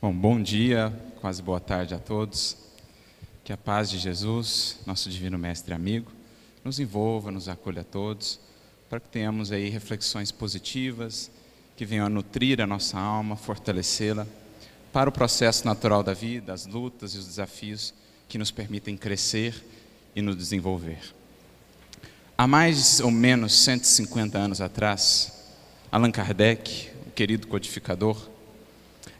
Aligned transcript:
Bom, 0.00 0.12
bom 0.12 0.40
dia, 0.40 0.92
quase 1.20 1.42
boa 1.42 1.58
tarde 1.58 1.92
a 1.92 1.98
todos. 1.98 2.56
Que 3.42 3.52
a 3.52 3.56
paz 3.56 3.90
de 3.90 3.98
Jesus, 3.98 4.76
nosso 4.86 5.10
divino 5.10 5.36
mestre 5.36 5.72
e 5.72 5.74
amigo, 5.74 6.12
nos 6.62 6.78
envolva, 6.78 7.32
nos 7.32 7.48
acolha 7.48 7.80
a 7.80 7.84
todos, 7.84 8.38
para 8.88 9.00
que 9.00 9.08
tenhamos 9.08 9.50
aí 9.50 9.68
reflexões 9.68 10.30
positivas 10.30 11.32
que 11.76 11.84
venham 11.84 12.06
a 12.06 12.08
nutrir 12.08 12.60
a 12.60 12.66
nossa 12.66 12.96
alma, 12.96 13.34
fortalecê-la 13.34 14.24
para 14.92 15.10
o 15.10 15.12
processo 15.12 15.66
natural 15.66 16.04
da 16.04 16.14
vida, 16.14 16.52
as 16.52 16.64
lutas 16.64 17.16
e 17.16 17.18
os 17.18 17.26
desafios 17.26 17.92
que 18.28 18.38
nos 18.38 18.52
permitem 18.52 18.96
crescer 18.96 19.52
e 20.14 20.22
nos 20.22 20.36
desenvolver. 20.36 21.12
Há 22.36 22.46
mais 22.46 23.00
ou 23.00 23.10
menos 23.10 23.52
150 23.64 24.38
anos 24.38 24.60
atrás, 24.60 25.44
Allan 25.90 26.12
Kardec, 26.12 26.88
o 27.04 27.10
querido 27.10 27.48
codificador, 27.48 28.37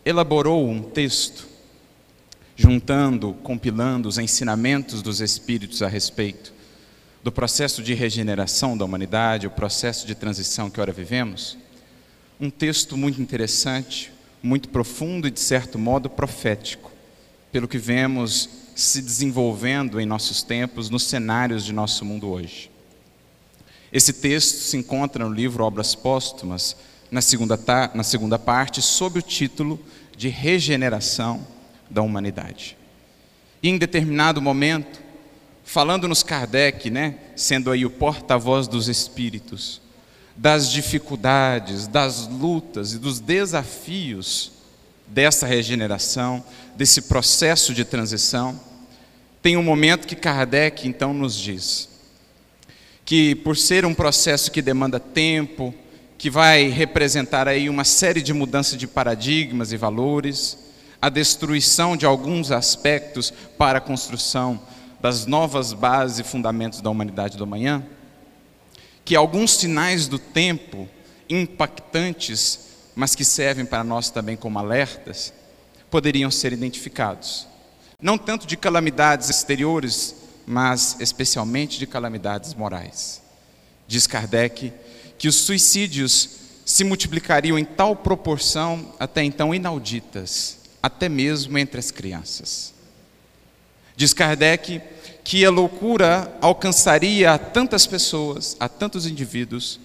elaborou 0.04 0.68
um 0.68 0.82
texto, 0.82 1.46
juntando, 2.56 3.34
compilando 3.42 4.08
os 4.08 4.18
ensinamentos 4.18 5.02
dos 5.02 5.20
Espíritos 5.20 5.82
a 5.82 5.88
respeito 5.88 6.52
do 7.22 7.32
processo 7.32 7.82
de 7.82 7.94
regeneração 7.94 8.76
da 8.76 8.84
humanidade, 8.84 9.46
o 9.46 9.50
processo 9.50 10.06
de 10.06 10.14
transição 10.14 10.70
que 10.70 10.80
ora 10.80 10.92
vivemos. 10.92 11.58
Um 12.40 12.50
texto 12.50 12.96
muito 12.96 13.20
interessante, 13.20 14.12
muito 14.42 14.68
profundo 14.68 15.26
e, 15.26 15.30
de 15.30 15.40
certo 15.40 15.78
modo, 15.78 16.08
profético, 16.08 16.90
pelo 17.50 17.68
que 17.68 17.78
vemos 17.78 18.48
se 18.74 19.02
desenvolvendo 19.02 20.00
em 20.00 20.06
nossos 20.06 20.42
tempos, 20.42 20.88
nos 20.88 21.02
cenários 21.04 21.64
de 21.64 21.72
nosso 21.72 22.04
mundo 22.04 22.28
hoje. 22.30 22.70
Esse 23.92 24.12
texto 24.12 24.58
se 24.58 24.76
encontra 24.76 25.24
no 25.24 25.34
livro 25.34 25.64
Obras 25.64 25.94
Póstumas, 25.94 26.76
na 27.10 27.20
segunda, 27.20 27.58
na 27.94 28.02
segunda 28.02 28.38
parte, 28.38 28.82
sob 28.82 29.18
o 29.18 29.22
título 29.22 29.80
de 30.16 30.28
Regeneração 30.28 31.46
da 31.88 32.02
Humanidade. 32.02 32.76
E 33.62 33.68
em 33.68 33.78
determinado 33.78 34.42
momento, 34.42 35.00
falando-nos 35.64 36.22
Kardec, 36.22 36.90
né, 36.90 37.16
sendo 37.34 37.70
aí 37.70 37.84
o 37.84 37.90
porta-voz 37.90 38.68
dos 38.68 38.88
Espíritos, 38.88 39.80
das 40.36 40.70
dificuldades, 40.70 41.86
das 41.86 42.28
lutas 42.28 42.92
e 42.92 42.98
dos 42.98 43.20
desafios 43.20 44.52
dessa 45.06 45.46
regeneração, 45.46 46.44
desse 46.76 47.02
processo 47.02 47.74
de 47.74 47.84
transição, 47.84 48.60
tem 49.42 49.56
um 49.56 49.62
momento 49.62 50.06
que 50.06 50.14
Kardec 50.14 50.86
então 50.86 51.12
nos 51.12 51.34
diz 51.34 51.88
que 53.04 53.34
por 53.36 53.56
ser 53.56 53.86
um 53.86 53.94
processo 53.94 54.50
que 54.52 54.60
demanda 54.60 55.00
tempo, 55.00 55.74
que 56.18 56.28
vai 56.28 56.68
representar 56.68 57.46
aí 57.46 57.70
uma 57.70 57.84
série 57.84 58.20
de 58.20 58.34
mudanças 58.34 58.76
de 58.76 58.88
paradigmas 58.88 59.72
e 59.72 59.76
valores, 59.76 60.58
a 61.00 61.08
destruição 61.08 61.96
de 61.96 62.04
alguns 62.04 62.50
aspectos 62.50 63.32
para 63.56 63.78
a 63.78 63.80
construção 63.80 64.60
das 65.00 65.26
novas 65.26 65.72
bases 65.72 66.18
e 66.18 66.24
fundamentos 66.24 66.80
da 66.80 66.90
humanidade 66.90 67.36
do 67.36 67.44
amanhã, 67.44 67.86
que 69.04 69.14
alguns 69.14 69.52
sinais 69.52 70.08
do 70.08 70.18
tempo 70.18 70.88
impactantes, 71.30 72.66
mas 72.96 73.14
que 73.14 73.24
servem 73.24 73.64
para 73.64 73.84
nós 73.84 74.10
também 74.10 74.36
como 74.36 74.58
alertas, 74.58 75.32
poderiam 75.88 76.32
ser 76.32 76.52
identificados. 76.52 77.46
Não 78.02 78.18
tanto 78.18 78.44
de 78.44 78.56
calamidades 78.56 79.30
exteriores, 79.30 80.16
mas 80.44 80.96
especialmente 80.98 81.78
de 81.78 81.86
calamidades 81.86 82.54
morais. 82.54 83.22
Diz 83.86 84.06
Kardec 84.06 84.72
que 85.18 85.28
os 85.28 85.34
suicídios 85.34 86.30
se 86.64 86.84
multiplicariam 86.84 87.58
em 87.58 87.64
tal 87.64 87.96
proporção 87.96 88.94
até 88.98 89.24
então 89.24 89.54
inauditas, 89.54 90.58
até 90.82 91.08
mesmo 91.08 91.58
entre 91.58 91.80
as 91.80 91.90
crianças. 91.90 92.72
Diz 93.96 94.12
Kardec 94.12 94.80
que 95.24 95.44
a 95.44 95.50
loucura 95.50 96.34
alcançaria 96.40 97.32
a 97.32 97.38
tantas 97.38 97.86
pessoas, 97.86 98.56
a 98.60 98.68
tantos 98.68 99.06
indivíduos, 99.06 99.80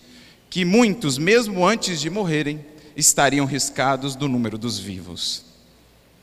que 0.50 0.64
muitos, 0.64 1.18
mesmo 1.18 1.68
antes 1.68 2.00
de 2.00 2.10
morrerem, 2.10 2.64
estariam 2.96 3.46
riscados 3.46 4.16
do 4.16 4.28
número 4.28 4.58
dos 4.58 4.78
vivos. 4.78 5.44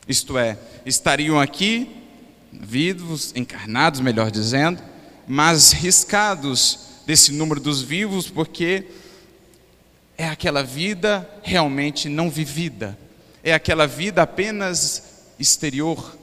Isto 0.06 0.38
é, 0.38 0.56
estariam 0.87 1.41
aqui, 1.41 1.91
vivos, 2.53 3.32
encarnados, 3.34 4.00
melhor 4.00 4.31
dizendo, 4.31 4.81
mas 5.26 5.72
riscados 5.72 6.81
desse 7.06 7.32
número 7.32 7.60
dos 7.60 7.82
vivos, 7.82 8.31
porque 8.31 8.87
é 10.20 10.28
aquela 10.28 10.62
vida 10.62 11.26
realmente 11.42 12.06
não 12.06 12.28
vivida, 12.28 12.98
é 13.42 13.54
aquela 13.54 13.86
vida 13.86 14.20
apenas 14.20 15.25
exterior, 15.38 16.14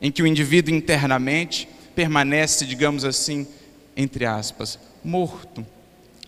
em 0.00 0.10
que 0.10 0.22
o 0.22 0.26
indivíduo 0.26 0.74
internamente 0.74 1.68
permanece, 1.94 2.64
digamos 2.64 3.04
assim, 3.04 3.46
entre 3.94 4.24
aspas, 4.24 4.78
morto 5.04 5.66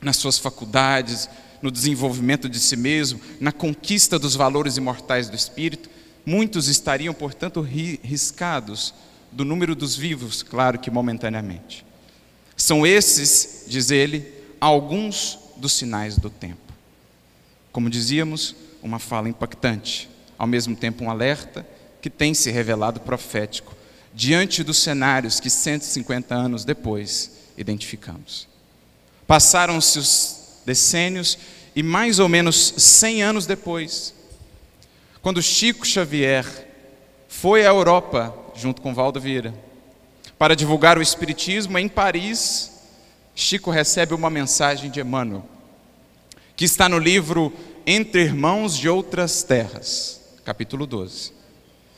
nas 0.02 0.18
suas 0.18 0.36
faculdades, 0.36 1.26
no 1.62 1.70
desenvolvimento 1.70 2.46
de 2.46 2.60
si 2.60 2.76
mesmo, 2.76 3.18
na 3.40 3.52
conquista 3.52 4.18
dos 4.18 4.36
valores 4.36 4.76
imortais 4.76 5.30
do 5.30 5.34
espírito, 5.34 5.88
muitos 6.26 6.68
estariam, 6.68 7.14
portanto, 7.14 7.62
riscados 7.62 8.92
do 9.32 9.46
número 9.46 9.74
dos 9.74 9.96
vivos, 9.96 10.42
claro 10.42 10.78
que 10.78 10.90
momentaneamente. 10.90 11.86
São 12.54 12.86
esses, 12.86 13.64
diz 13.66 13.90
ele, 13.90 14.30
alguns 14.60 15.38
dos 15.56 15.72
sinais 15.72 16.18
do 16.18 16.28
tempo. 16.28 16.63
Como 17.74 17.90
dizíamos, 17.90 18.54
uma 18.80 19.00
fala 19.00 19.28
impactante, 19.28 20.08
ao 20.38 20.46
mesmo 20.46 20.76
tempo 20.76 21.02
um 21.02 21.10
alerta 21.10 21.66
que 22.00 22.08
tem 22.08 22.32
se 22.32 22.48
revelado 22.52 23.00
profético 23.00 23.74
diante 24.14 24.62
dos 24.62 24.78
cenários 24.78 25.40
que 25.40 25.50
150 25.50 26.32
anos 26.32 26.64
depois 26.64 27.32
identificamos. 27.58 28.46
Passaram-se 29.26 29.98
os 29.98 30.60
decênios 30.64 31.36
e 31.74 31.82
mais 31.82 32.20
ou 32.20 32.28
menos 32.28 32.74
100 32.76 33.24
anos 33.24 33.44
depois, 33.44 34.14
quando 35.20 35.42
Chico 35.42 35.84
Xavier 35.84 36.46
foi 37.26 37.66
à 37.66 37.70
Europa 37.70 38.32
junto 38.54 38.80
com 38.80 38.94
Valdo 38.94 39.20
Vieira 39.20 39.52
para 40.38 40.54
divulgar 40.54 40.96
o 40.96 41.02
espiritismo 41.02 41.76
em 41.76 41.88
Paris, 41.88 42.70
Chico 43.34 43.72
recebe 43.72 44.14
uma 44.14 44.30
mensagem 44.30 44.92
de 44.92 45.00
Emmanuel, 45.00 45.44
que 46.56 46.64
está 46.64 46.88
no 46.88 46.98
livro 46.98 47.52
Entre 47.86 48.22
Irmãos 48.22 48.76
de 48.76 48.88
Outras 48.88 49.42
Terras, 49.42 50.20
capítulo 50.44 50.86
12. 50.86 51.32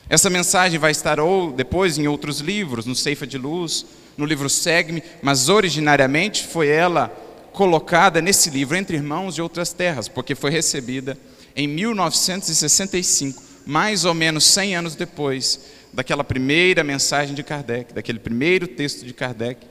Essa 0.08 0.30
mensagem 0.30 0.78
vai 0.78 0.92
estar 0.92 1.20
ou 1.20 1.52
depois 1.52 1.98
em 1.98 2.08
outros 2.08 2.40
livros, 2.40 2.86
no 2.86 2.94
Ceifa 2.94 3.26
de 3.26 3.36
Luz, 3.36 3.84
no 4.16 4.24
livro 4.24 4.48
Segue-me, 4.48 5.02
mas 5.20 5.50
originariamente 5.50 6.46
foi 6.46 6.68
ela 6.68 7.08
colocada 7.52 8.22
nesse 8.22 8.48
livro 8.48 8.76
Entre 8.76 8.96
Irmãos 8.96 9.34
de 9.34 9.42
Outras 9.42 9.72
Terras, 9.72 10.08
porque 10.08 10.34
foi 10.34 10.50
recebida 10.50 11.18
em 11.54 11.66
1965, 11.66 13.42
mais 13.66 14.04
ou 14.06 14.14
menos 14.14 14.44
100 14.44 14.76
anos 14.76 14.94
depois 14.94 15.60
daquela 15.92 16.24
primeira 16.24 16.82
mensagem 16.82 17.34
de 17.34 17.42
Kardec, 17.42 17.92
daquele 17.92 18.18
primeiro 18.18 18.66
texto 18.66 19.04
de 19.04 19.12
Kardec 19.12 19.66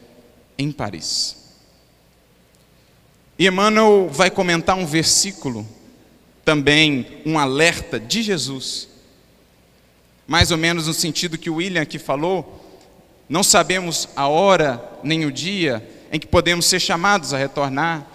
em 0.57 0.72
Paris. 0.72 1.44
E 3.38 3.47
Emmanuel 3.47 4.09
vai 4.12 4.29
comentar 4.29 4.78
um 4.78 4.85
versículo, 4.85 5.68
também 6.44 7.22
um 7.25 7.38
alerta 7.38 8.00
de 8.00 8.22
Jesus 8.22 8.96
mais 10.28 10.51
ou 10.51 10.57
menos 10.57 10.88
no 10.88 10.94
sentido 10.94 11.38
que 11.38 11.50
o 11.50 11.56
William 11.56 11.81
aqui 11.81 12.00
falou, 12.00 12.63
não 13.29 13.44
sabemos 13.44 14.09
a 14.16 14.28
hora 14.28 14.84
nem 15.03 15.25
o 15.25 15.31
dia 15.31 15.88
em 16.12 16.19
que 16.19 16.28
podemos 16.28 16.66
ser 16.66 16.79
chamados 16.79 17.34
a 17.34 17.38
retornar, 17.38 18.07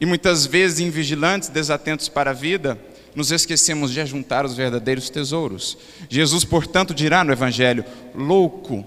e 0.00 0.06
muitas 0.06 0.44
vezes, 0.44 0.80
invigilantes, 0.80 1.48
desatentos 1.48 2.08
para 2.08 2.30
a 2.30 2.34
vida, 2.34 2.76
nos 3.14 3.30
esquecemos 3.30 3.92
de 3.92 4.00
ajuntar 4.00 4.44
os 4.44 4.54
verdadeiros 4.54 5.08
tesouros. 5.08 5.78
Jesus, 6.08 6.44
portanto, 6.44 6.92
dirá 6.92 7.22
no 7.22 7.30
Evangelho: 7.30 7.84
Louco, 8.12 8.84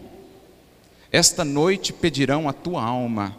esta 1.09 1.45
noite 1.45 1.93
pedirão 1.93 2.49
a 2.49 2.53
tua 2.53 2.83
alma, 2.83 3.33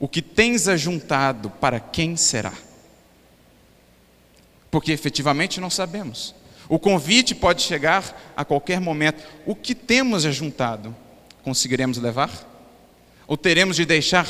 o 0.00 0.08
que 0.08 0.22
tens 0.22 0.68
ajuntado, 0.68 1.50
para 1.50 1.80
quem 1.80 2.16
será? 2.16 2.52
Porque 4.70 4.92
efetivamente 4.92 5.60
não 5.60 5.70
sabemos. 5.70 6.34
O 6.68 6.78
convite 6.78 7.34
pode 7.34 7.62
chegar 7.62 8.32
a 8.36 8.44
qualquer 8.44 8.80
momento. 8.80 9.24
O 9.46 9.54
que 9.54 9.74
temos 9.74 10.26
ajuntado, 10.26 10.94
conseguiremos 11.42 11.98
levar? 11.98 12.30
Ou 13.26 13.36
teremos 13.36 13.76
de 13.76 13.84
deixar 13.84 14.26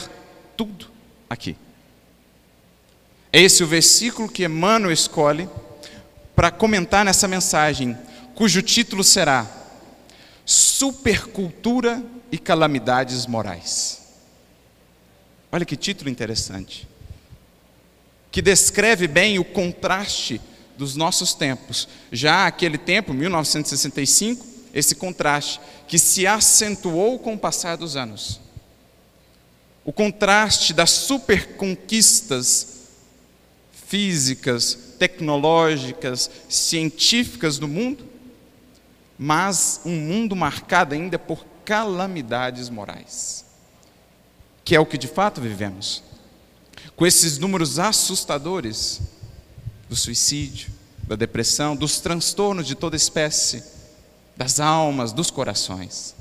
tudo 0.57 0.87
aqui? 1.29 1.57
É 3.33 3.41
esse 3.41 3.63
o 3.63 3.67
versículo 3.67 4.29
que 4.29 4.45
Emmanuel 4.45 4.93
escolhe 4.93 5.49
para 6.35 6.51
comentar 6.51 7.05
nessa 7.05 7.29
mensagem, 7.29 7.99
cujo 8.35 8.63
título 8.63 9.03
será 9.03 9.47
Supercultura 10.47 12.03
e 12.33 12.39
Calamidades 12.39 13.27
Morais. 13.27 13.98
Olha 15.51 15.65
que 15.65 15.77
título 15.77 16.11
interessante. 16.11 16.87
Que 18.31 18.43
descreve 18.43 19.09
bem 19.09 19.39
o 19.39 19.45
contraste 19.45 20.41
dos 20.77 20.95
nossos 20.95 21.35
tempos. 21.35 21.89
Já 22.13 22.47
aquele 22.47 22.79
tempo, 22.79 23.15
1965, 23.15 24.47
esse 24.73 24.95
contraste 24.95 25.61
que 25.87 25.99
se 25.99 26.27
acentuou 26.27 27.19
com 27.19 27.35
o 27.35 27.39
passar 27.39 27.77
dos 27.77 27.97
anos. 27.97 28.41
O 29.85 29.93
contraste 29.93 30.73
das 30.75 30.91
superconquistas 30.91 32.79
físicas, 33.87 34.79
tecnológicas, 34.99 36.31
científicas 36.49 37.59
do 37.59 37.67
mundo, 37.67 38.07
mas 39.19 39.81
um 39.85 39.97
mundo 39.97 40.37
marcado 40.37 40.95
ainda 40.95 41.19
por 41.19 41.45
calamidades 41.65 42.69
morais, 42.69 43.45
que 44.69 44.77
é 44.77 44.81
o 44.81 44.85
que 44.85 44.99
de 44.99 45.09
fato 45.09 45.41
vivemos. 45.41 46.03
Com 46.95 47.07
esses 47.07 47.39
números 47.39 47.79
assustadores 47.79 49.01
do 49.89 49.97
suicídio, 49.97 50.71
da 51.05 51.17
depressão, 51.17 51.75
dos 51.75 52.01
transtornos 52.01 52.67
de 52.67 52.75
toda 52.75 52.95
espécie, 52.95 53.65
das 54.37 54.61
almas, 54.61 55.11
dos 55.11 55.31
corações. 55.31 56.15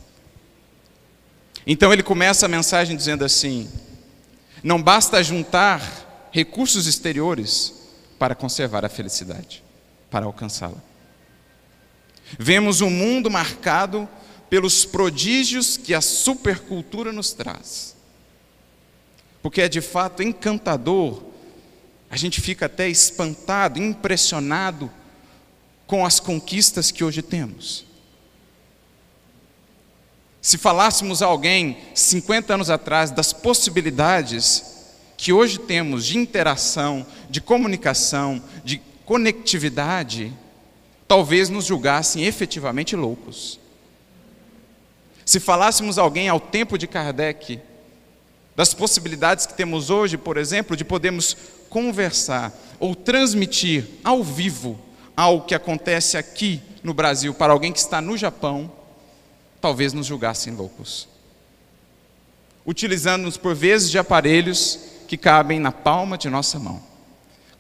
Então 1.66 1.92
ele 1.92 2.02
começa 2.02 2.46
a 2.46 2.48
mensagem 2.50 2.96
dizendo 2.96 3.26
assim: 3.26 3.70
não 4.64 4.82
basta 4.82 5.22
juntar 5.22 6.30
recursos 6.32 6.88
exteriores 6.88 7.74
para 8.18 8.34
conservar 8.34 8.86
a 8.86 8.90
felicidade, 8.90 9.62
para 10.10 10.26
alcançá-la. 10.26 10.82
Vemos 12.40 12.80
um 12.80 12.90
mundo 12.90 13.30
marcado 13.30 14.08
pelos 14.50 14.86
prodígios 14.86 15.76
que 15.76 15.94
a 15.94 16.00
supercultura 16.00 17.12
nos 17.12 17.34
traz. 17.34 17.97
Porque 19.42 19.62
é 19.62 19.70
de 19.70 19.82
fato 19.82 20.24
encantador, 20.24 21.24
a 22.10 22.18
gente 22.18 22.42
fica 22.42 22.66
até 22.66 22.90
espantado, 22.90 23.82
impressionado 23.82 24.90
com 25.86 26.06
as 26.06 26.20
conquistas 26.20 26.92
que 26.92 27.04
hoje 27.04 27.22
temos. 27.22 27.86
Se 30.42 30.58
falássemos 30.58 31.22
a 31.22 31.26
alguém 31.26 31.78
50 31.94 32.54
anos 32.54 32.70
atrás 32.70 33.12
das 33.12 33.34
possibilidades 33.34 34.78
que 35.18 35.34
hoje 35.34 35.60
temos 35.60 36.06
de 36.06 36.18
interação, 36.18 37.06
de 37.30 37.42
comunicação, 37.42 38.42
de 38.64 38.82
conectividade, 39.06 40.32
talvez 41.08 41.50
nos 41.50 41.66
julgassem 41.66 42.24
efetivamente 42.24 42.96
loucos. 42.96 43.60
Se 45.26 45.40
falássemos 45.40 45.98
a 45.98 46.02
alguém 46.02 46.30
ao 46.30 46.40
tempo 46.40 46.78
de 46.78 46.88
Kardec 46.88 47.60
das 48.58 48.74
possibilidades 48.74 49.46
que 49.46 49.54
temos 49.54 49.92
hoje, 49.92 50.18
por 50.18 50.36
exemplo, 50.36 50.76
de 50.76 50.84
podermos 50.84 51.38
conversar 51.70 52.52
ou 52.80 52.96
transmitir 52.96 53.86
ao 54.04 54.24
vivo 54.24 54.80
algo 55.16 55.46
que 55.46 55.54
acontece 55.54 56.18
aqui 56.18 56.60
no 56.82 56.92
Brasil 56.92 57.36
para 57.36 57.54
alguém 57.54 57.72
que 57.72 57.78
está 57.78 58.02
no 58.02 58.18
Japão, 58.18 58.72
talvez 59.62 59.94
nos 59.94 60.08
julgassem 60.08 60.56
loucos. 60.56 61.08
Utilizando-nos 62.66 63.38
por 63.38 63.54
vezes 63.54 63.92
de 63.92 64.00
aparelhos 64.00 64.80
que 65.08 65.18
cabem 65.18 65.60
na 65.60 65.72
palma 65.72 66.18
de 66.18 66.28
nossa 66.28 66.58
mão, 66.58 66.82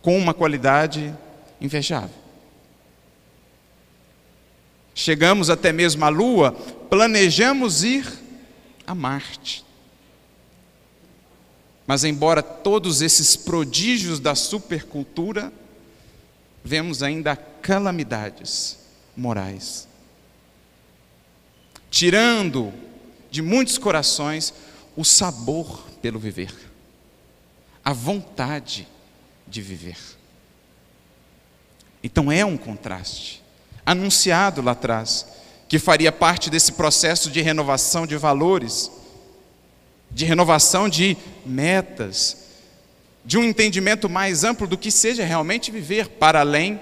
com 0.01 0.17
uma 0.17 0.33
qualidade 0.33 1.15
invejável. 1.61 2.09
Chegamos 4.95 5.51
até 5.51 5.71
mesmo 5.71 6.03
à 6.03 6.09
Lua, 6.09 6.53
planejamos 6.89 7.83
ir 7.83 8.11
a 8.87 8.95
Marte. 8.95 9.66
Mas, 11.87 12.03
embora 12.03 12.43
todos 12.43 13.01
esses 13.01 13.35
prodígios 13.35 14.19
da 14.19 14.35
supercultura, 14.35 15.51
vemos 16.63 17.01
ainda 17.01 17.35
calamidades 17.35 18.77
morais 19.15 19.87
tirando 21.89 22.73
de 23.31 23.41
muitos 23.41 23.77
corações 23.77 24.53
o 24.95 25.03
sabor 25.03 25.85
pelo 26.01 26.19
viver, 26.19 26.53
a 27.83 27.93
vontade 27.93 28.87
de 29.47 29.61
viver. 29.61 29.97
Então 32.03 32.31
é 32.31 32.45
um 32.45 32.57
contraste, 32.57 33.43
anunciado 33.85 34.61
lá 34.61 34.71
atrás, 34.71 35.25
que 35.67 35.79
faria 35.79 36.11
parte 36.11 36.49
desse 36.49 36.73
processo 36.73 37.29
de 37.29 37.41
renovação 37.41 38.07
de 38.07 38.15
valores, 38.15 38.91
de 40.11 40.25
renovação 40.25 40.89
de 40.89 41.17
metas, 41.45 42.37
de 43.25 43.37
um 43.37 43.43
entendimento 43.43 44.09
mais 44.09 44.43
amplo 44.43 44.67
do 44.67 44.77
que 44.77 44.89
seja 44.89 45.25
realmente 45.25 45.71
viver 45.71 46.07
para 46.07 46.39
além 46.39 46.79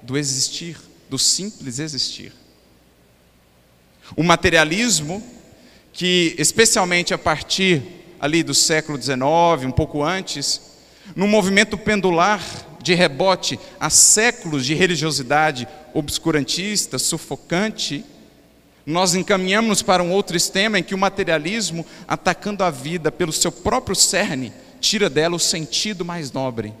do 0.00 0.16
existir, 0.16 0.76
do 1.08 1.18
simples 1.18 1.78
existir. 1.78 2.32
O 4.16 4.22
materialismo, 4.22 5.22
que 5.92 6.34
especialmente 6.38 7.14
a 7.14 7.18
partir 7.18 7.82
ali 8.18 8.42
do 8.42 8.54
século 8.54 9.00
XIX, 9.00 9.66
um 9.66 9.70
pouco 9.70 10.02
antes, 10.02 10.60
num 11.14 11.26
movimento 11.26 11.76
pendular 11.76 12.42
de 12.82 12.94
rebote 12.94 13.58
a 13.78 13.90
séculos 13.90 14.64
de 14.64 14.74
religiosidade 14.74 15.68
obscurantista, 15.94 16.98
sufocante, 16.98 18.04
nós 18.84 19.14
encaminhamos 19.14 19.80
para 19.82 20.02
um 20.02 20.10
outro 20.10 20.36
extremo 20.36 20.76
em 20.76 20.82
que 20.82 20.94
o 20.94 20.98
materialismo, 20.98 21.86
atacando 22.06 22.64
a 22.64 22.70
vida 22.70 23.12
pelo 23.12 23.32
seu 23.32 23.52
próprio 23.52 23.94
cerne, 23.94 24.52
tira 24.80 25.08
dela 25.08 25.36
o 25.36 25.40
sentido 25.40 26.04
mais 26.04 26.32
nobre. 26.32 26.74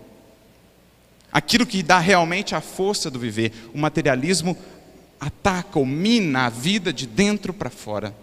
Aquilo 1.32 1.64
que 1.64 1.82
dá 1.82 1.98
realmente 1.98 2.54
a 2.54 2.60
força 2.60 3.10
do 3.10 3.18
viver. 3.18 3.52
O 3.72 3.78
materialismo 3.78 4.56
ataca 5.18 5.78
ou 5.78 5.86
mina 5.86 6.46
a 6.46 6.50
vida 6.50 6.92
de 6.92 7.06
dentro 7.06 7.54
para 7.54 7.70
fora. 7.70 8.14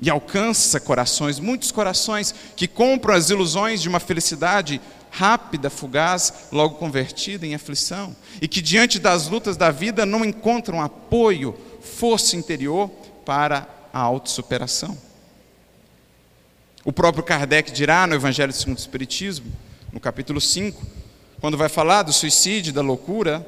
E 0.00 0.10
alcança 0.10 0.78
corações, 0.78 1.40
muitos 1.40 1.72
corações 1.72 2.34
que 2.56 2.68
compram 2.68 3.14
as 3.14 3.30
ilusões 3.30 3.80
de 3.80 3.88
uma 3.88 4.00
felicidade 4.00 4.80
rápida, 5.10 5.70
fugaz, 5.70 6.48
logo 6.52 6.76
convertida 6.76 7.46
em 7.46 7.54
aflição, 7.54 8.14
e 8.40 8.46
que 8.46 8.60
diante 8.60 8.98
das 8.98 9.28
lutas 9.28 9.56
da 9.56 9.70
vida 9.70 10.04
não 10.04 10.24
encontram 10.24 10.82
apoio, 10.82 11.56
força 11.80 12.36
interior 12.36 12.88
para 13.24 13.68
a 13.92 14.00
autossuperação. 14.00 14.96
O 16.84 16.92
próprio 16.92 17.24
Kardec 17.24 17.70
dirá 17.72 18.06
no 18.06 18.14
Evangelho 18.14 18.52
segundo 18.52 18.76
o 18.76 18.80
Espiritismo, 18.80 19.52
no 19.92 20.00
capítulo 20.00 20.40
5, 20.40 20.86
quando 21.40 21.56
vai 21.56 21.68
falar 21.68 22.02
do 22.02 22.12
suicídio, 22.12 22.72
da 22.72 22.82
loucura, 22.82 23.46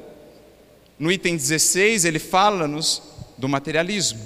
no 0.97 1.11
item 1.11 1.35
16, 1.35 2.05
ele 2.05 2.19
fala-nos 2.19 3.01
do 3.37 3.49
materialismo. 3.49 4.21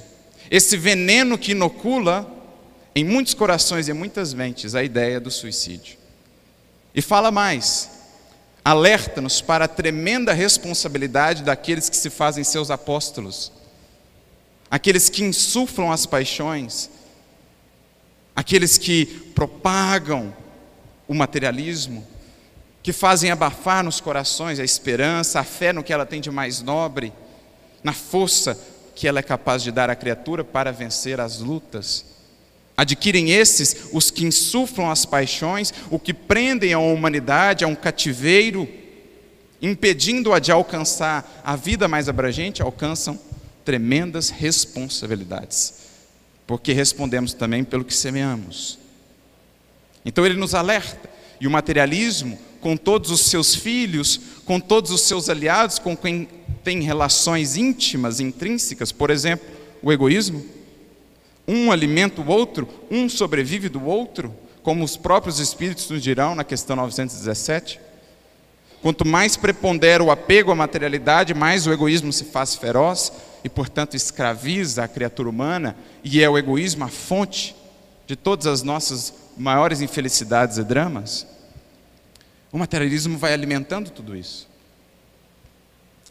Esse 0.52 0.76
veneno 0.78 1.38
que 1.38 1.52
inocula 1.52 2.30
em 2.94 3.04
muitos 3.04 3.34
corações 3.34 3.88
e 3.88 3.92
em 3.92 3.94
muitas 3.94 4.34
mentes 4.34 4.76
a 4.76 4.84
ideia 4.84 5.20
do 5.20 5.32
suicídio. 5.32 5.98
E 6.94 7.02
fala 7.02 7.32
mais, 7.32 7.90
alerta-nos 8.64 9.42
para 9.42 9.66
a 9.66 9.70
tremenda 9.70 10.34
responsabilidade 10.34 11.44
daqueles 11.44 11.90
que 11.90 11.98
se 11.98 12.10
fazem 12.10 12.44
seus 12.44 12.72
apóstolos, 12.72 13.52
aqueles 14.76 15.08
que 15.08 15.24
insuflam 15.24 15.90
as 15.90 16.06
paixões, 16.06 16.90
aqueles 18.36 18.78
que 18.78 19.06
propagam 19.34 20.36
o 21.08 21.14
materialismo, 21.14 22.06
que 22.84 22.92
fazem 22.92 23.32
abafar 23.32 23.86
nos 23.86 24.02
corações 24.02 24.60
a 24.60 24.66
esperança, 24.66 25.40
a 25.40 25.46
fé 25.46 25.72
no 25.72 25.82
que 25.82 25.94
ela 25.94 26.06
tem 26.06 26.20
de 26.20 26.30
mais 26.30 26.62
nobre, 26.62 27.14
na 27.82 27.94
força 27.94 28.60
que 28.94 29.08
ela 29.08 29.20
é 29.20 29.24
capaz 29.24 29.64
de 29.64 29.72
dar 29.72 29.90
à 29.90 29.96
criatura 29.96 30.44
para 30.44 30.74
vencer 30.74 31.22
as 31.22 31.40
lutas. 31.40 32.04
Adquirem 32.76 33.32
esses 33.32 33.88
os 33.94 34.12
que 34.12 34.26
insuflam 34.26 34.92
as 34.92 35.06
paixões, 35.06 35.74
o 35.90 35.98
que 35.98 36.14
prendem 36.14 36.74
a 36.74 36.80
humanidade 36.80 37.64
a 37.64 37.68
um 37.70 37.76
cativeiro, 37.76 38.68
impedindo-a 39.62 40.38
de 40.38 40.52
alcançar 40.52 41.42
a 41.46 41.56
vida 41.56 41.88
mais 41.88 42.10
abrangente, 42.10 42.62
alcançam 42.62 43.18
tremendas 43.66 44.30
responsabilidades, 44.30 45.74
porque 46.46 46.72
respondemos 46.72 47.34
também 47.34 47.64
pelo 47.64 47.84
que 47.84 47.94
semeamos. 47.94 48.78
Então 50.06 50.26
ele 50.26 50.38
nos 50.38 50.54
alerta, 50.54 51.10
e 51.42 51.48
o 51.48 51.52
materialismo 51.52 52.40
com 52.62 52.78
todos 52.78 53.12
os 53.12 53.22
seus 53.22 53.54
filhos, 53.54 54.20
com 54.46 54.60
todos 54.60 54.92
os 54.92 55.02
seus 55.02 55.30
aliados, 55.30 55.78
com 55.80 55.98
quem 55.98 56.28
tem 56.64 56.82
relações 56.82 57.58
íntimas, 57.58 58.20
intrínsecas, 58.20 58.92
por 58.92 59.10
exemplo, 59.10 59.48
o 59.84 59.92
egoísmo. 59.92 60.44
Um 61.48 61.72
alimenta 61.72 62.22
o 62.22 62.28
outro, 62.28 62.68
um 62.90 63.08
sobrevive 63.08 63.70
do 63.70 63.86
outro, 63.86 64.34
como 64.64 64.84
os 64.84 64.98
próprios 64.98 65.40
espíritos 65.40 65.90
nos 65.90 66.02
dirão 66.02 66.34
na 66.34 66.44
questão 66.44 66.76
917. 66.76 67.80
Quanto 68.82 69.06
mais 69.06 69.38
prepondera 69.38 70.04
o 70.04 70.10
apego 70.10 70.52
à 70.52 70.56
materialidade, 70.56 71.36
mais 71.36 71.68
o 71.68 71.74
egoísmo 71.74 72.12
se 72.12 72.24
faz 72.24 72.56
feroz 72.56 73.12
e, 73.46 73.50
portanto, 73.50 73.96
escraviza 73.96 74.84
a 74.84 74.88
criatura 74.88 75.30
humana, 75.30 75.78
e 76.04 76.24
é 76.24 76.28
o 76.28 76.36
egoísmo 76.36 76.84
a 76.84 76.88
fonte 76.88 77.56
de 78.08 78.16
todas 78.16 78.48
as 78.48 78.64
nossas 78.64 79.14
maiores 79.38 79.82
infelicidades 79.82 80.58
e 80.58 80.64
dramas. 80.64 81.28
O 82.52 82.58
materialismo 82.58 83.20
vai 83.20 83.34
alimentando 83.34 83.92
tudo 83.92 84.16
isso. 84.18 84.50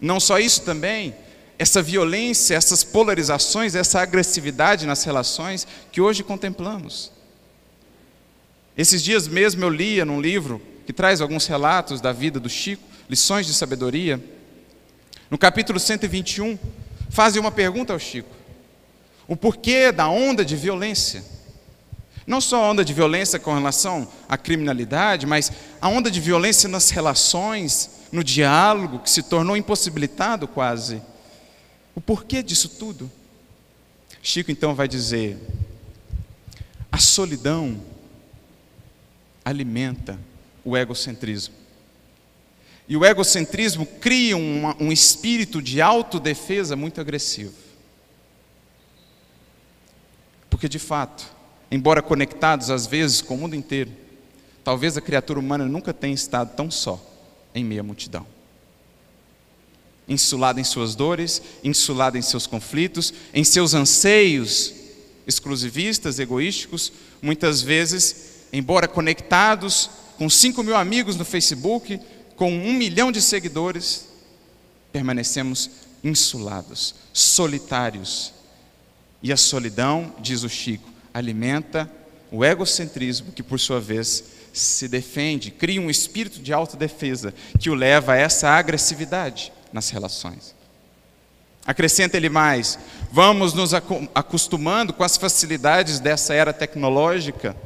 Não 0.00 0.20
só 0.20 0.38
isso 0.38 0.62
também, 0.62 1.12
essa 1.58 1.82
violência, 1.82 2.54
essas 2.54 2.84
polarizações, 2.84 3.74
essa 3.74 4.00
agressividade 4.00 4.86
nas 4.86 5.02
relações 5.02 5.66
que 5.90 6.00
hoje 6.00 6.22
contemplamos. 6.22 7.10
Esses 8.78 9.02
dias 9.02 9.26
mesmo 9.26 9.64
eu 9.64 9.70
lia 9.70 10.04
num 10.04 10.20
livro 10.20 10.62
que 10.86 10.92
traz 10.92 11.20
alguns 11.20 11.48
relatos 11.48 12.00
da 12.00 12.12
vida 12.12 12.38
do 12.38 12.48
Chico, 12.48 12.84
lições 13.10 13.44
de 13.44 13.54
sabedoria. 13.54 14.22
No 15.28 15.36
capítulo 15.36 15.80
121, 15.80 16.56
fazem 17.14 17.40
uma 17.40 17.52
pergunta 17.52 17.92
ao 17.92 17.99
Chico: 17.99 18.35
o 19.28 19.37
porquê 19.37 19.92
da 19.92 20.09
onda 20.09 20.44
de 20.44 20.56
violência? 20.56 21.25
Não 22.26 22.40
só 22.40 22.64
a 22.64 22.71
onda 22.71 22.85
de 22.85 22.92
violência 22.92 23.38
com 23.38 23.54
relação 23.54 24.09
à 24.28 24.37
criminalidade, 24.37 25.26
mas 25.26 25.52
a 25.80 25.88
onda 25.88 26.11
de 26.11 26.21
violência 26.21 26.68
nas 26.68 26.90
relações, 26.90 27.90
no 28.11 28.25
diálogo, 28.25 28.99
que 28.99 29.11
se 29.11 29.23
tornou 29.23 29.56
impossibilitado 29.56 30.49
quase. 30.49 31.00
O 31.94 32.00
porquê 32.00 32.42
disso 32.42 32.68
tudo? 32.68 33.11
Chico 34.21 34.50
então 34.50 34.75
vai 34.75 34.88
dizer: 34.88 35.38
a 36.90 36.99
solidão 36.99 37.80
alimenta 39.44 40.18
o 40.64 40.76
egocentrismo. 40.76 41.54
E 42.88 42.96
o 42.96 43.04
egocentrismo 43.04 43.86
cria 43.86 44.36
um, 44.36 44.74
um 44.78 44.92
espírito 44.92 45.62
de 45.62 45.80
autodefesa 45.80 46.76
muito 46.76 47.00
agressivo. 47.00 47.54
Porque, 50.50 50.68
de 50.68 50.78
fato, 50.78 51.24
embora 51.70 52.02
conectados 52.02 52.70
às 52.70 52.86
vezes 52.86 53.22
com 53.22 53.34
o 53.34 53.38
mundo 53.38 53.56
inteiro, 53.56 53.90
talvez 54.62 54.96
a 54.96 55.00
criatura 55.00 55.38
humana 55.38 55.64
nunca 55.66 55.92
tenha 55.92 56.14
estado 56.14 56.54
tão 56.54 56.70
só 56.70 57.00
em 57.54 57.64
meia 57.64 57.82
multidão. 57.82 58.26
Insulada 60.06 60.60
em 60.60 60.64
suas 60.64 60.94
dores, 60.94 61.40
insulada 61.62 62.18
em 62.18 62.22
seus 62.22 62.46
conflitos, 62.46 63.14
em 63.32 63.42
seus 63.42 63.72
anseios 63.72 64.74
exclusivistas, 65.26 66.18
egoísticos, 66.18 66.92
muitas 67.22 67.62
vezes, 67.62 68.46
embora 68.52 68.86
conectados 68.86 69.88
com 70.18 70.28
5 70.28 70.62
mil 70.62 70.76
amigos 70.76 71.16
no 71.16 71.24
Facebook, 71.24 71.98
com 72.36 72.52
um 72.52 72.72
milhão 72.72 73.12
de 73.12 73.22
seguidores, 73.22 74.08
permanecemos 74.92 75.70
insulados, 76.02 76.94
solitários. 77.12 78.32
E 79.22 79.32
a 79.32 79.36
solidão, 79.36 80.14
diz 80.20 80.42
o 80.42 80.48
Chico, 80.48 80.88
alimenta 81.12 81.90
o 82.30 82.44
egocentrismo, 82.44 83.32
que 83.32 83.42
por 83.42 83.58
sua 83.58 83.80
vez 83.80 84.24
se 84.52 84.86
defende, 84.86 85.50
cria 85.50 85.80
um 85.80 85.90
espírito 85.90 86.40
de 86.40 86.52
autodefesa 86.52 87.34
que 87.58 87.70
o 87.70 87.74
leva 87.74 88.12
a 88.12 88.16
essa 88.16 88.48
agressividade 88.50 89.52
nas 89.72 89.90
relações. 89.90 90.54
Acrescenta 91.66 92.16
ele 92.16 92.28
mais: 92.28 92.78
vamos 93.10 93.54
nos 93.54 93.72
acostumando 93.72 94.92
com 94.92 95.02
as 95.02 95.16
facilidades 95.16 95.98
dessa 95.98 96.34
era 96.34 96.52
tecnológica 96.52 97.56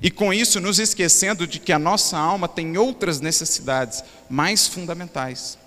e 0.00 0.10
com 0.10 0.32
isso 0.32 0.60
nos 0.60 0.78
esquecendo 0.78 1.46
de 1.46 1.58
que 1.58 1.72
a 1.72 1.78
nossa 1.78 2.16
alma 2.16 2.48
tem 2.48 2.76
outras 2.78 3.20
necessidades 3.20 4.02
mais 4.28 4.66
fundamentais. 4.66 5.58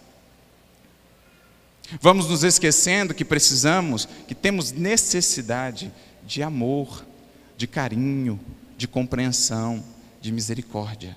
Vamos 2.02 2.28
nos 2.28 2.44
esquecendo 2.44 3.14
que 3.14 3.26
precisamos, 3.26 4.08
que 4.28 4.34
temos 4.34 4.72
necessidade 4.72 5.92
de 6.26 6.42
amor, 6.42 7.06
de 7.56 7.68
carinho, 7.68 8.40
de 8.78 8.88
compreensão, 8.88 9.84
de 10.20 10.32
misericórdia. 10.32 11.16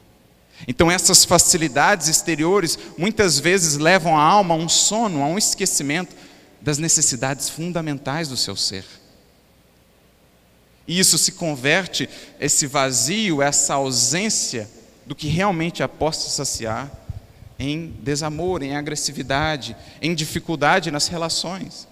Então, 0.67 0.91
essas 0.91 1.25
facilidades 1.25 2.09
exteriores 2.09 2.79
muitas 2.97 3.39
vezes 3.39 3.77
levam 3.77 4.17
a 4.17 4.23
alma 4.23 4.55
a 4.55 4.59
um 4.59 4.69
sono, 4.69 5.23
a 5.23 5.27
um 5.27 5.39
esquecimento 5.39 6.15
das 6.61 6.79
necessidades 6.79 7.49
fundamentais 7.49 8.29
do 8.29 8.37
seu 8.37 8.57
ser. 8.57 8.85
E 10.87 10.99
isso 10.99 11.19
se 11.19 11.33
converte, 11.33 12.09
esse 12.39 12.67
vazio, 12.67 13.43
essa 13.43 13.75
ausência 13.75 14.69
do 15.05 15.15
que 15.15 15.27
realmente 15.29 15.83
a 15.83 15.89
possa 15.89 16.29
saciar, 16.29 16.91
em 17.59 17.95
desamor, 18.03 18.63
em 18.63 18.77
agressividade, 18.77 19.77
em 20.01 20.15
dificuldade 20.15 20.91
nas 20.91 21.09
relações. 21.09 21.89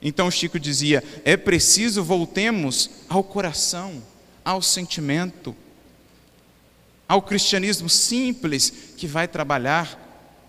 Então 0.00 0.30
Chico 0.30 0.58
dizia: 0.58 1.02
é 1.24 1.36
preciso 1.36 2.02
voltemos 2.02 2.90
ao 3.08 3.22
coração, 3.22 4.02
ao 4.44 4.62
sentimento, 4.62 5.54
ao 7.08 7.20
cristianismo 7.22 7.88
simples 7.88 8.72
que 8.96 9.06
vai 9.06 9.28
trabalhar 9.28 10.06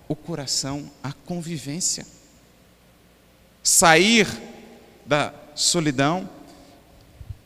o 0.07 0.15
coração, 0.15 0.89
a 1.03 1.11
convivência. 1.11 2.05
Sair 3.61 4.27
da 5.05 5.33
solidão 5.53 6.29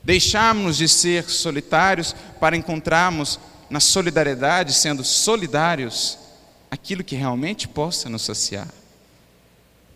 Deixarmos 0.04 0.78
de 0.78 0.88
ser 0.88 1.30
solitários 1.30 2.16
para 2.40 2.58
encontrarmos 2.58 3.40
na 3.70 3.80
solidariedade, 3.80 4.74
sendo 4.74 5.04
solidários, 5.04 6.18
aquilo 6.70 7.04
que 7.04 7.16
realmente 7.16 7.68
possa 7.68 8.10
nos 8.10 8.24
saciar, 8.24 8.68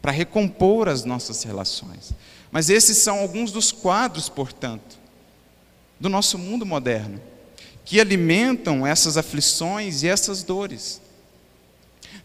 para 0.01 0.11
recompor 0.11 0.87
as 0.87 1.03
nossas 1.03 1.43
relações. 1.43 2.13
Mas 2.51 2.69
esses 2.69 2.97
são 2.97 3.19
alguns 3.19 3.51
dos 3.51 3.71
quadros, 3.71 4.29
portanto, 4.29 4.97
do 5.99 6.07
nosso 6.07 6.37
mundo 6.37 6.65
moderno, 6.65 7.21
que 7.83 7.99
alimentam 7.99 8.85
essas 8.85 9.17
aflições 9.17 10.03
e 10.03 10.07
essas 10.07 10.43
dores. 10.43 11.01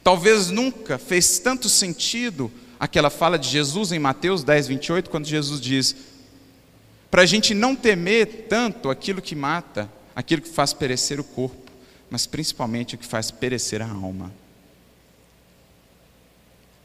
Talvez 0.03 0.51
nunca 0.51 0.99
fez 0.99 1.39
tanto 1.39 1.69
sentido 1.69 2.51
aquela 2.79 3.11
fala 3.11 3.39
de 3.39 3.49
Jesus 3.49 3.93
em 3.93 3.99
Mateus 3.99 4.43
10, 4.43 4.69
28, 4.69 5.11
quando 5.11 5.27
Jesus 5.27 5.61
diz: 5.61 5.95
para 7.13 7.21
a 7.21 7.27
gente 7.27 7.53
não 7.53 7.77
temer 7.77 8.47
tanto 8.49 8.89
aquilo 8.89 9.21
que 9.21 9.37
mata, 9.37 9.87
aquilo 10.17 10.41
que 10.41 10.49
faz 10.49 10.73
perecer 10.73 11.21
o 11.21 11.25
corpo, 11.25 11.71
mas 12.09 12.25
principalmente 12.25 12.95
o 12.95 12.99
que 12.99 13.05
faz 13.05 13.31
perecer 13.31 13.83
a 13.83 13.87
alma. 13.87 14.33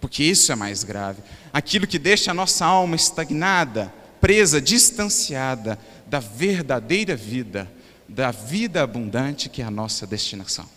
Porque 0.01 0.25
isso 0.25 0.51
é 0.51 0.55
mais 0.55 0.84
grave. 0.84 1.24
Aquilo 1.53 1.88
que 1.88 1.98
deixa 1.98 2.31
a 2.31 2.34
nossa 2.34 2.65
alma 2.65 2.98
estagnada, 2.98 3.93
presa, 4.19 4.60
distanciada 4.60 5.79
da 6.05 6.19
verdadeira 6.19 7.15
vida, 7.15 7.72
da 8.05 8.29
vida 8.29 8.84
abundante 8.84 9.48
que 9.48 9.62
é 9.62 9.65
a 9.65 9.72
nossa 9.72 10.05
destinação. 10.05 10.67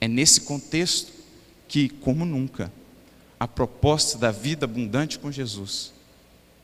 É 0.00 0.08
nesse 0.08 0.40
contexto 0.40 1.12
que, 1.68 1.90
como 1.90 2.24
nunca, 2.24 2.72
a 3.38 3.46
proposta 3.46 4.16
da 4.16 4.30
vida 4.30 4.64
abundante 4.64 5.18
com 5.18 5.30
Jesus 5.30 5.92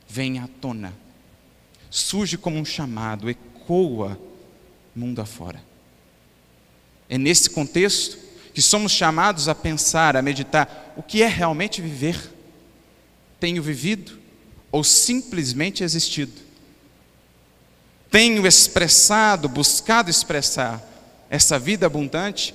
vem 0.09 0.39
à 0.39 0.49
tona, 0.59 0.93
surge 1.89 2.37
como 2.37 2.57
um 2.57 2.65
chamado, 2.65 3.29
ecoa 3.29 4.19
mundo 4.95 5.21
afora. 5.21 5.63
É 7.07 7.17
nesse 7.17 7.49
contexto 7.49 8.17
que 8.53 8.61
somos 8.61 8.91
chamados 8.91 9.47
a 9.47 9.53
pensar, 9.53 10.17
a 10.17 10.21
meditar: 10.21 10.93
o 10.97 11.03
que 11.03 11.21
é 11.21 11.27
realmente 11.27 11.81
viver? 11.81 12.17
Tenho 13.39 13.61
vivido 13.61 14.19
ou 14.71 14.83
simplesmente 14.83 15.83
existido? 15.83 16.33
Tenho 18.11 18.45
expressado, 18.45 19.47
buscado 19.47 20.09
expressar 20.09 20.83
essa 21.29 21.59
vida 21.59 21.85
abundante? 21.85 22.53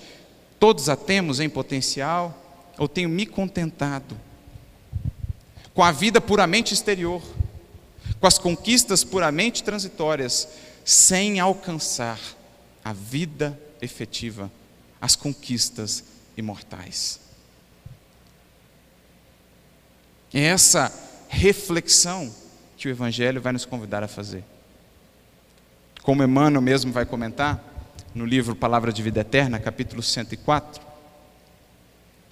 Todos 0.58 0.88
a 0.88 0.96
temos 0.96 1.38
em 1.40 1.48
potencial? 1.48 2.40
Ou 2.76 2.88
tenho 2.88 3.08
me 3.08 3.24
contentado 3.24 4.18
com 5.72 5.82
a 5.82 5.92
vida 5.92 6.20
puramente 6.20 6.74
exterior? 6.74 7.22
Com 8.24 8.28
as 8.28 8.38
conquistas 8.38 9.04
puramente 9.04 9.62
transitórias, 9.62 10.48
sem 10.82 11.40
alcançar 11.40 12.18
a 12.82 12.90
vida 12.90 13.60
efetiva, 13.82 14.50
as 14.98 15.14
conquistas 15.14 16.02
imortais. 16.34 17.20
É 20.32 20.40
essa 20.40 20.90
reflexão 21.28 22.34
que 22.78 22.88
o 22.88 22.90
Evangelho 22.90 23.42
vai 23.42 23.52
nos 23.52 23.66
convidar 23.66 24.02
a 24.02 24.08
fazer. 24.08 24.42
Como 26.02 26.22
Emmanuel 26.22 26.62
mesmo 26.62 26.90
vai 26.90 27.04
comentar, 27.04 27.62
no 28.14 28.24
livro 28.24 28.56
Palavra 28.56 28.90
de 28.90 29.02
Vida 29.02 29.20
Eterna, 29.20 29.58
capítulo 29.58 30.02
104, 30.02 30.80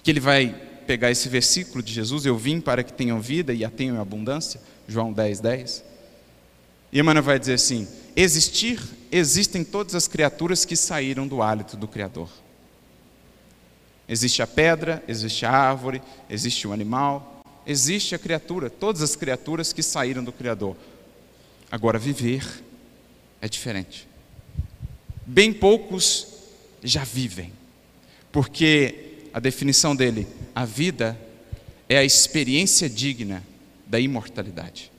que 0.01 0.09
ele 0.09 0.19
vai 0.19 0.59
pegar 0.83 1.09
esse 1.11 1.27
versículo 1.29 1.83
de 1.83 1.93
Jesus: 1.93 2.25
Eu 2.25 2.37
vim 2.37 2.59
para 2.59 2.83
que 2.83 2.93
tenham 2.93 3.19
vida 3.19 3.53
e 3.53 3.65
a 3.65 3.69
tenham 3.69 3.95
em 3.95 3.99
abundância 3.99 4.61
João 4.87 5.11
10, 5.11 5.39
10. 5.39 5.83
E 6.91 6.99
Emmanuel 6.99 7.23
vai 7.23 7.39
dizer 7.39 7.53
assim: 7.53 7.87
existir, 8.15 8.79
existem 9.11 9.63
todas 9.63 9.95
as 9.95 10.07
criaturas 10.07 10.65
que 10.65 10.75
saíram 10.75 11.27
do 11.27 11.41
hálito 11.41 11.75
do 11.75 11.87
Criador. 11.87 12.29
Existe 14.07 14.41
a 14.41 14.47
pedra, 14.47 15.03
existe 15.07 15.45
a 15.45 15.51
árvore, 15.51 16.01
existe 16.29 16.67
o 16.67 16.73
animal, 16.73 17.41
existe 17.65 18.13
a 18.13 18.19
criatura, 18.19 18.69
todas 18.69 19.01
as 19.01 19.15
criaturas 19.15 19.71
que 19.71 19.81
saíram 19.81 20.23
do 20.23 20.31
Criador. 20.31 20.75
Agora, 21.71 21.97
viver 21.97 22.45
é 23.41 23.47
diferente. 23.47 24.07
Bem 25.25 25.53
poucos 25.53 26.27
já 26.83 27.03
vivem, 27.03 27.51
porque 28.31 29.27
a 29.33 29.39
definição 29.39 29.95
dele: 29.95 30.27
a 30.55 30.65
vida 30.65 31.19
é 31.89 31.97
a 31.97 32.03
experiência 32.03 32.89
digna 32.89 33.43
da 33.85 33.99
imortalidade. 33.99 34.91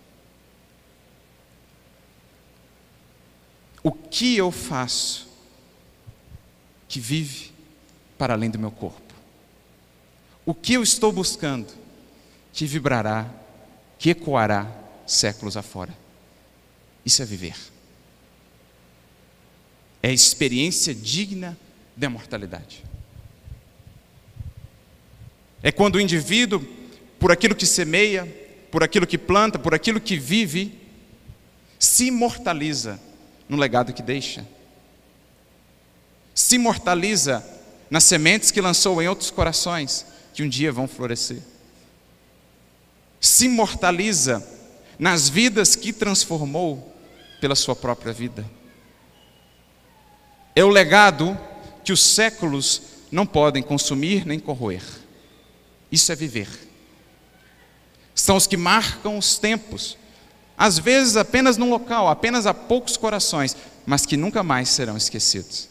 O 3.83 3.93
que 3.93 4.37
eu 4.37 4.51
faço 4.51 5.29
que 6.89 6.99
vive 6.99 7.53
para 8.17 8.35
além 8.35 8.51
do 8.51 8.59
meu 8.59 8.71
corpo? 8.71 9.15
O 10.47 10.55
que 10.55 10.75
eu 10.75 10.83
estou 10.83 11.13
buscando 11.13 11.73
que 12.53 12.67
vibrará, 12.67 13.31
que 13.99 14.11
ecoará 14.11 14.71
séculos 15.07 15.57
afora? 15.57 15.95
Isso 17.05 17.23
é 17.23 17.25
viver. 17.25 17.57
É 20.03 20.09
a 20.09 20.13
experiência 20.13 20.95
digna 20.95 21.59
da 21.97 22.07
imortalidade. 22.07 22.85
É 25.65 25.73
quando 25.73 25.95
o 25.95 26.01
indivíduo, 26.01 26.63
por 27.19 27.33
aquilo 27.33 27.55
que 27.55 27.65
semeia, 27.65 28.27
por 28.71 28.85
aquilo 28.85 29.07
que 29.07 29.17
planta, 29.17 29.59
por 29.59 29.75
aquilo 29.75 29.99
que 29.99 30.19
vive, 30.19 30.79
se 31.79 32.09
imortaliza 32.09 33.01
no 33.49 33.57
legado 33.57 33.95
que 33.95 34.03
deixa. 34.03 34.47
Se 36.35 36.57
imortaliza 36.57 37.43
nas 37.89 38.05
sementes 38.05 38.51
que 38.51 38.61
lançou 38.61 39.01
em 39.01 39.09
outros 39.09 39.31
corações, 39.31 40.05
que 40.35 40.43
um 40.43 40.49
dia 40.51 40.71
vão 40.71 40.87
florescer. 40.87 41.41
Se 43.19 43.47
imortaliza 43.47 44.47
nas 44.99 45.31
vidas 45.31 45.75
que 45.75 45.95
transformou 45.95 46.95
pela 47.41 47.55
sua 47.55 47.75
própria 47.75 48.13
vida. 48.13 48.45
É 50.55 50.63
o 50.63 50.69
legado 50.69 51.39
que 51.83 51.93
os 51.93 52.03
séculos 52.03 52.83
não 53.11 53.25
podem 53.25 53.63
consumir 53.63 54.27
nem 54.27 54.39
corroer. 54.39 55.04
Isso 55.95 56.11
é 56.11 56.17
viver. 56.17 56.49
São 58.17 58.37
os 58.37 58.49
que 58.49 58.57
marcam 58.57 59.17
os 59.17 59.39
tempos, 59.39 59.97
às 60.59 60.77
vezes 60.77 61.17
apenas 61.17 61.57
num 61.57 61.71
local, 61.71 62.09
apenas 62.09 62.47
a 62.47 62.53
poucos 62.53 62.97
corações, 62.97 63.57
mas 63.87 64.05
que 64.05 64.17
nunca 64.17 64.43
mais 64.43 64.69
serão 64.71 64.97
esquecidos. 64.97 65.69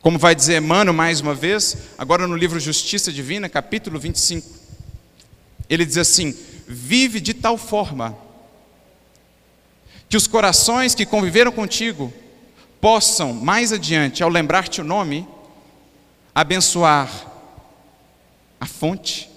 Como 0.00 0.18
vai 0.18 0.34
dizer 0.34 0.62
Emmanuel 0.62 0.94
mais 0.94 1.20
uma 1.20 1.34
vez, 1.34 1.76
agora 1.98 2.26
no 2.26 2.34
livro 2.34 2.58
Justiça 2.58 3.12
Divina, 3.12 3.50
capítulo 3.50 3.98
25. 3.98 4.48
Ele 5.68 5.84
diz 5.84 5.98
assim: 5.98 6.34
Vive 6.66 7.20
de 7.20 7.34
tal 7.34 7.58
forma 7.58 8.16
que 10.08 10.16
os 10.16 10.26
corações 10.26 10.94
que 10.94 11.04
conviveram 11.04 11.52
contigo 11.52 12.10
possam, 12.80 13.34
mais 13.34 13.74
adiante, 13.74 14.22
ao 14.22 14.30
lembrar-te 14.30 14.80
o 14.80 14.84
nome, 14.84 15.28
abençoar 16.34 17.33
a 18.60 18.66
fonte 18.66 19.30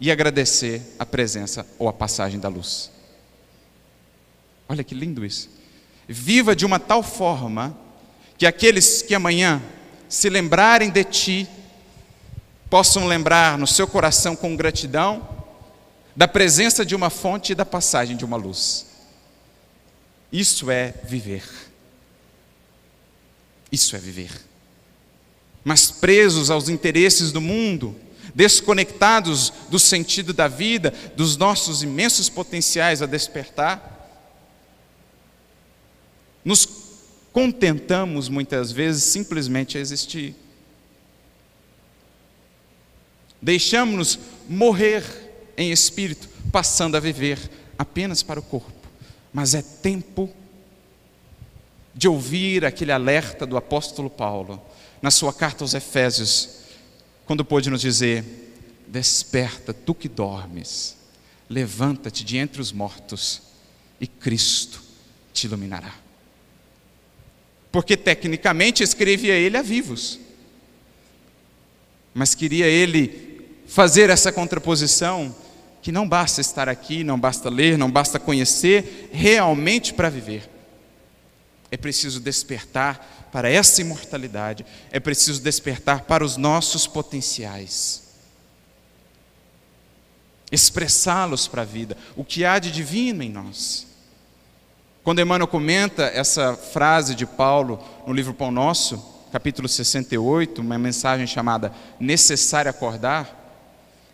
e 0.00 0.10
agradecer 0.10 0.82
a 0.98 1.06
presença 1.06 1.66
ou 1.78 1.88
a 1.88 1.92
passagem 1.92 2.38
da 2.38 2.48
luz. 2.48 2.90
Olha 4.68 4.84
que 4.84 4.94
lindo 4.94 5.24
isso. 5.24 5.50
Viva 6.06 6.54
de 6.54 6.64
uma 6.64 6.78
tal 6.78 7.02
forma 7.02 7.76
que 8.36 8.46
aqueles 8.46 9.02
que 9.02 9.14
amanhã 9.14 9.62
se 10.08 10.28
lembrarem 10.28 10.90
de 10.90 11.04
ti 11.04 11.48
possam 12.70 13.06
lembrar 13.06 13.58
no 13.58 13.66
seu 13.66 13.86
coração 13.86 14.36
com 14.36 14.56
gratidão 14.56 15.26
da 16.14 16.28
presença 16.28 16.84
de 16.84 16.94
uma 16.94 17.10
fonte 17.10 17.52
e 17.52 17.54
da 17.54 17.64
passagem 17.64 18.16
de 18.16 18.24
uma 18.24 18.36
luz. 18.36 18.86
Isso 20.32 20.70
é 20.70 20.94
viver. 21.04 21.44
Isso 23.70 23.96
é 23.96 23.98
viver. 23.98 24.47
Mas 25.68 25.90
presos 25.90 26.50
aos 26.50 26.70
interesses 26.70 27.30
do 27.30 27.42
mundo, 27.42 27.94
desconectados 28.34 29.52
do 29.68 29.78
sentido 29.78 30.32
da 30.32 30.48
vida, 30.48 30.94
dos 31.14 31.36
nossos 31.36 31.82
imensos 31.82 32.30
potenciais 32.30 33.02
a 33.02 33.06
despertar, 33.06 34.08
nos 36.42 36.66
contentamos 37.34 38.30
muitas 38.30 38.72
vezes 38.72 39.04
simplesmente 39.04 39.76
a 39.76 39.80
existir. 39.82 40.34
Deixamos-nos 43.42 44.18
morrer 44.48 45.04
em 45.54 45.70
espírito, 45.70 46.30
passando 46.50 46.96
a 46.96 47.00
viver 47.00 47.38
apenas 47.76 48.22
para 48.22 48.40
o 48.40 48.42
corpo. 48.42 48.88
Mas 49.30 49.52
é 49.52 49.60
tempo 49.60 50.30
de 51.94 52.08
ouvir 52.08 52.64
aquele 52.64 52.90
alerta 52.90 53.44
do 53.44 53.58
apóstolo 53.58 54.08
Paulo 54.08 54.62
na 55.00 55.10
sua 55.10 55.32
carta 55.32 55.64
aos 55.64 55.74
Efésios, 55.74 56.48
quando 57.26 57.44
pôde 57.44 57.70
nos 57.70 57.80
dizer: 57.80 58.24
Desperta, 58.86 59.72
tu 59.72 59.94
que 59.94 60.08
dormes, 60.08 60.96
levanta-te 61.48 62.24
de 62.24 62.36
entre 62.36 62.60
os 62.60 62.72
mortos 62.72 63.42
e 64.00 64.06
Cristo 64.06 64.82
te 65.32 65.46
iluminará. 65.46 65.94
Porque 67.70 67.96
tecnicamente 67.96 68.82
escrevia 68.82 69.34
ele 69.34 69.56
a 69.56 69.62
vivos, 69.62 70.18
mas 72.14 72.34
queria 72.34 72.66
ele 72.66 73.46
fazer 73.66 74.10
essa 74.10 74.32
contraposição 74.32 75.34
que 75.82 75.92
não 75.92 76.08
basta 76.08 76.40
estar 76.40 76.68
aqui, 76.68 77.04
não 77.04 77.20
basta 77.20 77.48
ler, 77.48 77.78
não 77.78 77.90
basta 77.90 78.18
conhecer, 78.18 79.10
realmente 79.12 79.92
para 79.92 80.08
viver. 80.08 80.48
É 81.70 81.76
preciso 81.76 82.20
despertar 82.20 83.28
para 83.30 83.50
essa 83.50 83.80
imortalidade, 83.80 84.64
é 84.90 84.98
preciso 84.98 85.42
despertar 85.42 86.02
para 86.02 86.24
os 86.24 86.36
nossos 86.36 86.86
potenciais. 86.86 88.04
Expressá-los 90.50 91.46
para 91.46 91.62
a 91.62 91.64
vida, 91.64 91.96
o 92.16 92.24
que 92.24 92.44
há 92.44 92.58
de 92.58 92.70
divino 92.70 93.22
em 93.22 93.30
nós. 93.30 93.86
Quando 95.04 95.20
Emmanuel 95.20 95.48
comenta 95.48 96.04
essa 96.04 96.56
frase 96.56 97.14
de 97.14 97.26
Paulo 97.26 97.82
no 98.06 98.12
livro 98.12 98.34
Pão 98.34 98.50
Nosso, 98.50 99.02
capítulo 99.30 99.68
68, 99.68 100.60
uma 100.60 100.78
mensagem 100.78 101.26
chamada 101.26 101.72
Necessário 102.00 102.70
Acordar, 102.70 103.38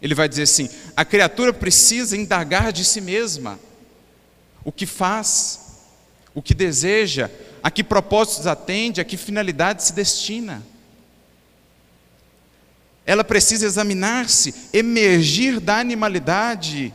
ele 0.02 0.14
vai 0.14 0.28
dizer 0.28 0.42
assim: 0.42 0.68
a 0.96 1.04
criatura 1.04 1.52
precisa 1.52 2.16
indagar 2.16 2.72
de 2.72 2.84
si 2.84 3.00
mesma 3.00 3.58
o 4.64 4.70
que 4.70 4.86
faz, 4.86 5.63
o 6.34 6.42
que 6.42 6.54
deseja, 6.54 7.30
a 7.62 7.70
que 7.70 7.84
propósitos 7.84 8.46
atende, 8.46 9.00
a 9.00 9.04
que 9.04 9.16
finalidade 9.16 9.84
se 9.84 9.92
destina. 9.92 10.62
Ela 13.06 13.22
precisa 13.22 13.66
examinar-se, 13.66 14.54
emergir 14.72 15.60
da 15.60 15.78
animalidade 15.78 16.92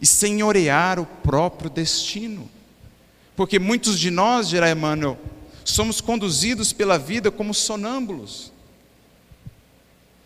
e 0.00 0.06
senhorear 0.06 0.98
o 0.98 1.06
próprio 1.06 1.70
destino. 1.70 2.50
Porque 3.36 3.58
muitos 3.58 3.98
de 4.00 4.10
nós, 4.10 4.48
dirá 4.48 4.70
Emmanuel, 4.70 5.18
somos 5.64 6.00
conduzidos 6.00 6.72
pela 6.72 6.98
vida 6.98 7.30
como 7.30 7.52
sonâmbulos. 7.52 8.50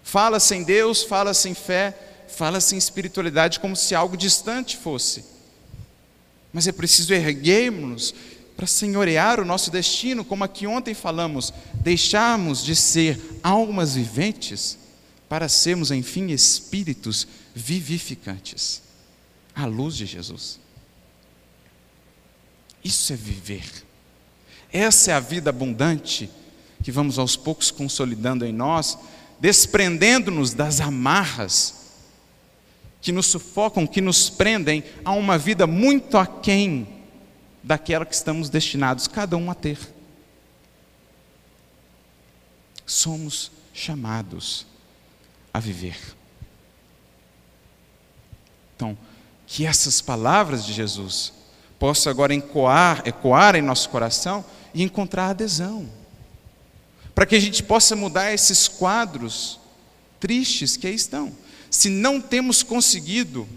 Fala-se 0.03 0.55
em 0.55 0.63
Deus, 0.63 1.03
fala-se 1.03 1.49
em 1.49 1.55
fé, 1.55 1.97
fala-se 2.29 2.75
em 2.75 2.79
espiritualidade 2.79 3.59
como 3.59 3.75
se 3.75 3.95
algo 3.95 4.17
distante 4.17 4.77
fosse. 4.77 5.25
Mas 6.53 6.67
é 6.67 6.73
preciso 6.73 7.13
erguermos 7.15 8.15
para 8.61 8.67
senhorear 8.67 9.41
o 9.41 9.45
nosso 9.47 9.71
destino, 9.71 10.23
como 10.23 10.45
aqui 10.45 10.67
ontem 10.67 10.93
falamos, 10.93 11.51
deixarmos 11.77 12.63
de 12.63 12.77
ser 12.77 13.19
almas 13.43 13.95
viventes 13.95 14.77
para 15.31 15.49
sermos, 15.49 15.91
enfim, 15.91 16.27
espíritos 16.27 17.27
vivificantes, 17.55 18.83
à 19.55 19.65
luz 19.65 19.97
de 19.97 20.05
Jesus. 20.05 20.61
Isso 22.85 23.15
é 23.15 23.17
viver. 23.17 23.65
Essa 24.71 25.13
é 25.13 25.15
a 25.15 25.21
vida 25.21 25.49
abundante 25.49 26.29
que 26.83 26.93
vamos 26.93 27.19
aos 27.19 27.37
poucos 27.37 27.71
consolidando 27.71 28.45
em 28.45 28.53
nós, 28.53 28.99
desprendendo-nos 29.41 30.53
das 30.53 30.83
amarras 30.83 31.77
que 33.01 33.11
nos 33.11 33.25
sufocam, 33.25 33.87
que 33.87 34.03
nos 34.03 34.29
prendem 34.29 34.85
a 35.03 35.13
uma 35.13 35.39
vida 35.39 35.67
muito 35.67 36.19
aquém 36.19 37.00
daquela 37.63 38.07
que 38.07 38.15
estamos 38.15 38.49
destinados 38.49 39.07
cada 39.07 39.37
um 39.37 39.51
a 39.51 39.55
ter. 39.55 39.79
Somos 42.87 43.51
chamados 43.73 44.67
a 45.53 45.61
viver. 45.61 45.99
Então, 48.77 48.97
que 49.47 49.67
essas 49.67 50.01
palavras 50.01 50.65
de 50.65 50.73
Jesus 50.73 51.33
possam 51.79 52.11
agora 52.11 52.35
ecoar, 52.35 53.03
ecoar 53.05 53.57
em 53.57 53.63
nosso 53.63 53.89
coração 53.89 54.45
e 54.73 54.83
encontrar 54.83 55.31
adesão. 55.31 55.89
Para 57.15 57.27
que 57.27 57.35
a 57.35 57.41
gente 57.41 57.63
possa 57.63 57.97
mudar 57.97 58.33
esses 58.33 58.69
quadros 58.69 59.59
tristes 60.19 60.77
que 60.77 60.87
aí 60.87 60.95
estão. 60.95 61.33
Se 61.71 61.89
não 61.89 62.21
temos 62.21 62.63
conseguido 62.63 63.49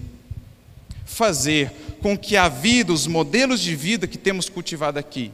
fazer 1.05 1.71
com 2.03 2.15
que 2.15 2.37
a 2.37 2.47
vida, 2.47 2.93
os 2.93 3.07
modelos 3.07 3.59
de 3.59 3.75
vida 3.75 4.05
que 4.05 4.19
temos 4.19 4.47
cultivado 4.47 4.99
aqui, 4.99 5.31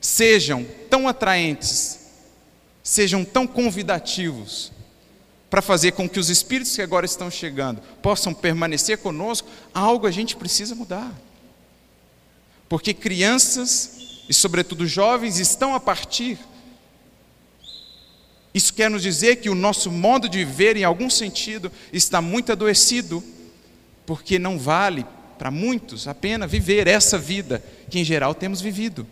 sejam 0.00 0.66
tão 0.88 1.06
atraentes 1.06 2.00
sejam 2.82 3.24
tão 3.24 3.46
convidativos 3.46 4.72
para 5.48 5.62
fazer 5.62 5.92
com 5.92 6.08
que 6.08 6.18
os 6.18 6.28
espíritos 6.28 6.74
que 6.74 6.82
agora 6.82 7.06
estão 7.06 7.30
chegando 7.30 7.80
possam 8.02 8.32
permanecer 8.32 8.98
conosco, 8.98 9.48
algo 9.74 10.06
a 10.06 10.10
gente 10.10 10.36
precisa 10.36 10.74
mudar. 10.74 11.12
Porque 12.68 12.94
crianças 12.94 14.22
e, 14.28 14.34
sobretudo, 14.34 14.86
jovens 14.86 15.38
estão 15.38 15.74
a 15.74 15.80
partir. 15.80 16.38
Isso 18.54 18.72
quer 18.74 18.88
nos 18.90 19.02
dizer 19.02 19.36
que 19.36 19.50
o 19.50 19.54
nosso 19.54 19.90
modo 19.90 20.28
de 20.28 20.38
viver, 20.38 20.76
em 20.76 20.84
algum 20.84 21.10
sentido, 21.10 21.70
está 21.92 22.20
muito 22.20 22.52
adoecido, 22.52 23.22
porque 24.06 24.38
não 24.38 24.58
vale 24.58 25.04
para 25.40 25.50
muitos 25.50 26.06
a 26.06 26.14
pena 26.14 26.46
viver 26.46 26.86
essa 26.86 27.16
vida 27.16 27.64
que, 27.88 27.98
em 27.98 28.04
geral, 28.04 28.34
temos 28.34 28.60
vivido. 28.60 29.06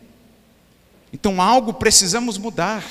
Então, 1.10 1.40
algo 1.40 1.72
precisamos 1.72 2.36
mudar 2.36 2.84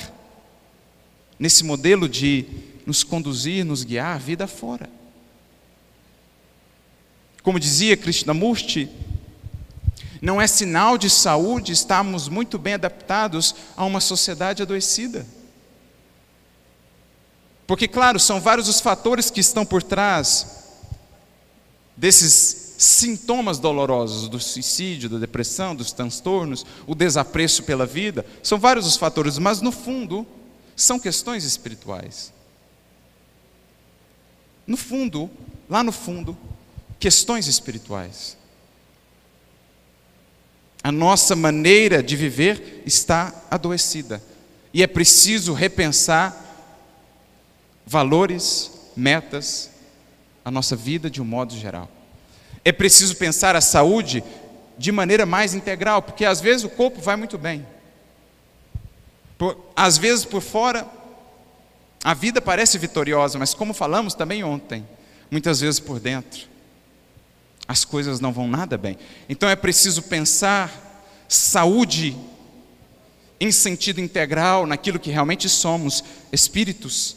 nesse 1.38 1.62
modelo 1.62 2.08
de 2.08 2.44
nos 2.84 3.04
conduzir, 3.04 3.64
nos 3.64 3.84
guiar 3.84 4.16
a 4.16 4.18
vida 4.18 4.48
fora. 4.48 4.90
Como 7.40 7.60
dizia 7.60 7.96
Krishnamurti, 7.96 8.90
não 10.20 10.42
é 10.42 10.48
sinal 10.48 10.98
de 10.98 11.08
saúde 11.08 11.70
estarmos 11.70 12.26
muito 12.26 12.58
bem 12.58 12.74
adaptados 12.74 13.54
a 13.76 13.84
uma 13.84 14.00
sociedade 14.00 14.64
adoecida. 14.64 15.24
Porque, 17.68 17.86
claro, 17.86 18.18
são 18.18 18.40
vários 18.40 18.66
os 18.66 18.80
fatores 18.80 19.30
que 19.30 19.38
estão 19.38 19.64
por 19.64 19.80
trás 19.80 20.74
desses 21.96 22.67
sintomas 22.78 23.58
dolorosos 23.58 24.28
do 24.28 24.38
suicídio, 24.38 25.08
da 25.08 25.18
depressão, 25.18 25.74
dos 25.74 25.90
transtornos, 25.90 26.64
o 26.86 26.94
desapreço 26.94 27.64
pela 27.64 27.84
vida. 27.84 28.24
São 28.40 28.56
vários 28.56 28.86
os 28.86 28.96
fatores, 28.96 29.36
mas 29.36 29.60
no 29.60 29.72
fundo, 29.72 30.24
são 30.76 31.00
questões 31.00 31.42
espirituais. 31.42 32.32
No 34.64 34.76
fundo, 34.76 35.28
lá 35.68 35.82
no 35.82 35.90
fundo, 35.90 36.38
questões 37.00 37.48
espirituais. 37.48 38.36
A 40.80 40.92
nossa 40.92 41.34
maneira 41.34 42.00
de 42.00 42.14
viver 42.14 42.84
está 42.86 43.34
adoecida. 43.50 44.22
E 44.72 44.84
é 44.84 44.86
preciso 44.86 45.52
repensar 45.52 46.44
valores, 47.84 48.70
metas, 48.96 49.70
a 50.44 50.50
nossa 50.50 50.76
vida 50.76 51.10
de 51.10 51.20
um 51.20 51.24
modo 51.24 51.56
geral. 51.56 51.97
É 52.68 52.72
preciso 52.72 53.16
pensar 53.16 53.56
a 53.56 53.62
saúde 53.62 54.22
de 54.76 54.92
maneira 54.92 55.24
mais 55.24 55.54
integral, 55.54 56.02
porque 56.02 56.22
às 56.22 56.38
vezes 56.38 56.64
o 56.64 56.68
corpo 56.68 57.00
vai 57.00 57.16
muito 57.16 57.38
bem. 57.38 57.66
Por, 59.38 59.56
às 59.74 59.96
vezes 59.96 60.26
por 60.26 60.42
fora 60.42 60.86
a 62.04 62.12
vida 62.12 62.42
parece 62.42 62.76
vitoriosa, 62.76 63.38
mas 63.38 63.54
como 63.54 63.72
falamos 63.72 64.12
também 64.12 64.44
ontem, 64.44 64.86
muitas 65.30 65.60
vezes 65.60 65.80
por 65.80 65.98
dentro 65.98 66.46
as 67.66 67.86
coisas 67.86 68.20
não 68.20 68.34
vão 68.34 68.46
nada 68.46 68.76
bem. 68.76 68.98
Então 69.30 69.48
é 69.48 69.56
preciso 69.56 70.02
pensar 70.02 71.00
saúde 71.26 72.14
em 73.40 73.50
sentido 73.50 73.98
integral 73.98 74.66
naquilo 74.66 74.98
que 74.98 75.10
realmente 75.10 75.48
somos, 75.48 76.04
espíritos. 76.30 77.16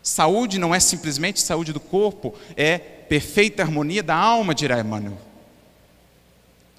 Saúde 0.00 0.60
não 0.60 0.72
é 0.72 0.78
simplesmente 0.78 1.40
saúde 1.40 1.72
do 1.72 1.80
corpo, 1.80 2.36
é 2.56 2.93
perfeita 3.08 3.62
harmonia 3.62 4.02
da 4.02 4.14
alma, 4.14 4.54
dirá 4.54 4.80
Emmanuel. 4.80 5.18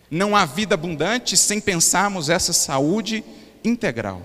Não 0.10 0.36
há 0.36 0.46
vida 0.46 0.76
abundante 0.76 1.36
sem 1.36 1.60
pensarmos 1.60 2.30
essa 2.30 2.54
saúde 2.54 3.24
integral. 3.64 4.22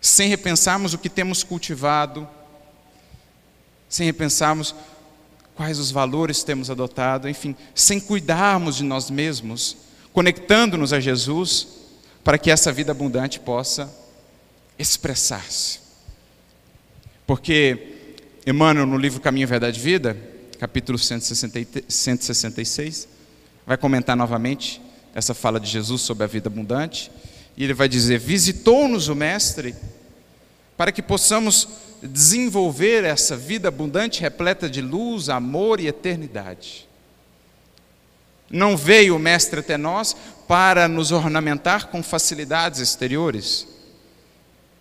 Sem 0.00 0.28
repensarmos 0.28 0.94
o 0.94 0.98
que 0.98 1.08
temos 1.08 1.42
cultivado, 1.42 2.28
sem 3.88 4.06
repensarmos 4.06 4.74
quais 5.54 5.78
os 5.78 5.90
valores 5.90 6.42
temos 6.42 6.70
adotado, 6.70 7.28
enfim, 7.28 7.54
sem 7.74 8.00
cuidarmos 8.00 8.76
de 8.76 8.84
nós 8.84 9.10
mesmos, 9.10 9.76
conectando-nos 10.12 10.92
a 10.92 11.00
Jesus, 11.00 11.68
para 12.24 12.38
que 12.38 12.50
essa 12.50 12.72
vida 12.72 12.92
abundante 12.92 13.38
possa 13.38 13.92
expressar-se. 14.78 15.80
Porque 17.26 17.89
Emmanuel, 18.50 18.84
no 18.84 18.98
livro 18.98 19.20
Caminho, 19.20 19.46
Verdade 19.46 19.78
e 19.78 19.82
Vida, 19.82 20.16
capítulo 20.58 20.98
166, 20.98 23.06
vai 23.64 23.76
comentar 23.76 24.16
novamente 24.16 24.82
essa 25.14 25.32
fala 25.34 25.60
de 25.60 25.70
Jesus 25.70 26.02
sobre 26.02 26.24
a 26.24 26.26
vida 26.26 26.48
abundante, 26.48 27.12
e 27.56 27.62
ele 27.62 27.74
vai 27.74 27.88
dizer: 27.88 28.18
Visitou-nos 28.18 29.06
o 29.06 29.14
Mestre 29.14 29.72
para 30.76 30.90
que 30.90 31.00
possamos 31.00 31.68
desenvolver 32.02 33.04
essa 33.04 33.36
vida 33.36 33.68
abundante, 33.68 34.20
repleta 34.20 34.68
de 34.68 34.80
luz, 34.80 35.28
amor 35.28 35.78
e 35.78 35.86
eternidade. 35.86 36.88
Não 38.50 38.76
veio 38.76 39.14
o 39.14 39.20
Mestre 39.20 39.60
até 39.60 39.76
nós 39.76 40.16
para 40.48 40.88
nos 40.88 41.12
ornamentar 41.12 41.86
com 41.86 42.02
facilidades 42.02 42.80
exteriores, 42.80 43.68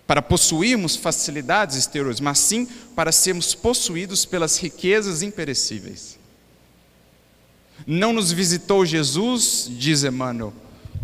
para 0.10 0.24
possuirmos 0.24 0.96
facilidades 0.96 1.78
exteriores, 1.78 2.20
mas 2.20 2.40
sim 2.40 2.66
para 2.96 3.12
sermos 3.12 3.54
possuídos 3.54 4.26
pelas 4.26 4.58
riquezas 4.58 5.22
imperecíveis. 5.22 6.18
Não 7.86 8.12
nos 8.12 8.32
visitou 8.32 8.84
Jesus, 8.88 9.68
diz 9.70 10.04
Emmanuel, 10.04 10.52